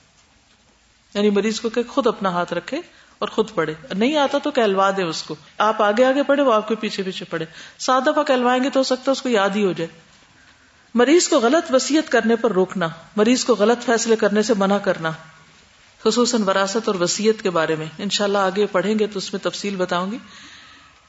یعنی 1.13 1.29
مریض 1.29 1.59
کو 1.59 1.69
کہ 1.69 1.81
خود 1.89 2.07
اپنا 2.07 2.29
ہاتھ 2.29 2.53
رکھے 2.53 2.81
اور 3.19 3.27
خود 3.27 3.49
پڑھے۔ 3.55 3.73
نہیں 3.93 4.17
آتا 4.17 4.37
تو 4.37 4.51
کہلوا 4.51 4.91
دے 4.97 5.03
اس 5.03 5.23
کو۔ 5.23 5.35
آپ 5.57 5.81
آگے 5.81 6.05
آگے 6.05 6.23
پڑھے، 6.23 6.43
وہ 6.43 6.53
آپ 6.53 6.67
کے 6.67 6.75
پیچھے 6.75 7.03
پیچھے 7.03 7.25
پڑھے۔ 7.25 7.45
سات 7.79 8.05
دفعہ 8.05 8.23
کہلوائیں 8.23 8.63
گے 8.63 8.69
تو 8.69 8.79
ہو 8.79 8.83
سکتا 8.83 9.03
ہے 9.07 9.11
اس 9.11 9.21
کو 9.21 9.29
یاد 9.29 9.49
ہی 9.49 9.65
ہو 9.65 9.71
جائے۔ 9.71 9.99
مریض 10.93 11.27
کو 11.27 11.39
غلط 11.39 11.73
وسیعت 11.73 12.11
کرنے 12.11 12.35
پر 12.35 12.51
روکنا، 12.51 12.87
مریض 13.15 13.45
کو 13.45 13.55
غلط 13.55 13.85
فیصلے 13.85 14.15
کرنے 14.15 14.41
سے 14.41 14.53
منع 14.57 14.77
کرنا، 14.77 15.11
خصوصاً 16.03 16.41
وراثت 16.41 16.87
اور 16.87 16.95
وسیعت 16.95 17.43
کے 17.43 17.49
بارے 17.49 17.75
میں۔ 17.75 17.85
انشاءاللہ 17.97 18.37
آگے 18.37 18.65
پڑھیں 18.65 18.99
گے 18.99 19.07
تو 19.07 19.17
اس 19.17 19.33
میں 19.33 19.49
تفصیل 19.49 19.75
بتاؤں 19.75 20.11
گی۔ 20.11 20.17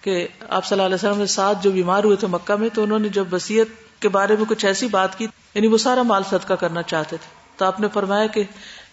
کہ 0.07 0.29
آپ 0.49 0.65
صلی 0.65 0.77
اللہ 0.77 0.87
علیہ 0.87 0.95
وسلم 0.95 1.21
کے 1.21 1.27
ساتھ 1.27 1.59
جو 1.63 1.71
بیمار 1.71 2.05
ہوئے 2.05 2.17
تھے 2.17 2.27
مکہ 2.27 2.55
میں 2.55 2.69
تو 2.75 2.83
انہوں 2.83 2.99
نے 2.99 3.09
جب 3.09 3.35
وسیعت 3.35 4.03
کے 4.03 4.09
بارے 4.09 4.37
میں 4.37 4.45
کچھ 4.49 4.67
ایسی 4.67 4.89
بات 4.89 5.19
کی 5.19 5.27
یعنی 5.55 5.67
وہ 5.67 5.79
سارا 5.79 6.03
مال 6.03 6.23
صدقہ 6.31 6.55
کرنا 6.55 6.83
چاہتے 6.83 7.17
تھے۔ 7.17 7.35
تو 7.57 7.65
آپ 7.65 7.81
نے 7.81 7.89
فرمایا 7.93 8.27
کہ 8.27 8.43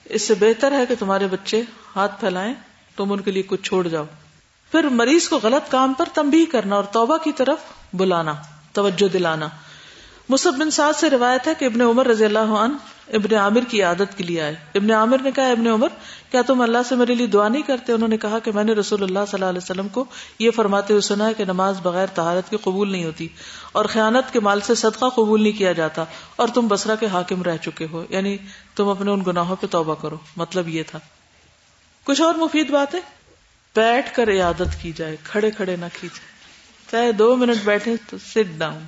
اس 0.05 0.21
سے 0.21 0.33
بہتر 0.39 0.71
ہے 0.71 0.85
کہ 0.85 0.95
تمہارے 0.99 1.27
بچے 1.27 1.61
ہاتھ 1.95 2.19
پھیلائیں، 2.19 2.53
تم 2.95 3.11
ان 3.11 3.19
کے 3.19 3.31
لیے 3.31 3.43
کچھ 3.43 3.61
چھوڑ 3.63 3.87
جاؤ۔ 3.87 4.03
پھر 4.71 4.83
مریض 4.83 5.27
کو 5.27 5.39
غلط 5.43 5.71
کام 5.71 5.93
پر 5.93 6.05
تمبی 6.13 6.45
کرنا 6.45 6.75
اور 6.75 6.83
توبہ 6.83 7.17
کی 7.17 7.31
طرف 7.31 7.57
بلانا، 7.93 8.33
توجہ 8.71 9.07
دلانا۔ 9.07 9.47
مصب 10.29 10.53
بن 10.59 10.71
سعد 10.71 10.93
سے 10.93 11.09
روایت 11.09 11.47
ہے 11.47 11.53
کہ 11.59 11.65
ابن 11.65 11.81
عمر 11.81 12.07
رضی 12.07 12.25
اللہ 12.25 12.39
عنہ 12.39 12.73
ابن 13.07 13.35
عامر 13.35 13.59
کی 13.69 13.83
عادت 13.83 14.17
کے 14.17 14.23
لیے 14.23 14.41
آئے۔ 14.41 14.55
ابن 14.75 14.91
عامر 14.91 15.17
نے 15.21 15.31
کہا 15.31 15.51
ابن 15.51 15.67
عمر، 15.67 15.87
کیا 16.31 16.41
تم 16.41 16.61
اللہ 16.61 16.77
سے 16.89 16.95
میرے 16.95 17.15
لیے 17.15 17.27
دعا 17.27 17.47
نہیں 17.47 17.61
کرتے؟ 17.61 17.93
انہوں 17.93 18.07
نے 18.07 18.17
کہا 18.17 18.39
کہ 18.39 18.51
میں 18.51 18.63
نے 18.63 18.73
رسول 18.73 19.03
اللہ 19.03 19.19
صلی 19.19 19.37
اللہ 19.37 19.45
علیہ 19.45 19.59
وسلم 19.63 19.87
کو 19.87 20.05
یہ 20.39 20.51
فرماتے 20.51 20.93
ہوئے 20.93 21.01
سنا 21.01 21.27
ہے 21.27 21.33
کہ 21.33 21.45
نماز 21.45 21.79
بغیر 21.83 22.07
تہارت 22.07 22.49
کی 22.49 22.57
قبول 22.57 22.91
نہیں 22.91 23.05
ہوتی 23.05 23.27
اور 23.71 23.85
خیانت 23.85 24.33
کے 24.33 24.39
مال 24.39 24.59
سے 24.61 24.75
صدقہ 24.75 25.05
قبول 25.05 25.43
نہیں 25.43 25.57
کیا 25.57 25.71
جاتا 25.71 26.03
اور 26.35 26.47
تم 26.47 26.67
بسرا 26.67 26.95
کے 26.95 27.07
حاکم 27.07 27.43
رہ 27.43 27.57
چکے 27.57 27.87
ہو۔ 27.91 28.05
یعنی 28.09 28.37
تم 28.75 28.87
اپنے 28.87 29.11
ان 29.11 29.23
گناہوں 29.27 29.55
پہ 29.55 29.67
توبہ 29.67 29.95
کرو۔ 30.01 30.17
مطلب 30.37 30.69
یہ 30.69 30.83
تھا۔ 30.87 30.99
کچھ 32.03 32.21
اور 32.21 32.35
مفید 32.35 32.69
بات 32.69 32.95
ہے 32.95 32.99
بیٹھ 33.75 34.15
کر 34.15 34.29
عیادت 34.29 34.81
کی 34.81 34.91
جائے، 34.95 35.15
کھڑے 35.23 35.51
کھڑے 35.51 35.75
نہ 35.75 35.85
کی 36.01 36.07
جائے 36.07 36.33
چاہے 36.91 37.11
دو 37.11 37.35
منٹ 37.35 37.65
بیٹھے 37.65 37.95
تو 38.09 38.17
سٹ 38.17 38.57
ڈاؤن 38.57 38.83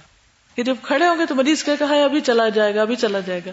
کہ 0.55 0.63
جب 0.63 0.75
کھڑے 0.81 1.07
ہوں 1.07 1.19
گے 1.19 1.25
تو 1.25 1.35
مریض 1.35 1.63
کہا 1.63 2.03
ابھی 2.03 2.21
چلا 2.21 2.49
جائے 2.49 2.75
گا، 2.75 2.81
ابھی 2.81 2.95
چلا 2.95 3.19
جائے 3.19 3.41
گا۔ 3.45 3.51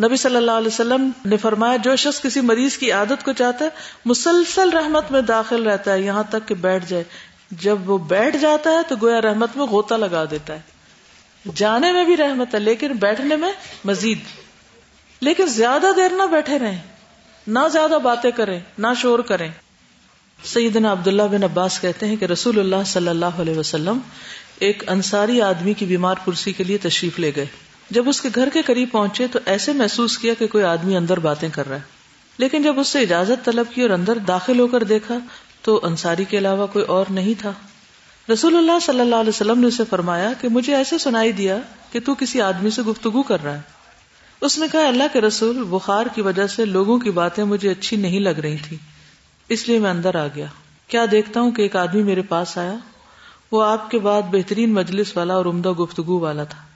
نبی 0.00 0.16
صلی 0.16 0.36
اللہ 0.36 0.50
علیہ 0.50 0.66
وسلم 0.66 1.10
نے 1.24 1.36
فرمایا، 1.36 1.76
جو 1.76 1.96
شخص 1.96 2.20
کسی 2.20 2.40
مریض 2.40 2.76
کی 2.76 2.92
عادت 2.92 3.24
کو 3.24 3.32
چاہتا 3.32 3.64
ہے، 3.64 3.70
مسلسل 4.04 4.70
رحمت 4.70 5.10
میں 5.10 5.20
داخل 5.20 5.62
رہتا 5.62 5.92
ہے، 5.92 6.00
یہاں 6.00 6.22
تک 6.30 6.48
کہ 6.48 6.54
بیٹھ 6.54 6.84
جائے۔ 6.88 7.04
جب 7.50 7.90
وہ 7.90 7.98
بیٹھ 7.98 8.36
جاتا 8.36 8.70
ہے، 8.70 8.78
تو 8.88 8.94
گویا 9.02 9.20
رحمت 9.20 9.56
میں 9.56 9.66
غوطہ 9.66 9.94
لگا 9.94 10.24
دیتا 10.30 10.54
ہے۔ 10.54 10.60
جانے 11.54 11.92
میں 11.92 12.04
بھی 12.04 12.16
رحمت 12.16 12.54
ہے، 12.54 12.60
لیکن 12.60 12.92
بیٹھنے 12.92 13.36
میں 13.36 13.52
مزید۔ 13.84 14.18
لیکن 15.20 15.46
زیادہ 15.46 15.86
دیر 15.96 16.10
نہ 16.10 16.22
بیٹھے 16.22 16.58
رہیں، 16.58 16.78
نہ 17.46 17.58
زیادہ 17.72 17.98
باتیں 18.02 18.30
کریں، 18.30 18.60
نہ 18.78 18.86
شور 18.96 19.18
کریں۔ 19.18 19.50
سیدنا 20.44 20.92
عبداللہ 20.92 21.22
بن 21.22 21.44
عباس 21.44 21.80
کہتے 21.80 22.06
ہیں 22.06 22.16
کہ 22.16 22.24
رسول 22.24 22.58
اللہ 22.58 22.84
صلی 22.86 23.08
اللہ 23.08 23.26
علیہ 23.26 23.58
وسلم 23.58 23.98
ایک 24.58 24.88
انصاری 24.88 25.42
آدمی 25.42 25.72
کی 25.72 25.84
بیمار 25.86 26.14
پرسی 26.24 26.52
کے 26.52 26.64
لیے 26.64 26.78
تشریف 26.78 27.18
لے 27.18 27.32
گئے۔ 27.36 27.46
جب 27.92 28.08
اس 28.08 28.20
کے 28.20 28.28
گھر 28.34 28.48
کے 28.52 28.62
قریب 28.62 28.88
پہنچے 28.92 29.26
تو 29.26 29.38
ایسے 29.46 29.72
محسوس 29.72 30.18
کیا 30.18 30.34
کہ 30.34 30.46
کوئی 30.46 30.64
آدمی 30.64 30.96
اندر 30.96 31.18
باتیں 31.18 31.48
کر 31.48 31.68
رہا 31.68 31.76
ہے۔ 31.76 31.80
لیکن 32.38 32.62
جب 32.62 32.80
اس 32.80 32.88
سے 32.88 33.00
اجازت 33.00 33.44
طلب 33.44 33.66
کی 33.74 33.82
اور 33.82 33.90
اندر 33.90 34.18
داخل 34.18 34.60
ہو 34.60 34.66
کر 34.66 34.82
دیکھا 34.82 35.18
تو 35.62 35.80
انصاری 35.82 36.24
کے 36.24 36.38
علاوہ 36.38 36.66
کوئی 36.66 36.84
اور 36.84 37.04
نہیں 37.10 37.34
تھا۔ 37.38 37.52
رسول 38.32 38.56
اللہ 38.56 38.78
صلی 38.82 39.00
اللہ 39.00 39.16
علیہ 39.16 39.28
وسلم 39.28 39.58
نے 39.58 39.66
اسے 39.66 39.82
فرمایا 39.90 40.32
کہ 40.40 40.48
مجھے 40.48 40.76
ایسے 40.76 40.98
سنائی 40.98 41.32
دیا 41.32 41.58
کہ 41.92 42.00
تو 42.04 42.14
کسی 42.14 42.40
آدمی 42.40 42.70
سے 42.70 42.82
گفتگو 42.82 43.22
کر 43.22 43.42
رہا 43.42 43.54
ہے۔ 43.54 43.60
اس 44.40 44.58
نے 44.58 44.66
کہا، 44.72 44.88
اللہ 44.88 45.04
کے 45.12 45.20
رسول، 45.20 45.62
بخار 45.62 46.06
کی 46.14 46.22
وجہ 46.22 46.46
سے 46.46 46.64
لوگوں 46.64 46.98
کی 46.98 47.10
باتیں 47.10 47.44
مجھے 47.44 47.70
اچھی 47.70 47.96
نہیں 47.96 48.20
لگ 48.20 48.40
رہی 48.42 48.56
تھی 48.56 48.76
اس 49.48 49.68
لیے 49.68 49.78
میں 49.78 49.90
اندر 49.90 50.14
آ 50.14 50.26
گیا۔ 50.26 50.46
کیا 50.88 51.04
دیکھتا 51.10 51.40
ہوں 51.40 51.50
کہ 51.50 51.62
ایک 51.62 51.76
آدمی 51.76 52.02
میرے 52.02 52.22
پاس 52.22 52.58
آیا؟ 52.58 52.74
وہ 53.52 53.64
آپ 53.64 53.90
کے 53.90 53.98
بعد 53.98 54.22
بہترین 54.22 54.72
مجلس 54.74 55.16
والا 55.16 55.34
اور 55.34 55.46
عمدہ 55.46 55.68
گفتگو 55.68 56.18
والا 56.18 56.44
تھا۔ 56.44 56.71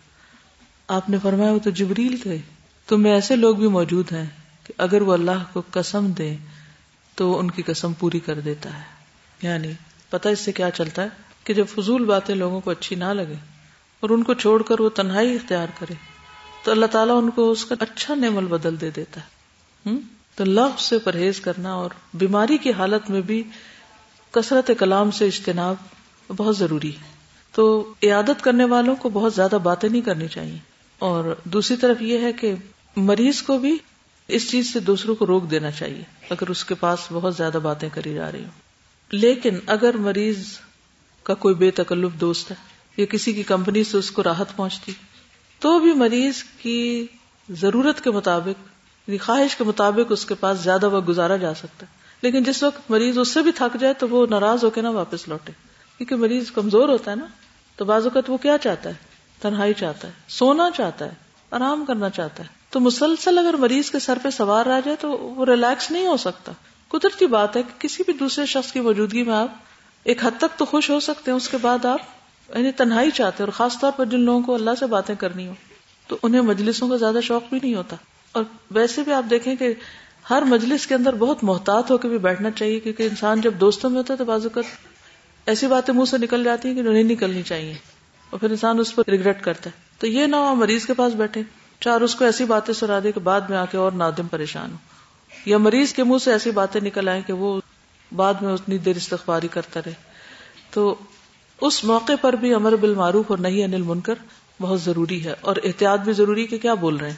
آپ 0.88 1.10
نے 1.10 1.16
فرمایا 1.22 1.52
وہ 1.52 1.58
تو 1.58 1.70
جبریل 1.70 2.16
تھے۔ 2.22 2.38
تو 2.86 2.98
میں 2.98 3.12
ایسے 3.12 3.36
لوگ 3.36 3.56
بھی 3.56 3.68
موجود 3.68 4.12
ہیں 4.12 4.26
کہ 4.64 4.72
اگر 4.78 5.02
وہ 5.02 5.12
اللہ 5.12 5.44
کو 5.52 5.62
قسم 5.70 6.06
دے 6.06 6.36
تو 7.14 7.28
وہ 7.28 7.38
ان 7.38 7.50
کی 7.50 7.62
قسم 7.62 7.92
پوری 7.92 8.18
کر 8.18 8.40
دیتا 8.40 8.78
ہے۔ 8.78 8.82
یعنی 9.42 9.72
پتہ 10.10 10.28
اس 10.28 10.40
سے 10.40 10.52
کیا 10.52 10.70
چلتا 10.70 11.02
ہے 11.02 11.08
کہ 11.44 11.54
جب 11.54 11.64
فضول 11.68 12.04
باتیں 12.04 12.34
لوگوں 12.34 12.60
کو 12.60 12.70
اچھی 12.70 12.96
نہ 12.96 13.04
لگے 13.04 13.34
اور 14.00 14.10
ان 14.10 14.22
کو 14.22 14.34
چھوڑ 14.34 14.62
کر 14.62 14.80
وہ 14.80 14.88
تنہائی 14.88 15.34
اختیار 15.34 15.66
کرے، 15.78 15.94
تو 16.64 16.70
اللہ 16.70 16.86
تعالیٰ 16.86 17.22
ان 17.22 17.30
کو 17.30 17.50
اس 17.50 17.64
کا 17.64 17.74
اچھا 17.80 18.14
نعمل 18.14 18.46
بدل 18.46 18.80
دے 18.80 18.90
دیتا 18.90 19.20
ہے۔ 19.20 19.26
تو 20.34 20.44
لفظ 20.44 20.82
سے 20.82 20.98
پرہیز 20.98 21.40
کرنا 21.40 21.72
اور 21.72 21.90
بیماری 22.14 22.58
کی 22.58 22.72
حالت 22.72 23.10
میں 23.10 23.20
بھی 23.20 23.42
کثرت 24.30 24.70
کلام 24.78 25.10
سے 25.10 25.26
اجتناب 25.26 25.74
بہت 26.36 26.58
ضروری 26.58 26.90
ہے۔ 26.90 27.14
تو 27.52 27.94
عیادت 28.02 28.44
کرنے 28.44 28.64
والوں 28.64 28.96
کو 28.96 29.08
بہت 29.08 29.34
زیادہ 29.34 29.58
باتیں 29.62 29.88
نہیں 29.88 30.02
کرنی 30.02 30.28
چاہیے۔ 30.28 30.75
اور 30.98 31.34
دوسری 31.44 31.76
طرف 31.76 32.02
یہ 32.02 32.18
ہے 32.18 32.32
کہ 32.32 32.54
مریض 32.96 33.42
کو 33.42 33.58
بھی 33.58 33.78
اس 34.28 34.50
چیز 34.50 34.72
سے 34.72 34.80
دوسروں 34.80 35.14
کو 35.14 35.26
روک 35.26 35.50
دینا 35.50 35.70
چاہیے، 35.70 36.02
اگر 36.30 36.48
اس 36.48 36.64
کے 36.64 36.74
پاس 36.74 36.98
بہت 37.12 37.36
زیادہ 37.36 37.58
باتیں 37.62 37.88
کری 37.94 38.14
جا 38.14 38.32
رہی 38.32 38.42
ہوں۔ 38.42 38.66
لیکن 39.10 39.58
اگر 39.66 39.96
مریض 39.96 40.46
کا 41.22 41.34
کوئی 41.34 41.54
بے 41.54 41.70
تکلف 41.70 42.20
دوست 42.20 42.50
ہے 42.50 42.56
یا 42.96 43.06
کسی 43.06 43.32
کی 43.32 43.42
کمپنی 43.42 43.84
سے 43.84 43.98
اس 43.98 44.10
کو 44.10 44.22
راحت 44.22 44.56
پہنچتی، 44.56 44.92
تو 45.58 45.78
بھی 45.78 45.92
مریض 45.92 46.42
کی 46.42 47.06
ضرورت 47.48 48.04
کے 48.04 48.10
مطابق 48.10 48.68
یعنی 49.08 49.18
خواہش 49.18 49.56
کے 49.56 49.64
مطابق 49.64 50.12
اس 50.12 50.26
کے 50.26 50.34
پاس 50.34 50.60
زیادہ 50.60 50.88
وقت 50.88 51.08
گزارا 51.08 51.36
جا 51.36 51.54
سکتا 51.54 51.86
ہے۔ 51.86 51.96
لیکن 52.22 52.42
جس 52.42 52.62
وقت 52.62 52.90
مریض 52.90 53.18
اس 53.18 53.28
سے 53.28 53.42
بھی 53.42 53.52
تھک 53.52 53.76
جائے 53.80 53.94
تو 53.94 54.08
وہ 54.08 54.26
ناراض 54.30 54.64
ہو 54.64 54.70
کے 54.70 54.80
نہ 54.80 54.88
واپس 54.88 55.28
لوٹے۔ 55.28 55.52
کیونکہ 55.98 56.16
مریض 56.16 56.50
کمزور 56.50 56.88
ہوتا 56.88 57.10
ہے 57.10 57.16
نا، 57.16 57.26
تو 57.76 57.84
بعض 57.84 58.04
اوقات 58.04 58.30
وہ 58.30 58.36
کیا 58.36 58.58
چاہتا 58.58 58.90
ہے؟ 58.90 58.94
تنہائی 59.40 59.74
چاہتا 59.74 60.08
ہے، 60.08 60.12
سونا 60.28 60.70
چاہتا 60.76 61.04
ہے، 61.04 61.10
آرام 61.50 61.84
کرنا 61.84 62.10
چاہتا 62.10 62.42
ہے۔ 62.42 62.48
تو 62.70 62.80
مسلسل 62.80 63.38
اگر 63.38 63.54
مریض 63.54 63.90
کے 63.90 63.98
سر 63.98 64.18
پہ 64.22 64.30
سوار 64.30 64.66
رہ 64.66 64.80
جائے 64.84 64.96
تو 65.00 65.10
وہ 65.10 65.44
ریلیکس 65.44 65.90
نہیں 65.90 66.06
ہو 66.06 66.16
سکتا۔ 66.16 66.52
قدرتی 66.88 67.26
بات 67.26 67.56
ہے 67.56 67.62
کہ 67.62 67.80
کسی 67.80 68.02
بھی 68.06 68.12
دوسرے 68.12 68.46
شخص 68.46 68.72
کی 68.72 68.80
موجودگی 68.80 69.22
میں 69.22 69.34
آپ 69.34 69.48
ایک 70.04 70.24
حد 70.24 70.30
تک 70.38 70.58
تو 70.58 70.64
خوش 70.64 70.90
ہو 70.90 71.00
سکتے 71.00 71.30
ہیں، 71.30 71.36
اس 71.36 71.48
کے 71.48 71.56
بعد 71.56 71.84
آپ 71.84 71.98
یعنی 72.56 72.72
تنہائی 72.72 73.10
چاہتے 73.10 73.42
ہیں۔ 73.42 73.46
اور 73.46 73.52
خاص 73.52 73.80
طور 73.80 73.92
پر 73.96 74.04
جن 74.04 74.20
لوگوں 74.20 74.42
کو 74.42 74.54
اللہ 74.54 74.70
سے 74.78 74.86
باتیں 74.86 75.14
کرنی 75.14 75.46
ہو 75.46 75.52
تو 76.06 76.16
انہیں 76.22 76.40
مجلسوں 76.40 76.88
کا 76.88 76.96
زیادہ 76.96 77.18
شوق 77.22 77.42
بھی 77.50 77.58
نہیں 77.62 77.74
ہوتا۔ 77.74 77.96
اور 78.32 78.44
ویسے 78.70 79.02
بھی 79.02 79.12
آپ 79.12 79.24
دیکھیں 79.30 79.56
کہ 79.56 79.74
ہر 80.30 80.42
مجلس 80.42 80.86
کے 80.86 80.94
اندر 80.94 81.14
بہت 81.14 81.44
محتاط 81.44 81.90
ہو 81.90 81.98
کے 81.98 82.08
بھی 82.08 82.18
بیٹھنا 82.18 82.50
چاہیے، 82.50 82.80
کیونکہ 82.80 83.02
انسان 83.02 83.40
جب 83.40 83.54
دوستوں 83.54 83.90
میں 83.90 83.98
ہوتا 83.98 84.12
ہے 84.12 84.18
تو 84.18 84.24
بازو 84.24 84.48
کا 84.48 84.60
ایسی 85.46 85.66
باتیں 85.66 85.94
منہ 85.94 86.04
سے 86.04 86.18
نکل 86.18 86.44
جاتی 86.44 86.68
ہیں 86.68 86.74
کہ 86.74 86.82
نہیں 86.82 87.02
نکلنی 87.02 87.42
چاہیے۔ 87.42 87.74
اور 88.30 88.40
پھر 88.40 88.50
انسان 88.50 88.78
اس 88.78 88.94
پر 88.94 89.02
ریگریٹ 89.10 89.42
کرتا 89.42 89.70
ہے۔ 89.70 89.80
تو 89.98 90.06
یہ 90.06 90.26
نہ 90.26 90.36
ہو 90.36 90.54
مریض 90.54 90.84
کے 90.84 90.94
پاس 90.94 91.14
بیٹھے، 91.14 91.42
چار 91.80 92.00
اس 92.00 92.14
کو 92.14 92.24
ایسی 92.24 92.44
باتیں 92.44 92.74
سنا 92.74 92.98
دے 93.04 93.12
کہ 93.12 93.20
بعد 93.20 93.40
میں 93.40 93.58
آ 93.58 93.64
کے 93.64 93.76
اور 93.76 93.92
نادم 93.92 94.26
پریشان 94.26 94.72
ہو۔ 94.72 94.76
یا 95.46 95.58
مریض 95.58 95.92
کے 95.92 96.04
منہ 96.04 96.18
سے 96.18 96.32
ایسی 96.32 96.50
باتیں 96.50 96.80
نکل 96.80 97.08
آئیں 97.08 97.22
کہ 97.26 97.32
وہ 97.32 97.60
بعد 98.16 98.34
میں 98.34 98.52
اتنی 98.52 98.78
دیر 98.78 98.96
استغفاری 98.96 99.48
کرتا 99.48 99.80
رہے۔ 99.86 99.92
تو 100.70 100.94
اس 101.60 101.84
موقع 101.84 102.12
پر 102.20 102.32
بھی 102.32 102.54
امر 102.54 102.76
بالمعروف 102.76 103.24
اور 103.28 103.38
نہیں 103.38 103.64
انل 103.64 103.82
منکر 103.82 104.14
بہت 104.60 104.82
ضروری 104.82 105.24
ہے 105.24 105.34
اور 105.40 105.56
احتیاط 105.64 106.00
بھی 106.00 106.12
ضروری 106.12 106.46
کہ 106.46 106.58
کیا 106.58 106.74
بول 106.74 106.96
رہے 106.96 107.10
ہیں۔ 107.10 107.16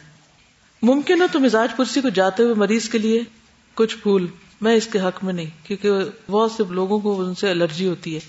ممکن 0.82 1.22
ہے 1.22 1.26
تو 1.32 1.40
مزاج 1.40 1.68
پرسی 1.76 2.00
کو 2.00 2.08
جاتے 2.08 2.42
ہوئے 2.42 2.54
مریض 2.54 2.88
کے 2.88 2.98
لیے 2.98 3.22
کچھ 3.74 3.96
پھول 3.96 4.26
میں 4.60 4.74
اس 4.74 4.86
کے 4.86 5.00
حق 5.00 5.24
میں 5.24 5.32
نہیں، 5.32 5.66
کیونکہ 5.66 5.92
بہت 6.30 6.52
سے 6.52 6.62
لوگوں 6.70 6.98
کو 6.98 7.20
ان 7.20 7.34
سے 7.34 7.50
الرجی 7.50 7.86
ہوتی 7.86 8.14
ہے 8.14 8.20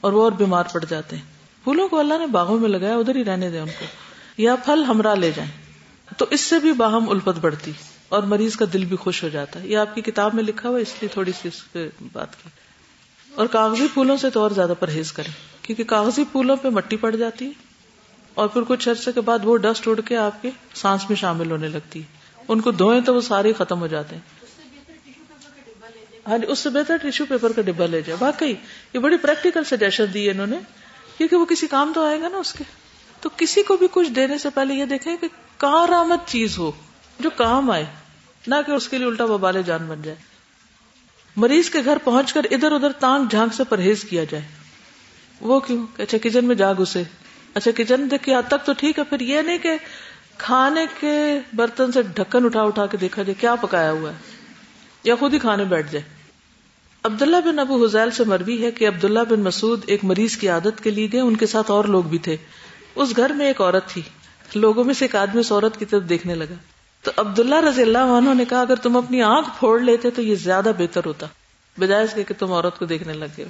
اور 0.00 0.12
وہ 0.12 0.22
اور 0.22 0.32
بیمار 0.32 0.64
پڑ 0.72 0.84
جاتے 0.88 1.16
ہیں۔ 1.16 1.31
پھولوں 1.64 1.88
کو 1.88 1.98
اللہ 1.98 2.14
نے 2.18 2.26
باغوں 2.26 2.58
میں 2.58 2.68
لگایا، 2.68 2.96
ادھر 2.96 3.16
ہی 3.16 3.24
رہنے 3.24 3.50
دیں 3.50 3.60
ان 3.60 3.68
کو۔ 3.68 3.84
یا 4.38 4.56
پھل 4.56 4.84
ہمراہ 4.88 5.14
لے 5.14 5.30
جائیں۔ 5.36 5.50
تو 6.16 6.26
اس 6.30 6.40
سے 6.40 6.58
بھی 6.58 6.72
باہم 6.72 7.08
الفت 7.08 7.38
بڑھتی 7.40 7.72
اور 8.08 8.22
مریض 8.22 8.56
کا 8.56 8.64
دل 8.72 8.84
بھی 8.84 8.96
خوش 8.96 9.24
ہو 9.24 9.28
جاتا۔ 9.28 9.62
ہے 9.62 9.68
یہ 9.68 9.76
آپ 9.76 9.94
کی 9.94 10.00
کتاب 10.00 10.34
میں 10.34 10.44
لکھا 10.44 10.68
ہوا 10.68 10.78
اس 10.78 10.88
لیے 11.00 11.08
تھوڑی 11.08 11.32
سی 11.42 11.48
اس 11.48 11.72
پہ 11.72 11.88
بات 12.12 12.42
کی۔ 12.42 12.48
اور 13.34 13.46
کاغذی 13.46 13.86
پھولوں 13.94 14.16
سے 14.16 14.30
تو 14.30 14.40
اور 14.40 14.50
زیادہ 14.50 14.72
پرہیز 14.80 15.12
کریں، 15.12 15.64
کیونکہ 15.64 15.84
کاغذی 15.84 16.24
پھولوں 16.32 16.56
پہ 16.56 16.68
مٹی 16.68 16.96
پڑ 16.96 17.16
جاتی 17.16 17.46
ہے 17.46 17.52
اور 18.34 18.48
پھر 18.48 18.62
کچھ 18.68 18.88
عرصے 18.88 19.12
کے 19.12 19.20
بعد 19.20 19.38
وہ 19.42 19.56
ڈسٹ 19.56 19.88
اڑ 19.88 20.00
کے 20.00 20.16
آپ 20.16 20.42
کے 20.42 20.50
سانس 20.74 21.10
میں 21.10 21.16
شامل 21.16 21.50
ہونے 21.50 21.68
لگتی 21.68 22.00
ہے۔ 22.00 22.04
ان 22.48 22.60
کو 22.60 22.70
دھوئیں 22.70 23.00
تو 23.00 23.14
وہ 23.14 23.20
سارے 23.20 23.52
ختم 23.52 23.80
ہو 23.80 23.86
جاتے 23.86 24.16
ہیں۔ 24.16 24.22
ہاں 26.28 26.38
جی، 26.38 26.46
اس 26.46 26.58
سے 26.58 26.68
بہتر 26.68 26.96
ٹیشو 26.96 27.24
پیپر 27.28 27.52
کا 27.52 27.62
ڈبا 27.62 27.86
لے 27.86 28.02
جائے 28.02 28.16
واقعی، 28.20 28.54
یہ 28.94 28.98
بڑی 28.98 29.16
پریکٹیکل 29.16 29.64
سجیشن 29.64 30.04
دی 30.14 30.30
انہوں 30.30 30.46
نے۔ 30.46 30.56
کیونکہ 31.28 31.36
وہ 31.36 31.56
کسی 31.56 31.66
کام 31.66 31.92
تو 31.94 32.06
آئے 32.06 32.20
گا 32.20 32.28
نا 32.28 32.38
اس 32.38 32.52
کے۔ 32.52 32.64
تو 33.20 33.28
کسی 33.36 33.62
کو 33.62 33.76
بھی 33.76 33.86
کچھ 33.90 34.10
دینے 34.10 34.38
سے 34.38 34.50
پہلے 34.50 34.74
یہ 34.74 34.84
دیکھیں 34.84 35.16
کہ 35.16 35.28
کار 35.56 35.88
آمد 35.88 36.28
چیز 36.28 36.58
ہو، 36.58 36.72
جو 37.20 37.30
کام 37.30 37.70
آئے، 37.70 37.84
نہ 38.46 38.54
کہ 38.66 38.70
اس 38.72 38.88
کے 38.88 38.98
لیے 38.98 39.06
الٹا 39.06 39.26
ببالے 39.26 39.62
جان 39.62 39.86
بن 39.86 40.02
جائے۔ 40.02 40.16
مریض 41.36 41.70
کے 41.70 41.78
گھر 41.84 41.98
پہنچ 42.04 42.32
کر 42.32 42.40
ادھر 42.50 42.72
ادھر 42.72 42.92
تانگ 42.92 43.24
جھانک 43.24 43.54
سے 43.54 43.64
پرہیز 43.64 44.04
کیا 44.04 44.24
جائے۔ 44.24 44.44
وہ 45.40 45.60
کیوں؟ 45.60 45.86
اچھا 45.98 46.18
کچن 46.22 46.44
میں 46.44 46.54
جاگ 46.54 46.74
اسے۔ 46.78 47.02
اچھا 47.54 47.70
کچن 47.76 48.10
دیکھ 48.10 48.28
حد 48.28 48.48
تک 48.48 48.66
تو 48.66 48.72
ٹھیک 48.72 48.98
ہے، 48.98 49.04
پھر 49.04 49.20
یہ 49.20 49.40
نہیں 49.40 49.58
کہ 49.58 49.76
کھانے 50.38 50.86
کے 51.00 51.40
برتن 51.52 51.92
سے 51.92 52.02
ڈھکن 52.02 52.44
اٹھا 52.44 52.62
اٹھا 52.62 52.86
کے 52.86 52.96
دیکھا 52.96 53.22
جائے، 53.22 53.34
کیا 53.40 53.54
پکایا 53.54 53.90
ہوا 53.90 54.10
ہے؟ 54.10 54.16
یا 55.04 55.14
خود 55.16 55.34
ہی 55.34 55.38
کھانے 55.38 55.64
بیٹھ 55.64 55.92
جائے۔ 55.92 56.11
عبداللہ 57.04 57.36
بن 57.44 57.58
ابو 57.58 57.84
حزیل 57.84 58.10
سے 58.10 58.24
مروی 58.24 58.64
ہے 58.64 58.70
کہ 58.70 58.88
عبداللہ 58.88 59.20
بن 59.28 59.40
مسعود 59.40 59.84
ایک 59.86 60.04
مریض 60.04 60.36
کی 60.36 60.48
عادت 60.48 60.84
کے 60.84 60.90
لیے 60.90 61.08
گئے، 61.12 61.20
ان 61.20 61.36
کے 61.36 61.46
ساتھ 61.46 61.70
اور 61.70 61.84
لوگ 61.84 62.02
بھی 62.02 62.18
تھے۔ 62.18 62.36
اس 62.94 63.16
گھر 63.16 63.30
میں 63.30 63.46
ایک 63.46 63.60
عورت 63.60 63.86
تھی۔ 63.86 64.02
لوگوں 64.54 64.84
میں 64.84 64.94
سے 64.94 65.04
ایک 65.04 65.16
آدمی 65.16 65.40
اس 65.40 65.52
عورت 65.52 65.78
کی 65.78 65.84
طرف 65.84 66.02
دیکھنے 66.08 66.34
لگا۔ 66.34 66.54
تو 67.02 67.10
عبداللہ 67.16 67.54
رضی 67.54 67.82
اللہ 67.82 67.98
عنہ 67.98 68.34
نے 68.34 68.44
کہا، 68.44 68.60
اگر 68.60 68.74
تم 68.74 68.96
اپنی 68.96 69.22
آنکھ 69.22 69.48
پھوڑ 69.58 69.80
لیتے 69.80 70.10
تو 70.10 70.22
یہ 70.22 70.34
زیادہ 70.34 70.72
بہتر 70.78 71.00
ہوتا، 71.06 71.26
بجائے 71.78 72.04
اس 72.04 72.10
کے 72.14 72.24
کہ 72.24 72.34
تم 72.38 72.52
عورت 72.52 72.78
کو 72.78 72.84
دیکھنے 72.84 73.12
لگے 73.12 73.44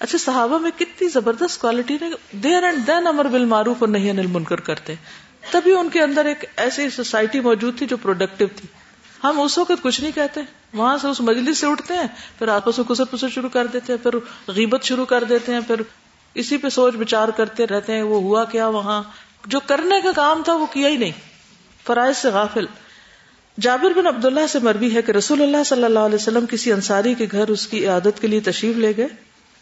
اچھا 0.00 0.18
صحابہ 0.18 0.58
میں 0.58 0.70
کتنی 0.78 1.08
زبردست 1.08 1.60
کوالٹی 1.60 1.98
نے 2.00 2.10
دیر 2.32 2.64
اینڈ 2.64 2.86
دین 2.86 3.06
امر 3.06 3.24
بل 3.24 3.44
معروف 3.44 3.76
اور 3.80 3.88
نہیں 3.88 4.10
انل 4.10 4.26
منکر 4.26 4.60
کرتے۔ 4.60 4.94
تبھی 5.50 5.72
ان 5.72 5.88
کے 5.88 6.02
اندر 6.02 6.24
ایک 6.24 6.44
ایسی 6.56 6.90
سوسائٹی 6.90 7.40
موجود 7.40 7.78
تھی 7.78 7.86
جو 7.86 7.96
پروڈکٹیو 7.96 8.48
تھی۔ 8.56 8.68
ہم 9.24 9.40
اس 9.40 9.58
وقت 9.58 9.82
کچھ 9.82 10.00
نہیں 10.00 10.12
کہتے 10.14 10.40
وہاں 10.74 10.98
سے 10.98 11.08
اس 11.08 11.20
مجلس 11.20 11.58
سے 11.58 11.66
اٹھتے 11.66 11.94
ہیں، 11.94 12.06
پھر 12.38 12.48
آپس 12.48 12.78
میں 12.78 12.86
کسر 12.86 13.04
پسر 13.04 13.28
شروع 13.28 13.48
کر 13.48 13.66
دیتے 13.66 13.92
ہیں، 13.92 14.02
پھر 14.02 14.18
غیبت 14.48 14.82
شروع 14.82 15.04
کر 15.04 15.24
دیتے 15.24 15.52
ہیں، 15.52 15.60
پھر 15.66 15.82
اسی 16.34 16.56
پہ 16.56 16.68
سوچ 16.68 16.94
بچار 16.94 17.28
کرتے 17.28 17.66
رہتے 17.66 17.92
ہیں، 17.92 18.02
وہ 18.02 18.20
ہوا 18.20 18.44
کیا 18.44 18.68
وہاں؟ 18.68 19.02
جو 19.46 19.60
کرنے 19.66 20.00
کا 20.00 20.10
کام 20.16 20.42
تھا 20.42 20.54
وہ 20.54 20.66
کیا 20.66 20.88
ہی 20.88 20.96
نہیں۔ 20.96 21.12
فرائض 21.84 22.16
سے 22.16 22.28
غافل۔ 22.28 22.66
جابر 23.60 23.90
بن 23.90 24.06
عبداللہ 24.06 24.46
سے 24.48 24.58
مربی 24.62 24.94
ہے 24.94 25.02
کہ 25.02 25.12
رسول 25.12 25.42
اللہ 25.42 25.64
صلی 25.66 25.84
اللہ 25.84 25.98
علیہ 25.98 26.14
وسلم 26.14 26.46
کسی 26.46 26.72
انصاری 26.72 27.14
کے 27.14 27.26
گھر 27.32 27.48
اس 27.48 27.66
کی 27.66 27.86
عادت 27.86 28.20
کے 28.20 28.26
لیے 28.26 28.40
تشریف 28.40 28.76
لے 28.76 28.92
گئے۔ 28.96 29.06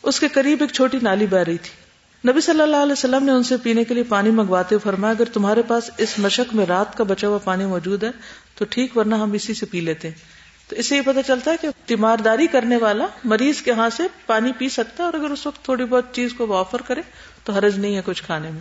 اس 0.03 0.21
کے 0.21 0.29
قریب 0.29 0.59
ایک 0.61 0.71
چھوٹی 0.71 0.99
نالی 1.03 1.27
بہ 1.27 1.37
رہی 1.37 1.59
تھی۔ 1.59 1.85
نبی 2.31 2.41
صلی 2.41 2.61
اللہ 2.61 2.77
علیہ 2.77 2.93
وسلم 2.93 3.25
نے 3.25 3.33
ان 3.33 3.43
سے 3.43 3.57
پینے 3.57 3.85
کے 3.85 3.95
لیے 3.95 4.03
پانی 4.03 4.31
منگواتے 4.31 4.79
فرمایا، 4.79 5.15
اگر 5.19 5.25
تمہارے 5.25 5.63
پاس 5.63 5.91
اس 5.97 6.19
مشق 6.19 6.55
میں 6.55 6.67
رات 6.67 6.97
کا 6.97 7.05
بچا 7.05 7.29
ہوا 7.29 7.39
پانی 7.39 7.65
موجود 7.65 8.05
ہے 8.05 8.11
تو 8.55 8.65
ٹھیک، 8.71 8.97
ورنہ 8.97 9.15
ہم 9.15 9.33
اسی 9.33 9.55
سے 9.55 9.67
پی 9.67 9.81
لیتے۔ 9.81 10.09
ہیں 10.09 10.35
تو 10.69 10.77
اس 10.77 10.87
سے 10.87 10.97
یہ 10.97 11.03
پتا 11.07 11.23
چلتا 11.23 11.51
ہے 11.51 11.57
کہ 11.61 11.69
تیمارداری 11.87 12.47
کرنے 12.47 12.77
والا 12.77 13.07
مریض 13.25 13.63
کے 13.63 13.73
ہاں 13.73 13.91
سے 13.91 14.03
پانی 14.27 14.53
پی 14.59 14.69
سکتا 14.69 15.05
ہے 15.05 15.05
اور 15.05 15.15
اگر 15.15 15.31
اس 15.31 15.47
وقت 15.47 15.65
تھوڑی 15.65 15.85
بہت 15.85 16.05
چیز 16.13 16.35
کو 16.37 16.57
آفر 16.57 16.83
کرے 16.83 17.01
تو 17.45 17.53
حرج 17.53 17.79
نہیں 17.79 17.97
ہے 17.97 18.01
کچھ 18.05 18.23
کھانے 18.23 18.51
میں۔ 18.51 18.61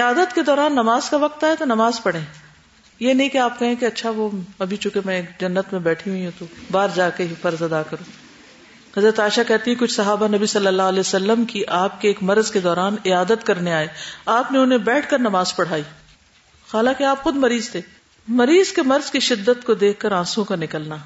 عادت 0.00 0.34
کے 0.34 0.42
دوران 0.42 0.72
نماز 0.72 1.10
کا 1.10 1.16
وقت 1.16 1.44
آئے 1.44 1.56
تو 1.56 1.64
نماز 1.64 2.02
پڑھیں۔ 2.02 2.20
یہ 3.00 3.14
نہیں 3.14 3.28
کہ 3.28 3.38
آپ 3.38 3.58
کہیں 3.58 3.74
کہ 3.74 3.84
اچھا 3.84 4.10
وہ 4.10 4.30
ابھی 4.58 4.76
چونکہ 4.76 5.00
میں 5.04 5.22
جنت 5.40 5.72
میں 5.72 5.80
بیٹھی 5.80 6.10
ہوئی 6.10 6.24
ہوں 6.24 6.30
تو 6.38 6.46
باہر 6.70 6.88
جا 6.94 7.10
کے 7.10 7.24
ہی 7.24 7.34
فرض 7.42 7.62
ادا 7.62 7.82
کروں۔ 7.82 8.26
حضرت 8.98 9.20
عائشہ 9.20 9.40
کہتی 9.48 9.74
کچھ 9.74 9.92
صحابہ 9.92 10.28
نبی 10.28 10.46
صلی 10.46 10.66
اللہ 10.66 10.82
علیہ 10.82 11.00
وسلم 11.00 11.44
کی 11.44 11.66
آپ 11.66 12.00
کے 12.00 12.08
ایک 12.08 12.22
مرض 12.22 12.50
کے 12.50 12.60
دوران 12.60 12.96
عیادت 13.06 13.46
کرنے 13.46 13.72
آئے۔ 13.74 13.86
آپ 14.26 14.52
نے 14.52 14.58
انہیں 14.58 14.78
بیٹھ 14.78 15.10
کر 15.10 15.18
نماز 15.18 15.56
پڑھائی۔ 15.56 15.82
حالانکہ 16.74 17.04
آپ 17.04 17.22
خود 17.22 17.36
مریض 17.36 17.70
تھے۔ 17.70 17.80
مریض 18.28 18.72
کے 18.72 18.82
مرض 18.82 19.10
کی 19.10 19.20
شدت 19.20 19.64
کو 19.64 19.74
دیکھ 19.74 20.00
کر 20.00 20.12
آنسو 20.12 20.44
کا 20.44 20.56
نکلنا 20.56 20.96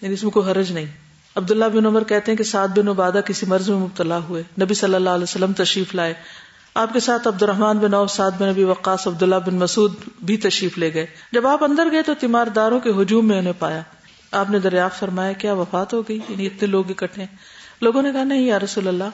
یعنی 0.00 0.14
اس 0.14 0.22
میں 0.22 0.30
کوئی 0.30 0.50
حرج 0.50 0.72
نہیں۔ 0.72 0.86
عبداللہ 1.34 1.64
بن 1.64 1.86
عمر 1.86 2.04
کہتے 2.04 2.32
ہیں 2.32 2.36
کہ 2.36 2.44
سعد 2.44 2.68
بن 2.68 2.88
عبادہ 2.88 3.20
کسی 3.26 3.46
مرض 3.46 3.70
میں 3.70 3.78
مبتلا 3.78 4.18
ہوئے۔ 4.18 4.42
نبی 4.62 4.74
صلی 4.74 4.94
اللہ 4.94 5.10
علیہ 5.10 5.22
وسلم 5.22 5.52
تشریف 5.52 5.94
لائے۔ 5.94 6.14
آپ 6.74 6.92
کے 6.92 7.00
ساتھ 7.00 7.28
عبد 7.28 7.42
الرحمان 7.42 7.78
بن 7.78 7.94
عوف، 7.94 8.10
سعد 8.10 8.30
بن 8.38 8.48
نبی 8.48 8.64
وقاص، 8.64 9.06
عبداللہ 9.06 9.34
بن 9.46 9.54
مسعود 9.54 9.94
بھی 10.22 10.36
تشریف 10.36 10.78
لے 10.78 10.94
گئے۔ 10.94 11.06
جب 11.32 11.46
آپ 11.46 11.64
اندر 11.64 11.88
گئے 11.92 12.02
تو 12.02 12.14
تیمارداروں 12.14 12.80
کے 12.80 12.90
ہجوم 13.02 13.28
میں 13.28 13.38
انہیں 13.38 13.52
پایا۔ 13.58 13.82
آپ 14.30 14.50
نے 14.50 14.58
دریافت 14.58 15.00
فرمایا، 15.00 15.32
کیا 15.32 15.52
وفات 15.52 15.92
ہو 15.92 16.02
گئی؟ 16.02 16.18
یعنی 16.28 16.46
اتنے 16.46 16.66
لوگ 16.66 16.90
اکٹھے 16.90 17.26
لوگوں 17.80 18.02
نے 18.02 18.12
کہا، 18.12 18.24
نہیں 18.24 18.42
یا 18.42 18.58
رسول 18.58 18.88
اللہ۔ 18.88 19.04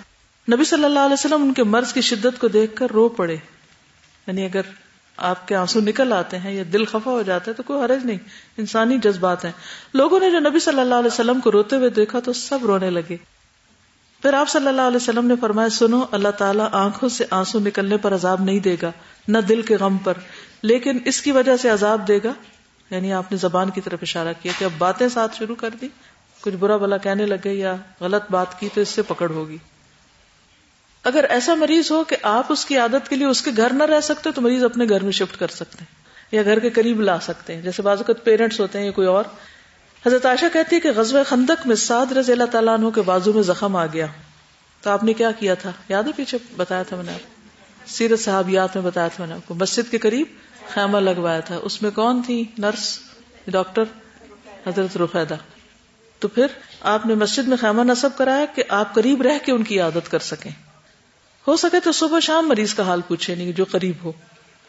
نبی 0.55 0.65
صلی 0.65 0.85
اللہ 0.85 0.99
علیہ 0.99 1.13
وسلم 1.13 1.43
ان 1.43 1.55
کے 1.55 1.65
مرض 1.65 1.93
کی 1.93 2.01
شدت 2.01 2.39
کو 2.39 2.49
دیکھ 2.49 2.77
کر 2.77 2.87
رو 2.91 3.09
پڑے۔ 3.09 3.37
یعنی 4.27 4.45
اگر 4.45 4.61
آپ 5.17 5.49
کے 5.49 5.57
آنسو 5.57 5.81
نکل 5.81 6.13
آتے 6.13 6.39
ہیں 6.39 6.53
یا 6.53 6.63
دل 6.73 6.85
خفا 6.85 7.11
ہو 7.11 7.23
جاتا 7.23 7.51
ہے 7.51 7.57
تو 7.57 7.63
کوئی 7.63 7.85
حرج 7.85 8.05
نہیں، 8.05 8.19
انسانی 8.57 8.99
جذبات 8.99 9.45
ہیں۔ 9.45 9.53
لوگوں 9.95 10.21
نے 10.21 10.31
جو 10.31 10.39
نبی 10.39 10.61
صلی 10.61 10.81
اللہ 10.81 10.95
علیہ 10.95 11.11
وسلم 11.13 11.41
کو 11.41 11.53
روتے 11.53 11.77
ہوئے 11.77 11.91
دیکھا 11.91 12.21
تو 12.21 12.33
سب 12.33 12.59
رونے 12.63 12.91
لگے۔ 12.91 13.17
پھر 14.23 14.35
آپ 14.35 14.49
صلی 14.49 14.69
اللہ 14.69 14.83
علیہ 14.83 14.97
وسلم 14.97 15.27
نے 15.27 15.35
فرمایا، 15.41 15.69
سنو، 15.69 16.05
اللہ 16.11 16.29
تعالیٰ 16.29 16.69
آنکھوں 16.73 17.09
سے 17.09 17.25
آنسو 17.31 17.59
نکلنے 17.59 17.97
پر 17.97 18.15
عذاب 18.15 18.41
نہیں 18.41 18.59
دے 18.59 18.77
گا، 18.83 18.93
نہ 19.29 19.39
دل 19.39 19.63
کے 19.63 19.77
غم 19.77 19.99
پر۔ 19.99 20.15
لیکن 20.63 20.99
اس 21.05 21.23
کی 21.23 21.33
وجہ 21.33 21.57
سے 21.57 21.69
عذاب 21.69 22.09
دے 22.09 22.19
گا۔ 22.25 22.33
یعنی 22.91 23.13
آپ 23.13 23.33
نے 23.33 23.39
زبان 23.39 23.71
کی 23.71 23.81
طرف 23.81 23.99
اشارہ 24.03 24.33
کیا 24.43 24.53
کہ 24.59 24.65
اب 24.65 24.71
باتیں 24.79 25.09
ساتھ 25.09 25.37
شروع 25.37 25.55
کر 25.55 25.71
دی، 25.81 25.89
کچھ 26.41 26.55
برا 26.55 26.77
بلا 26.77 26.97
کہنے 26.97 27.27
لگے 27.27 27.53
یا 27.53 27.77
غلط 28.01 28.23
بات 28.31 28.61
کی 28.61 28.69
تو 28.75 28.81
اس 28.81 28.89
سے 28.89 29.03
پکڑ 29.03 29.31
ہوگی۔ 29.31 29.57
اگر 31.05 31.25
ایسا 31.29 31.55
مریض 31.55 31.93
ہو 31.93 32.05
کہ 32.05 32.17
آپ 32.23 32.47
اس 32.49 32.65
کی 32.65 32.79
عادت 32.79 33.09
کے 33.09 33.17
لیے 33.17 33.27
اس 33.27 33.43
کے 33.43 33.51
گھر 33.57 33.73
نہ 33.73 33.83
رہ 33.83 34.01
سکتے 34.01 34.31
تو 34.33 34.41
مریض 34.41 34.65
اپنے 34.65 34.85
گھر 34.89 35.03
میں 35.03 35.13
شفٹ 35.13 35.39
کر 35.39 35.49
سکتے 35.49 35.77
ہیں 35.81 35.87
یا 36.33 36.43
گھر 36.43 36.59
کے 36.59 36.71
قریب 36.71 37.01
لا 37.01 37.21
سکتے 37.21 37.55
ہیں۔ 37.55 37.63
جیسے 37.63 37.83
بعض 37.83 37.99
اوقات 37.99 38.25
پیرنٹس 38.25 38.61
ہوتے 38.61 38.79
ہیں 38.79 38.87
یا 38.87 38.93
کوئی 38.93 39.07
اور۔ 39.07 39.25
حضرت 40.07 40.27
عائشہ 40.27 40.47
کہتی 40.53 40.77
ہے 40.77 40.81
کہ 40.81 40.91
غزب 40.97 41.27
خندق 41.27 41.67
میں 41.67 41.77
سعد 41.77 42.13
رضی 42.13 42.33
اللہ 42.33 42.45
تعالیٰ 42.45 42.75
عنہ 42.79 42.91
کے 42.91 43.03
بازو 43.03 43.33
میں 43.33 43.43
زخم 43.43 43.77
آ 43.77 43.87
گیا۔ 43.87 44.07
تو 44.83 44.91
آپ 44.91 45.05
نے 45.05 45.13
کیا 45.13 45.31
کیا 45.31 45.55
تھا؟ 45.55 45.73
یاد 45.89 46.03
ہے 46.03 46.11
پیچھے 46.17 46.39
بتایا 46.57 46.83
تھا 46.83 46.97
میں 46.97 47.05
نے 47.05 47.13
آپ 47.13 47.21
سیرت 47.89 48.21
صحابیات 48.21 48.77
میں 48.77 48.85
بتایا 48.85 49.09
تھا 49.09 49.25
میں 49.25 49.29
نے 49.29 49.35
آپ 49.35 49.49
کو۔ 49.49 49.55
مسجد 49.55 49.91
کے 49.91 49.99
قریب 49.99 50.27
خیمہ 50.75 50.99
لگوایا 50.99 51.41
تھا۔ 51.41 51.59
اس 51.63 51.83
میں 51.83 51.91
کون 51.91 52.23
تھی؟ 52.27 52.45
نرس، 52.59 52.99
ڈاکٹر، 53.47 53.83
حضرت 54.67 54.97
رفیدہ۔ 54.97 55.35
تو 56.19 56.29
پھر 56.29 56.47
آپ 56.81 57.07
نے 57.07 57.15
مسجد 57.15 57.49
میں 57.49 57.57
خیمہ 57.57 57.83
نصب 57.83 58.11
کرایا 58.17 58.45
کہ 58.55 58.63
آپ 58.69 58.95
قریب 58.95 59.23
رہ 59.23 59.39
کے 59.45 59.53
ان 59.53 59.63
کی 59.63 59.81
عادت 59.81 60.11
کر 60.11 60.19
سکیں۔ 60.19 60.70
ہو 61.47 61.57
سکے 61.57 61.81
تو 61.81 61.93
صبح 61.93 62.21
شام 62.21 62.49
مریض 62.49 62.75
کا 62.75 62.83
حال 62.83 63.01
پوچھے 63.09 63.35
نہیں 63.35 63.53
جو 63.53 63.65
قریب 63.65 63.95
ہو۔ 64.05 64.13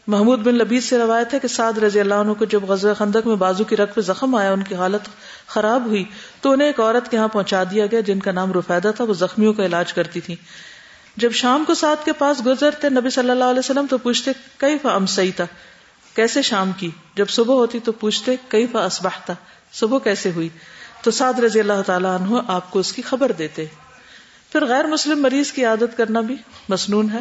محمود 0.08 0.40
بن 0.40 0.56
لبید 0.56 0.84
سے 0.84 0.98
روایت 0.98 1.34
ہے 1.34 1.40
کہ 1.40 1.48
سعد 1.48 1.78
رضی 1.78 2.00
اللہ 2.00 2.14
عنہ 2.14 2.34
کو 2.34 2.46
جب 2.46 2.64
غزہ 2.64 2.88
خندق 2.98 3.28
میں 3.28 3.36
بازو 3.36 3.64
کی 3.64 3.76
رقب 3.76 4.02
زخم 4.02 4.36
آیا، 4.36 4.52
ان 4.52 4.64
کی 4.64 4.76
حالت 4.76 5.10
خراب 5.48 5.86
ہوئی، 5.86 6.06
تو 6.42 6.52
انہیں 6.52 6.68
ایک 6.68 6.80
عورت 6.80 7.12
کے 7.12 7.18
ہاں 7.18 7.28
پہنچا 7.28 7.64
دیا 7.72 7.86
گیا، 7.86 8.00
جن 8.00 8.20
کا 8.20 8.32
نام 8.32 8.54
رفیدہ 8.54 8.92
تھا، 8.96 9.04
وہ 9.04 9.14
زخمیوں 9.14 9.54
کا 9.54 9.66
علاج 9.66 9.94
کرتی 9.94 10.20
تھی 10.20 10.36
جب 11.18 11.32
شام 11.32 11.64
کو 11.68 11.74
سعد 11.74 12.06
کے 12.06 12.14
پاس 12.14 12.46
گزرتے 12.46 12.90
نبی 12.90 13.10
صلی 13.10 13.30
اللہ 13.30 13.44
علیہ 13.44 13.60
وسلم 13.60 13.86
تو 13.90 13.98
پوچھتے 13.98 14.32
کئی 14.58 14.78
فا 14.82 14.98
صحیح 15.08 15.32
تھا 15.36 15.46
کیسے 16.16 16.42
شام 16.42 16.72
کی؟ 16.78 16.90
جب 17.16 17.30
صبح 17.30 17.54
ہوتی 17.54 17.80
تو 17.80 17.92
پوچھتے 17.92 18.36
کئی 18.48 18.68
فا 18.68 18.86
اسباہ 18.86 19.20
تھا 19.26 19.36
صبح 19.74 20.00
کیسے 20.00 20.32
ہوئی؟ 20.36 20.50
تو 21.02 21.12
سعد 21.12 21.40
رضی 21.40 21.60
اللہ 21.60 21.82
تعالیٰ 21.86 22.22
عنہ 22.22 22.40
آپ 22.48 22.72
کو 22.72 22.80
اس 22.80 22.94
کی 22.94 23.02
خبر 23.02 23.32
دیتے۔ 23.32 23.66
پھر 24.52 24.66
غیر 24.66 24.86
مسلم 24.86 25.22
مریض 25.22 25.52
کی 25.52 25.66
عادت 25.66 25.98
کرنا 25.98 26.22
بھی 26.22 26.36
مصنون 26.70 27.10
ہے 27.14 27.20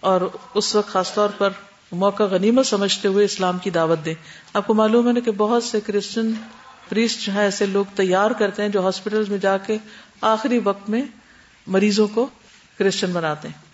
اور 0.00 0.20
اس 0.54 0.74
وقت 0.74 0.88
خاص 0.88 1.14
طور 1.14 1.28
پر 1.38 1.50
موقع 1.92 2.22
غنیمت 2.22 2.66
سمجھتے 2.66 3.08
ہوئے 3.08 3.24
اسلام 3.24 3.58
کی 3.58 3.70
دعوت 3.70 4.04
دیں۔ 4.04 4.14
آپ 4.54 4.66
کو 4.66 4.74
معلوم 4.74 5.08
ہے 5.08 5.12
نا 5.12 5.20
کہ 5.20 5.30
بہت 5.30 5.64
سے 5.64 5.80
کرسچن 5.80 6.32
پریسٹ 6.88 7.20
جو 7.20 7.34
ہے 7.34 7.40
ایسے 7.40 7.66
لوگ 7.66 7.84
تیار 7.94 8.30
کرتے 8.30 8.62
ہیں 8.62 8.68
جو 8.68 8.80
ہاسپٹل 8.80 9.24
میں 9.28 9.38
جا 9.38 9.56
کے 9.58 9.76
آخری 10.20 10.60
وقت 10.64 10.90
میں 10.90 11.02
مریضوں 11.66 12.08
کو 12.08 12.26
کرسچن 12.78 13.12
بناتے 13.12 13.48
ہیں۔ 13.48 13.72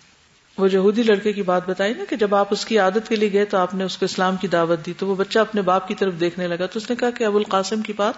وہ 0.57 0.71
یہودی 0.71 1.03
لڑکے 1.03 1.33
کی 1.33 1.41
بات 1.41 1.69
بتائی 1.69 1.93
نا 1.93 2.03
کہ 2.09 2.15
جب 2.15 2.35
آپ 2.35 2.47
اس 2.51 2.65
کی 2.65 2.79
عادت 2.79 3.09
کے 3.09 3.15
لیے 3.15 3.33
گئے 3.33 3.45
تو 3.45 3.57
آپ 3.57 3.73
نے 3.73 3.83
اس 3.83 3.97
کو 3.97 4.05
اسلام 4.05 4.35
کی 4.35 4.47
دعوت 4.47 4.85
دی 4.85 4.93
تو 4.97 5.07
وہ 5.07 5.15
بچہ 5.15 5.39
اپنے 5.39 5.61
باپ 5.61 5.87
کی 5.87 5.95
طرف 5.95 6.13
دیکھنے 6.19 6.47
لگا 6.47 6.65
تو 6.65 6.79
اس 6.79 6.89
نے 6.89 6.95
کہا 6.95 7.09
کہ 7.09 7.23
ابو 7.23 7.37
القاسم 7.37 7.81
کی 7.81 7.93
بات 7.93 8.13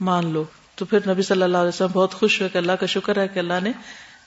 مان 0.00 0.32
لو۔ 0.32 0.44
تو 0.74 0.84
پھر 0.84 0.98
نبی 1.08 1.22
صلی 1.22 1.42
اللہ 1.42 1.58
علیہ 1.58 1.68
وسلم 1.68 1.90
بہت 1.92 2.14
خوش 2.14 2.40
ہوئے 2.40 2.50
کہ 2.50 2.58
اللہ 2.58 2.72
کا 2.72 2.86
شکر 2.86 3.18
ہے 3.22 3.28
کہ 3.28 3.38
اللہ 3.38 3.60
نے 3.62 3.72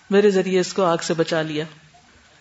میرے 0.09 0.29
ذریعے 0.29 0.59
اس 0.59 0.73
کو 0.73 0.83
آگ 0.83 0.97
سے 1.01 1.13
بچا 1.13 1.41
لیا۔ 1.41 1.63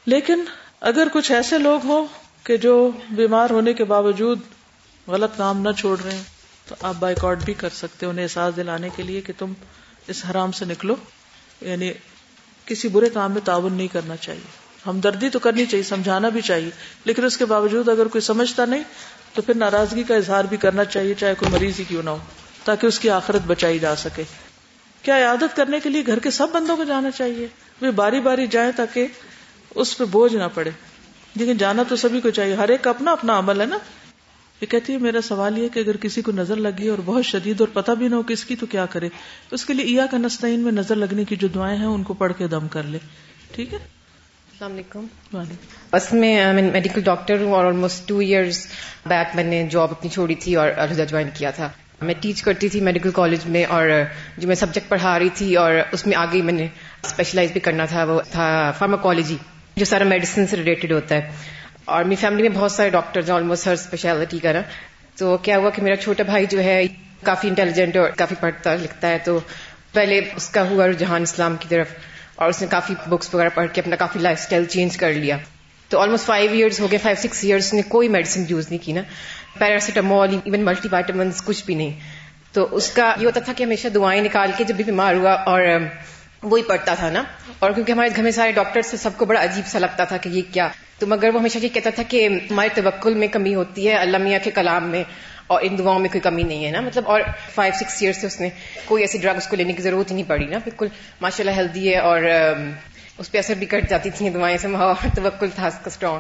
لیکن 0.07 0.45
اگر 0.81 1.09
کچھ 1.13 1.33
ایسے 1.33 1.59
لوگ 1.59 1.81
ہوں 1.85 2.07
کہ 2.43 2.57
جو 2.57 2.91
بیمار 3.11 3.51
ہونے 3.51 3.73
کے 3.73 3.85
باوجود 3.85 4.41
غلط 5.07 5.31
کام 5.37 5.61
نہ 5.63 5.69
چھوڑ 5.79 6.01
رہے 6.05 6.15
ہیں، 6.15 6.23
تو 6.69 6.75
آپ 6.83 6.95
بائک 6.99 7.25
آؤٹ 7.25 7.39
بھی 7.45 7.55
کر 7.55 7.69
سکتے 7.69 8.07
انہیں 8.07 8.23
احساس 8.23 8.57
دلانے 8.57 8.89
کے 8.97 9.03
لیے 9.03 9.21
کہ 9.21 9.33
تم 9.39 9.53
اس 10.07 10.23
حرام 10.31 10.53
سے 10.53 10.65
نکلو۔ 10.65 10.97
یعنی 11.61 11.93
کسی 12.65 12.89
برے 12.89 13.09
کام 13.09 13.33
میں 13.33 13.41
تعاون 13.45 13.73
نہیں 13.73 13.89
کرنا 13.89 14.17
چاہیے۔ 14.17 14.65
ہمدردی 14.87 15.29
تو 15.29 15.39
کرنی 15.39 15.67
چاہیے، 15.67 15.83
سمجھانا 15.83 16.29
بھی 16.29 16.41
چاہیے۔ 16.41 16.71
لیکن 17.05 17.25
اس 17.25 17.37
کے 17.37 17.45
باوجود 17.45 17.89
اگر 17.89 18.07
کوئی 18.07 18.23
سمجھتا 18.23 18.65
نہیں، 18.65 18.83
تو 19.35 19.43
پھر 19.43 19.55
ناراضگی 19.55 20.03
کا 20.03 20.15
اظہار 20.15 20.45
بھی 20.45 20.57
کرنا 20.57 20.85
چاہیے، 20.85 21.15
چاہے 21.15 21.35
کوئی 21.35 21.51
مریض 21.51 21.79
ہی 21.79 21.85
کیوں 21.85 22.03
نہ 22.03 22.11
ہو۔ 22.11 22.19
تاکہ 22.65 22.87
اس 22.87 22.99
کی 22.99 23.11
آخرت 23.11 23.43
بچائی 23.47 23.79
جا 23.79 23.97
سکے۔ 23.97 24.23
کیا 25.03 25.29
عادت 25.29 25.57
کرنے 25.57 25.81
کے 25.81 25.89
لیے 25.91 26.03
گھر 26.07 26.19
کے 26.19 26.31
سب 26.31 26.49
بندوں 26.53 26.77
کو 26.77 26.85
جانا 26.85 27.11
چاہیے؟ 27.11 27.47
وہ 27.83 27.91
باری 27.91 28.21
باری 28.21 28.47
جائیں 28.47 28.73
تاکہ 28.77 29.07
اس 29.75 29.99
پہ 29.99 30.05
بوجھ 30.05 30.37
نہ 30.37 30.45
پڑے۔ 30.55 30.71
لیکن 31.35 31.57
جانا 31.57 31.83
تو 31.89 31.97
سبھی 31.97 32.21
کو 32.21 32.31
چاہیے۔ 32.31 32.55
ہر 32.55 32.69
ایک 32.69 32.83
کا 32.83 32.91
اپنا 32.91 33.13
اپنا 33.13 33.39
عمل 33.39 33.61
ہے 33.61 33.67
نا۔ 33.67 33.79
یہ 34.61 34.67
کہتی 34.67 34.93
ہے 34.93 34.99
میرا 34.99 35.21
سوال 35.21 35.59
یہ 35.59 35.69
کہ 35.69 35.79
اگر 35.79 35.97
کسی 35.97 36.23
کو 36.23 36.33
نظر 36.33 36.57
لگی 36.57 36.89
اور 36.89 36.99
بہت 37.05 37.25
شدید 37.25 37.61
اور 37.61 37.69
پتہ 37.73 37.93
بھی 37.93 38.09
نہ 38.09 38.15
ہو 38.15 38.23
کس 38.23 38.45
کی 38.45 38.57
تو 38.57 38.67
کیا 38.67 38.87
کرے 38.87 39.09
اس 39.51 39.65
کے 39.65 39.75
لیے 39.75 40.01
کا 40.11 40.19
نسطین 40.19 40.61
میں 40.61 40.73
نظر 40.73 40.97
لگنے 40.97 41.25
کی 41.25 41.37
جو 41.37 41.49
دعائیں 41.49 41.79
ہیں 41.79 41.87
ان 41.87 42.03
کو 42.03 42.15
پڑھ 42.15 42.33
کے 42.39 42.47
دم 42.47 42.69
کر 42.69 42.83
لے۔ 42.83 42.99
ٹھیک 43.55 43.73
ہے؟ 43.75 43.79
السلام 43.79 44.73
علیکم۔ 44.73 45.07
بس 45.93 46.13
میں 46.13 46.53
میڈیکل 46.53 47.01
ڈاکٹر 47.01 47.43
ہوں 47.43 47.53
اور 47.53 47.67
آلموسٹ 47.67 48.09
ٹو 48.09 48.19
ایئرس 48.19 48.67
بیک 49.07 49.37
میں 49.37 49.45
نے 49.45 49.69
جاب 49.71 49.91
اپنی 49.91 50.11
چھوڑی 50.11 50.35
تھی 50.35 50.57
اور 50.57 50.69
الہدا 50.77 51.05
جوائن 51.05 51.29
کیا 51.35 51.51
تھا۔ 51.51 51.71
میں 52.05 52.15
ٹیچ 52.21 52.43
کرتی 52.43 52.69
تھی 52.69 52.81
میڈیکل 52.81 53.11
کالج 53.11 53.39
میں 53.47 53.65
اور 53.65 53.89
جو 54.39 54.49
میں 54.49 54.57
سبجیکٹ 54.57 54.89
پڑھا 54.89 55.19
رہی 55.19 55.29
تھی 55.35 55.57
اور 55.57 55.73
اس 55.93 56.07
میں 56.07 56.17
آگے 56.17 56.43
میں 56.43 56.53
نے 56.53 56.65
اسپیشلائز 57.05 57.53
بھی 57.53 57.61
کرنا 57.61 57.85
تھا، 57.85 58.05
وہ 58.05 58.21
تھا 58.31 58.73
فارماکالوجی 58.79 59.37
جو 59.77 59.85
سارا 59.85 60.05
میڈیسن 60.05 60.47
سے 60.47 60.57
ریلیٹڈ 60.57 60.93
ہوتا 60.93 61.15
ہے۔ 61.15 61.31
اور 61.85 62.05
میری 62.05 62.17
فیملی 62.17 62.49
میں 62.49 62.57
بہت 62.57 62.73
سارے 62.73 62.91
ڈاکٹر 62.91 63.21
ہیں 63.23 63.35
آلموسٹ 63.35 63.67
ہر 63.67 63.73
اسپیشلٹی 63.73 64.39
کا 64.39 64.53
نا۔ 64.53 64.61
تو 65.17 65.37
کیا 65.37 65.59
ہوا 65.59 65.71
کہ 65.71 65.83
میرا 65.83 65.97
چھوٹا 65.97 66.23
بھائی 66.23 66.47
جو 66.47 66.65
ہے، 66.65 66.87
کافی 67.23 67.49
انٹیلیجنٹ 67.49 67.97
اور 67.97 68.11
کافی 68.11 68.35
پڑھتا 68.41 68.75
لکھتا 68.75 69.09
ہے، 69.09 69.19
تو 69.25 69.41
پہلے 69.93 70.21
اس 70.37 70.49
کا 70.49 70.69
ہوا 70.69 70.87
رجحان 70.87 71.23
اسلام 71.23 71.57
کی 71.61 71.67
طرف۔ 71.69 71.87
اور 72.37 72.49
اس 72.49 72.61
نے 72.61 72.67
کافی 72.71 72.95
بکس 73.07 73.35
وغیرہ 73.35 73.49
پڑھ 73.55 73.67
کے 73.73 73.81
اپنا 73.81 73.97
کافی 73.97 74.19
لائف 74.19 74.39
اسٹائل 74.41 74.65
چینج 74.65 74.97
کر 74.97 75.13
لیا۔ 75.13 75.37
تو 75.89 76.01
آلموسٹ 76.01 76.27
فائیو 76.27 76.51
ایئرس 76.51 76.81
ہو 76.81 76.91
گئے 76.91 76.99
فائیو 76.99 77.29
سکس 77.29 77.45
ایئرس 77.45 77.75
نے 77.75 77.83
کوئی 77.83 78.09
میڈیسن 78.09 78.45
یوز 78.49 78.71
نہیں 78.71 78.85
کی 78.85 78.93
نا۔ 78.93 79.01
پیراسیٹامول 79.59 80.39
ایون 80.45 80.61
ملٹی 80.61 80.89
وائٹامنس 80.93 81.43
کچھ 81.45 81.65
بھی 81.67 81.75
نہیں۔ 81.75 81.91
تو 82.53 82.69
اس 82.71 82.91
کا 82.91 83.15
یہ 83.21 83.27
ہوتا 83.27 83.41
تھا 83.41 83.53
کہ 83.57 83.65
ہمیشہ 83.65 83.89
دعائیں 83.89 84.23
نکال 84.23 84.51
کے 84.57 84.65
جب 84.65 84.75
بھی 84.75 84.85
بیمار 84.85 85.15
ہوا 85.15 85.33
اور 85.33 85.63
وہی 86.43 86.63
پڑھتا 86.63 86.95
تھا 86.95 87.11
نا۔ 87.11 87.23
اور 87.59 87.71
کیونکہ 87.71 87.93
ہمارے 87.93 88.09
گھر 88.17 88.23
میں 88.23 88.31
سارے 88.31 88.53
ڈاکٹر 88.53 88.83
سے 88.83 88.97
سب 88.97 89.11
کو 89.17 89.25
بڑا 89.25 89.45
عجیب 89.45 89.67
سا 89.67 89.79
لگتا 89.79 90.05
تھا 90.05 90.17
کہ 90.17 90.29
یہ 90.29 90.43
کیا۔ 90.53 90.69
تو 90.99 91.07
مگر 91.07 91.31
وہ 91.35 91.41
ہمیشہ 91.41 91.59
یہ 91.63 91.69
کہتا 91.69 91.91
تھا 91.91 92.03
کہ 92.09 92.29
ہمارے 92.51 92.69
توکل 92.75 93.15
میں 93.15 93.29
کمی 93.29 93.55
ہوتی 93.55 93.89
ہے 93.89 93.95
اللہ 93.95 94.19
میاں 94.19 94.39
کے 94.45 94.51
کلام 94.51 94.89
میں 94.89 95.05
اور 95.47 95.63
ان 95.63 95.79
دعاؤں 95.79 95.99
میں 95.99 96.09
کوئی 96.09 96.21
کمی 96.21 96.43
نہیں 96.43 96.65
ہے 96.65 96.71
نا۔ 96.71 96.81
مطلب 96.81 97.05
اور 97.07 97.21
فائیو 97.55 97.73
سکس 97.77 98.03
ایئر 98.03 98.13
سے 98.13 98.27
اس 98.27 98.41
نے 98.41 98.49
کوئی 98.85 99.03
ایسی 99.03 99.19
ڈرگ 99.19 99.37
اس 99.37 99.47
کو 99.47 99.57
لینے 99.57 99.73
کی 99.73 99.83
ضرورت 99.83 100.11
ہی 100.11 100.17
نہیں 100.17 100.29
پڑی 100.29 100.47
نا۔ 100.47 100.59
بالکل 100.59 100.89
ماشاء 101.21 101.45
اللہ 101.45 101.51
ہیلدی 101.51 101.93
ہے 101.93 101.99
اور 101.99 102.21
اس 103.19 103.33
پہ 103.33 103.39
اثر 103.39 103.55
بھی 103.55 103.67
کٹ 103.67 103.91
جاتی 103.91 104.11
تھیں 104.11 104.31
دعائیں 104.31 104.59
سے 104.59 104.69
توکل 105.17 105.49
تھا 105.55 105.67
اس 105.67 105.75
کا 105.75 105.87
اسٹرانگ 105.87 106.19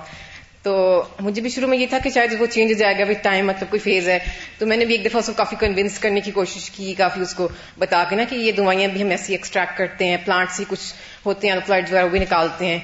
تو 0.65 1.03
مجھے 1.21 1.43
بھی 1.43 1.51
شروع 1.51 1.69
میں 1.69 1.79
یہ 1.79 1.87
تھا 1.87 1.99
کہ 2.05 2.11
شاید 2.11 2.41
وہ 2.41 2.47
چینج 2.47 2.73
ہو 2.73 2.79
جائے 2.79 2.99
گا 2.99 3.12
ٹائم 3.23 3.47
مطلب 3.47 3.71
کوئی 3.71 3.81
فیز 3.81 4.09
ہے۔ 4.09 4.19
تو 4.59 4.67
میں 4.67 4.77
نے 4.77 4.85
بھی 4.85 4.95
ایک 4.95 5.05
دفعہ 5.05 5.19
اس 5.19 5.27
کو 5.27 5.33
کافی 5.37 5.57
کنوینس 5.61 5.99
کرنے 5.99 6.21
کی 6.21 6.31
کوشش 6.31 6.71
کی، 6.71 6.95
کافی 6.95 7.21
اس 7.21 7.35
کو 7.35 7.49
بتا 7.79 8.05
کے 8.11 8.17
نا 8.17 8.25
کہ 8.25 8.35
یہ 8.35 8.53
دوائیاں 8.53 8.89
بھی 8.89 9.03
ہم 9.03 9.11
ایسی 9.11 9.33
ایکسٹریکٹ 9.33 9.79
کرتے 9.79 10.05
ہیں 10.07 10.17
پلانٹ 10.25 10.51
سے 10.51 10.65
کچھ 10.69 10.95
ہوتے 11.27 11.49
ہیں 11.49 11.55
فلائٹ 11.67 11.91
جو 11.91 11.97
ہے 11.97 12.03
وہ 12.03 12.09
بھی 12.09 12.19
نکالتے 12.19 12.67
ہیں۔ 12.67 12.79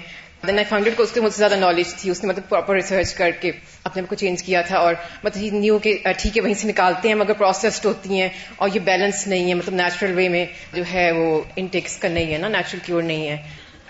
دین 0.47 0.57
آئی 0.57 0.65
فائنڈ 0.69 0.89
کو 0.97 1.03
اس 1.03 1.13
کے 1.13 1.21
مجھ 1.21 1.33
سے 1.33 1.39
زیادہ 1.39 1.57
نالج 1.57 1.95
تھی۔ 1.95 2.11
اس 2.11 2.23
نے 2.23 2.29
مطلب 2.29 2.49
پراپر 2.49 2.75
ریسرچ 2.75 3.15
کر 3.15 3.31
کے 3.31 3.53
اپنے 3.85 4.03
آپ 4.03 4.09
کو 4.09 4.15
چینج 4.15 4.43
کیا 4.43 4.63
تھا 4.63 4.79
اور 4.79 4.95
مطلب 5.25 5.55
نیو 5.55 5.79
کہ 5.79 5.99
ٹھیک 6.19 6.37
ہے 6.37 6.43
وہیں 6.43 6.55
سے 6.55 6.69
نکالتے 6.69 7.09
ہیں، 7.09 7.15
مگر 7.15 7.33
پروسیسڈ 7.33 7.87
ہوتی 7.87 8.21
ہیں 8.21 8.29
اور 8.57 8.69
یہ 8.75 8.81
بیلنس 8.81 9.27
نہیں 9.27 9.49
ہے۔ 9.49 9.55
مطلب 9.55 9.75
نیچرل 9.75 10.15
وے 10.15 10.29
میں 10.29 10.47
جو 10.75 10.83
ہے 10.93 11.13
وہ 11.13 11.41
انٹیکس 11.57 11.97
کا 11.97 12.09
نہیں 12.09 12.33
ہے 12.33 12.39
نا 12.39 12.49
نیچرل 12.49 12.81
کیور 12.87 13.03
نہیں 13.03 13.29
ہے۔ 13.29 13.37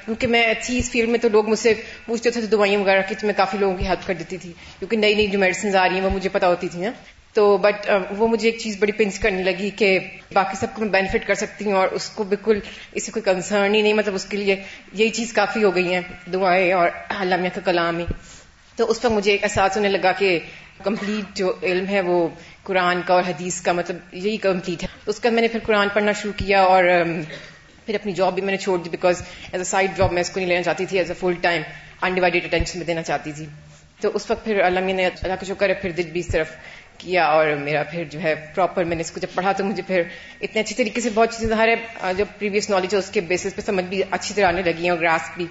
کیونکہ 0.05 0.26
میں 0.26 0.42
تھی 0.62 0.78
اس 0.78 0.90
فیلڈ 0.90 1.09
میں 1.09 1.18
تو 1.18 1.28
لوگ 1.28 1.48
مجھ 1.48 1.59
سے 1.59 1.72
پوچھتے 2.07 2.30
تھے 2.30 2.40
دوائیاں 2.40 2.80
وغیرہ 2.80 3.03
کی 3.09 3.14
تو 3.14 3.26
میں 3.26 3.34
کافی 3.36 3.59
لوگوں 3.59 3.76
کی 3.76 3.86
ہیلپ 3.86 4.07
کر 4.07 4.14
دیتی 4.14 4.36
تھی، 4.36 4.53
کیونکہ 4.78 4.96
نئی 4.96 5.14
نئی 5.14 5.26
جو 5.26 5.38
میڈیسنز 5.38 5.76
آ 5.76 5.88
رہی 5.88 5.94
ہیں 5.94 6.03
وہ 6.03 6.11
مجھے 6.11 6.28
پتا 6.28 6.48
ہوتی 6.48 6.68
تھی 6.68 6.80
نا 6.80 6.86
ہاں۔ 6.86 7.18
تو 7.34 7.57
بٹ 7.57 7.88
وہ 8.18 8.28
مجھے 8.28 8.48
ایک 8.48 8.59
چیز 8.61 8.76
بڑی 8.78 8.92
پنچ 8.92 9.18
کرنے 9.18 9.42
لگی 9.42 9.70
کہ 9.70 9.98
باقی 10.32 10.57
سب 10.57 10.74
کو 10.74 10.82
میں 10.82 10.90
بینیفٹ 10.90 11.26
کر 11.26 11.34
سکتی 11.34 11.64
ہوں 11.64 11.72
اور 11.72 11.88
اس 11.88 12.09
کو 12.11 12.24
بالکل 12.24 12.59
اس 12.92 13.05
سے 13.07 13.12
کوئی 13.12 13.22
کنسرن 13.24 13.74
ہی 13.74 13.82
نہیں 13.82 13.94
مطلب 13.94 14.14
اس 14.14 14.24
کے 14.24 14.36
لیے 14.36 14.57
یہی 14.92 15.09
چیز 15.11 15.32
کافی 15.32 15.62
ہو 15.64 15.74
گئی 15.74 15.94
ہے 15.94 16.01
دعائیں 16.32 16.72
اور 16.72 16.88
علامہ 17.20 17.48
کا 17.55 17.61
کلام 17.64 17.98
ہی۔ 17.98 18.05
تو 18.78 18.90
اس 18.90 19.01
پر 19.03 19.09
مجھے 19.09 19.30
ایک 19.32 19.42
احساس 19.42 19.76
ہونے 19.76 19.88
لگا 19.88 20.12
کہ 20.12 20.38
کمپلیٹ 20.84 21.36
جو 21.36 21.53
علم 21.62 21.86
ہے 21.86 22.01
وہ 22.01 22.28
قرآن 22.62 23.01
کا 23.07 23.14
اور 23.14 23.22
حدیث 23.28 23.61
کا 23.61 23.72
مطلب 23.72 23.96
یہی 24.12 24.36
کمپلیٹ 24.36 24.82
ہے۔ 24.82 24.88
اس 25.07 25.20
کا 25.20 25.30
میں 25.30 25.42
نے 25.42 25.48
پھر 25.48 25.61
قرآن 25.66 25.88
پڑھنا 25.92 26.12
شروع 26.12 26.32
کیا 26.36 26.62
اور 26.62 26.84
پھر 27.91 27.99
اپنی 28.01 28.12
جاب 28.12 28.34
بھی 28.34 28.43
میں 28.43 28.53
نے 28.53 28.57
چھوڑ 28.57 28.78
دی 28.78 28.91
because 28.91 29.22
as 29.53 29.61
a 29.61 29.64
side 29.64 29.97
job 29.97 30.12
میں 30.12 30.20
اس 30.20 30.30
کو 30.30 30.41
نہیں 30.41 30.49
لینا 30.49 30.62
چاہتی 30.62 30.86
تھی 30.86 30.99
as 30.99 31.11
a 31.11 31.14
full 31.20 31.34
time 31.41 31.62
undivided 32.03 32.45
attention 32.45 32.78
میں 32.78 32.86
دینا 32.86 33.03
چاہتی 33.03 33.32
تھی. 33.32 33.47
تو 34.01 34.11
اس 34.14 34.30
وقت 34.30 34.45
پھر 34.45 34.61
اللہ 34.61 34.80
نے 34.80 35.07
اللہ 35.07 35.32
کا 35.32 35.47
شکر 35.49 35.68
ہے 35.68 35.74
پھر 35.74 35.91
دل 35.91 36.11
بھی 36.11 36.22
صرف 36.22 36.51
کیا 36.99 37.24
اور 37.26 37.47
میرا 37.61 37.82
پھر 37.82 38.05
جو 38.05 38.22
ہے 38.22 38.34
پراپر 38.55 38.84
میں 38.84 38.97
نے 38.97 39.01
اس 39.01 39.11
کو 39.11 39.20
جب 39.20 39.34
پڑھا 39.34 39.53
تو 39.53 39.64
مجھے 39.64 39.82
پھر 39.86 40.03
اتنے 40.41 40.61
اچھی 40.61 40.74
طریقے 40.74 41.01
سے 41.01 41.11
بہت 41.14 41.32
چیزیں 41.32 41.49
ظاہر 41.49 41.68
ہے 41.68 42.12
جو 42.16 42.24
پریویس 42.38 42.70
نالج 42.70 42.95
ہے 42.95 42.99
اس 42.99 43.11
کے 43.11 43.20
بیسس 43.20 43.57
پہ 43.57 43.61
سمجھ 43.61 43.84
بھی 43.84 44.03
اچھی 44.11 44.34
طرح 44.34 44.47
آنے 44.47 44.62
لگی 44.62 44.82
ہیں 44.82 44.91
اور 44.91 44.99
گراس 44.99 45.30
بھی 45.36 45.47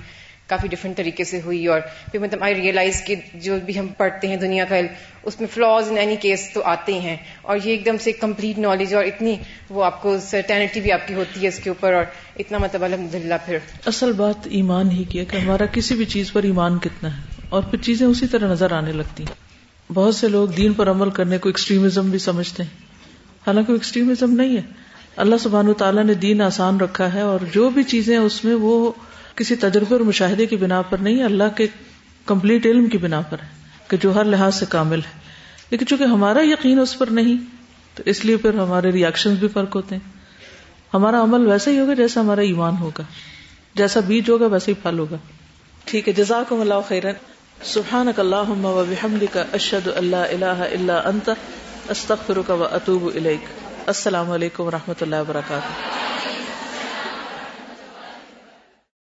کافی 0.50 0.68
ڈفرنٹ 0.68 0.97
طریقے 0.97 1.24
سے 1.24 1.41
ہوئی 1.45 1.68
اور 1.68 1.82
پھر 2.12 2.20
مطلب 2.20 2.43
آئی 2.43 2.56
ریئلائز 2.56 3.02
کہ 3.06 3.16
جو 3.34 3.58
بھی 3.66 3.80
ہم 3.80 3.88
پڑھتے 3.88 4.28
ہیں 4.28 4.36
دنیا 4.36 4.66
کا 4.70 4.80
علم، 4.80 4.88
اس 5.24 5.39
میں 5.39 5.47
فلاز 5.54 5.91
ان 5.91 5.97
اینی 5.97 6.16
کیس 6.16 6.50
تو 6.54 6.62
آتے 6.64 7.00
ہیں 7.00 7.18
اور 7.41 7.58
یہ 7.64 7.72
ایک 7.72 7.86
دم 7.86 7.95
سے 7.97 8.12
کمپلیٹ 8.12 8.58
نالج 8.58 8.95
اور 8.95 9.04
اتنی 9.04 9.36
وہ 9.70 9.84
آپ 9.84 10.02
کو 10.02 10.18
سرٹینٹی 10.20 10.82
بھی 10.82 10.91
آپ 10.91 11.08
کی 11.08 11.14
ہوتی 11.14 11.43
ہے 11.43 11.47
اس 11.47 11.60
کے 11.60 11.70
اوپر 11.70 11.93
اور 11.93 12.04
اتنا 12.39 12.58
مطلب 12.58 12.84
الحمد 12.84 13.16
للہ 13.16 13.34
پھر۔ 13.45 13.58
اصل 13.86 14.12
بات 14.12 14.47
ایمان 14.50 14.91
ہی 14.91 15.04
کی 15.04 15.20
ہے 15.20 15.26
کہ 15.26 15.38
ہمارا 15.38 15.66
کسی 15.66 15.95
بھی 15.95 16.06
چیز 16.06 16.32
پر 16.32 16.43
ایمان 16.43 16.78
کتنا 16.78 17.18
ہے 17.18 17.22
اور 17.50 17.64
پھر 17.64 17.78
چیزیں 17.82 18.08
اسی 18.08 18.28
طرح 18.28 18.52
نظر 18.52 18.72
آنے 18.72 18.91
لگتی 18.91 19.24
ہیں۔ 19.24 19.50
بہت 19.93 20.16
سے 20.16 20.28
لوگ 20.28 20.47
دین 20.47 20.74
پر 20.74 20.89
عمل 20.89 21.10
کرنے 21.10 21.38
کو 21.38 21.50
ایکسٹریمزم 21.50 22.10
بھی 22.10 22.20
سمجھتے 22.20 22.64
ہیں۔ 22.64 22.70
حالانکہ 23.47 23.74
وہ 23.74 23.78
ایکسٹریمزم 23.78 24.34
نہیں 24.34 24.58
ہے۔ 24.58 24.62
اللہ 25.16 25.36
سبحان 25.39 25.74
تعالیٰ 25.74 26.04
نے 26.04 26.14
دین 26.14 26.41
آسان 26.41 26.80
رکھا 26.80 27.14
ہے 27.14 27.22
اور 27.22 27.39
جو 27.54 27.70
بھی 27.70 27.84
چیزیں 27.84 28.18
اس 28.18 28.45
میں 28.45 28.56
وہ 28.56 28.91
کسی 29.40 29.56
تجربے 29.56 29.96
اور 29.96 30.00
مشاہدے 30.00 30.46
کی 30.46 30.56
بنا 30.56 30.82
پر 30.82 30.98
نہیں، 30.98 31.24
اللہ 31.24 31.44
کے 31.56 31.68
کمپلیٹ 32.26 32.66
علم 32.66 32.90
کی 32.90 32.98
بنا 32.98 33.22
پر 33.22 33.38
ہے 33.40 33.48
کہ 33.88 33.98
جو 33.98 34.16
ہر 34.16 34.24
لحاظ 34.24 34.56
سے 34.56 34.66
کامل 34.70 35.00
ہے۔ 35.00 35.20
لیکن 35.70 35.86
چونکہ 35.86 36.04
ہمارا 36.04 36.40
یقین 36.44 36.80
اس 36.80 36.98
پر 36.98 37.08
نہیں، 37.08 37.38
تو 37.96 38.04
اس 38.06 38.26
لیے 38.26 38.38
پھر 38.38 38.54
ہمارے 38.54 38.92
ریئیکشن 38.92 39.36
بھی 39.36 39.48
فرق 39.48 39.76
ہوتے 39.76 39.96
ہیں۔ 39.96 40.12
ہمارا 40.94 41.22
عمل 41.22 41.48
ویسا 41.48 41.72
ہی 41.72 41.80
ہوگا 41.80 41.94
جیسا 41.94 42.22
ہمارا 42.22 42.42
ایمان 42.42 42.78
ہوگا، 42.80 43.04
جیسا 43.76 44.00
بیج 44.00 44.30
ہوگا 44.30 44.46
ویسا 44.46 44.66
ہی 44.68 44.74
پھل 44.74 45.00
ہوگا۔ 45.00 45.18
ٹھیک 45.86 46.08
ہے 46.08 46.14
جزاک 46.14 46.54
اللہ 46.54 46.88
خیرن 46.88 47.14
سبحان 47.64 48.08
اللہ 48.18 49.24
کا 49.32 49.44
اشد 49.54 49.88
اللہ 49.96 50.16
اللہ 50.16 50.46
اللہ 50.46 50.92
انت 50.92 51.30
استخر 51.90 52.38
کا 52.48 52.54
اطوب 52.54 53.18
السلام 53.86 54.32
علیکم 54.32 54.64
و 54.64 54.72
رحمۃ 54.72 55.02
اللہ 55.02 55.16
وبرکاتہ 55.16 55.99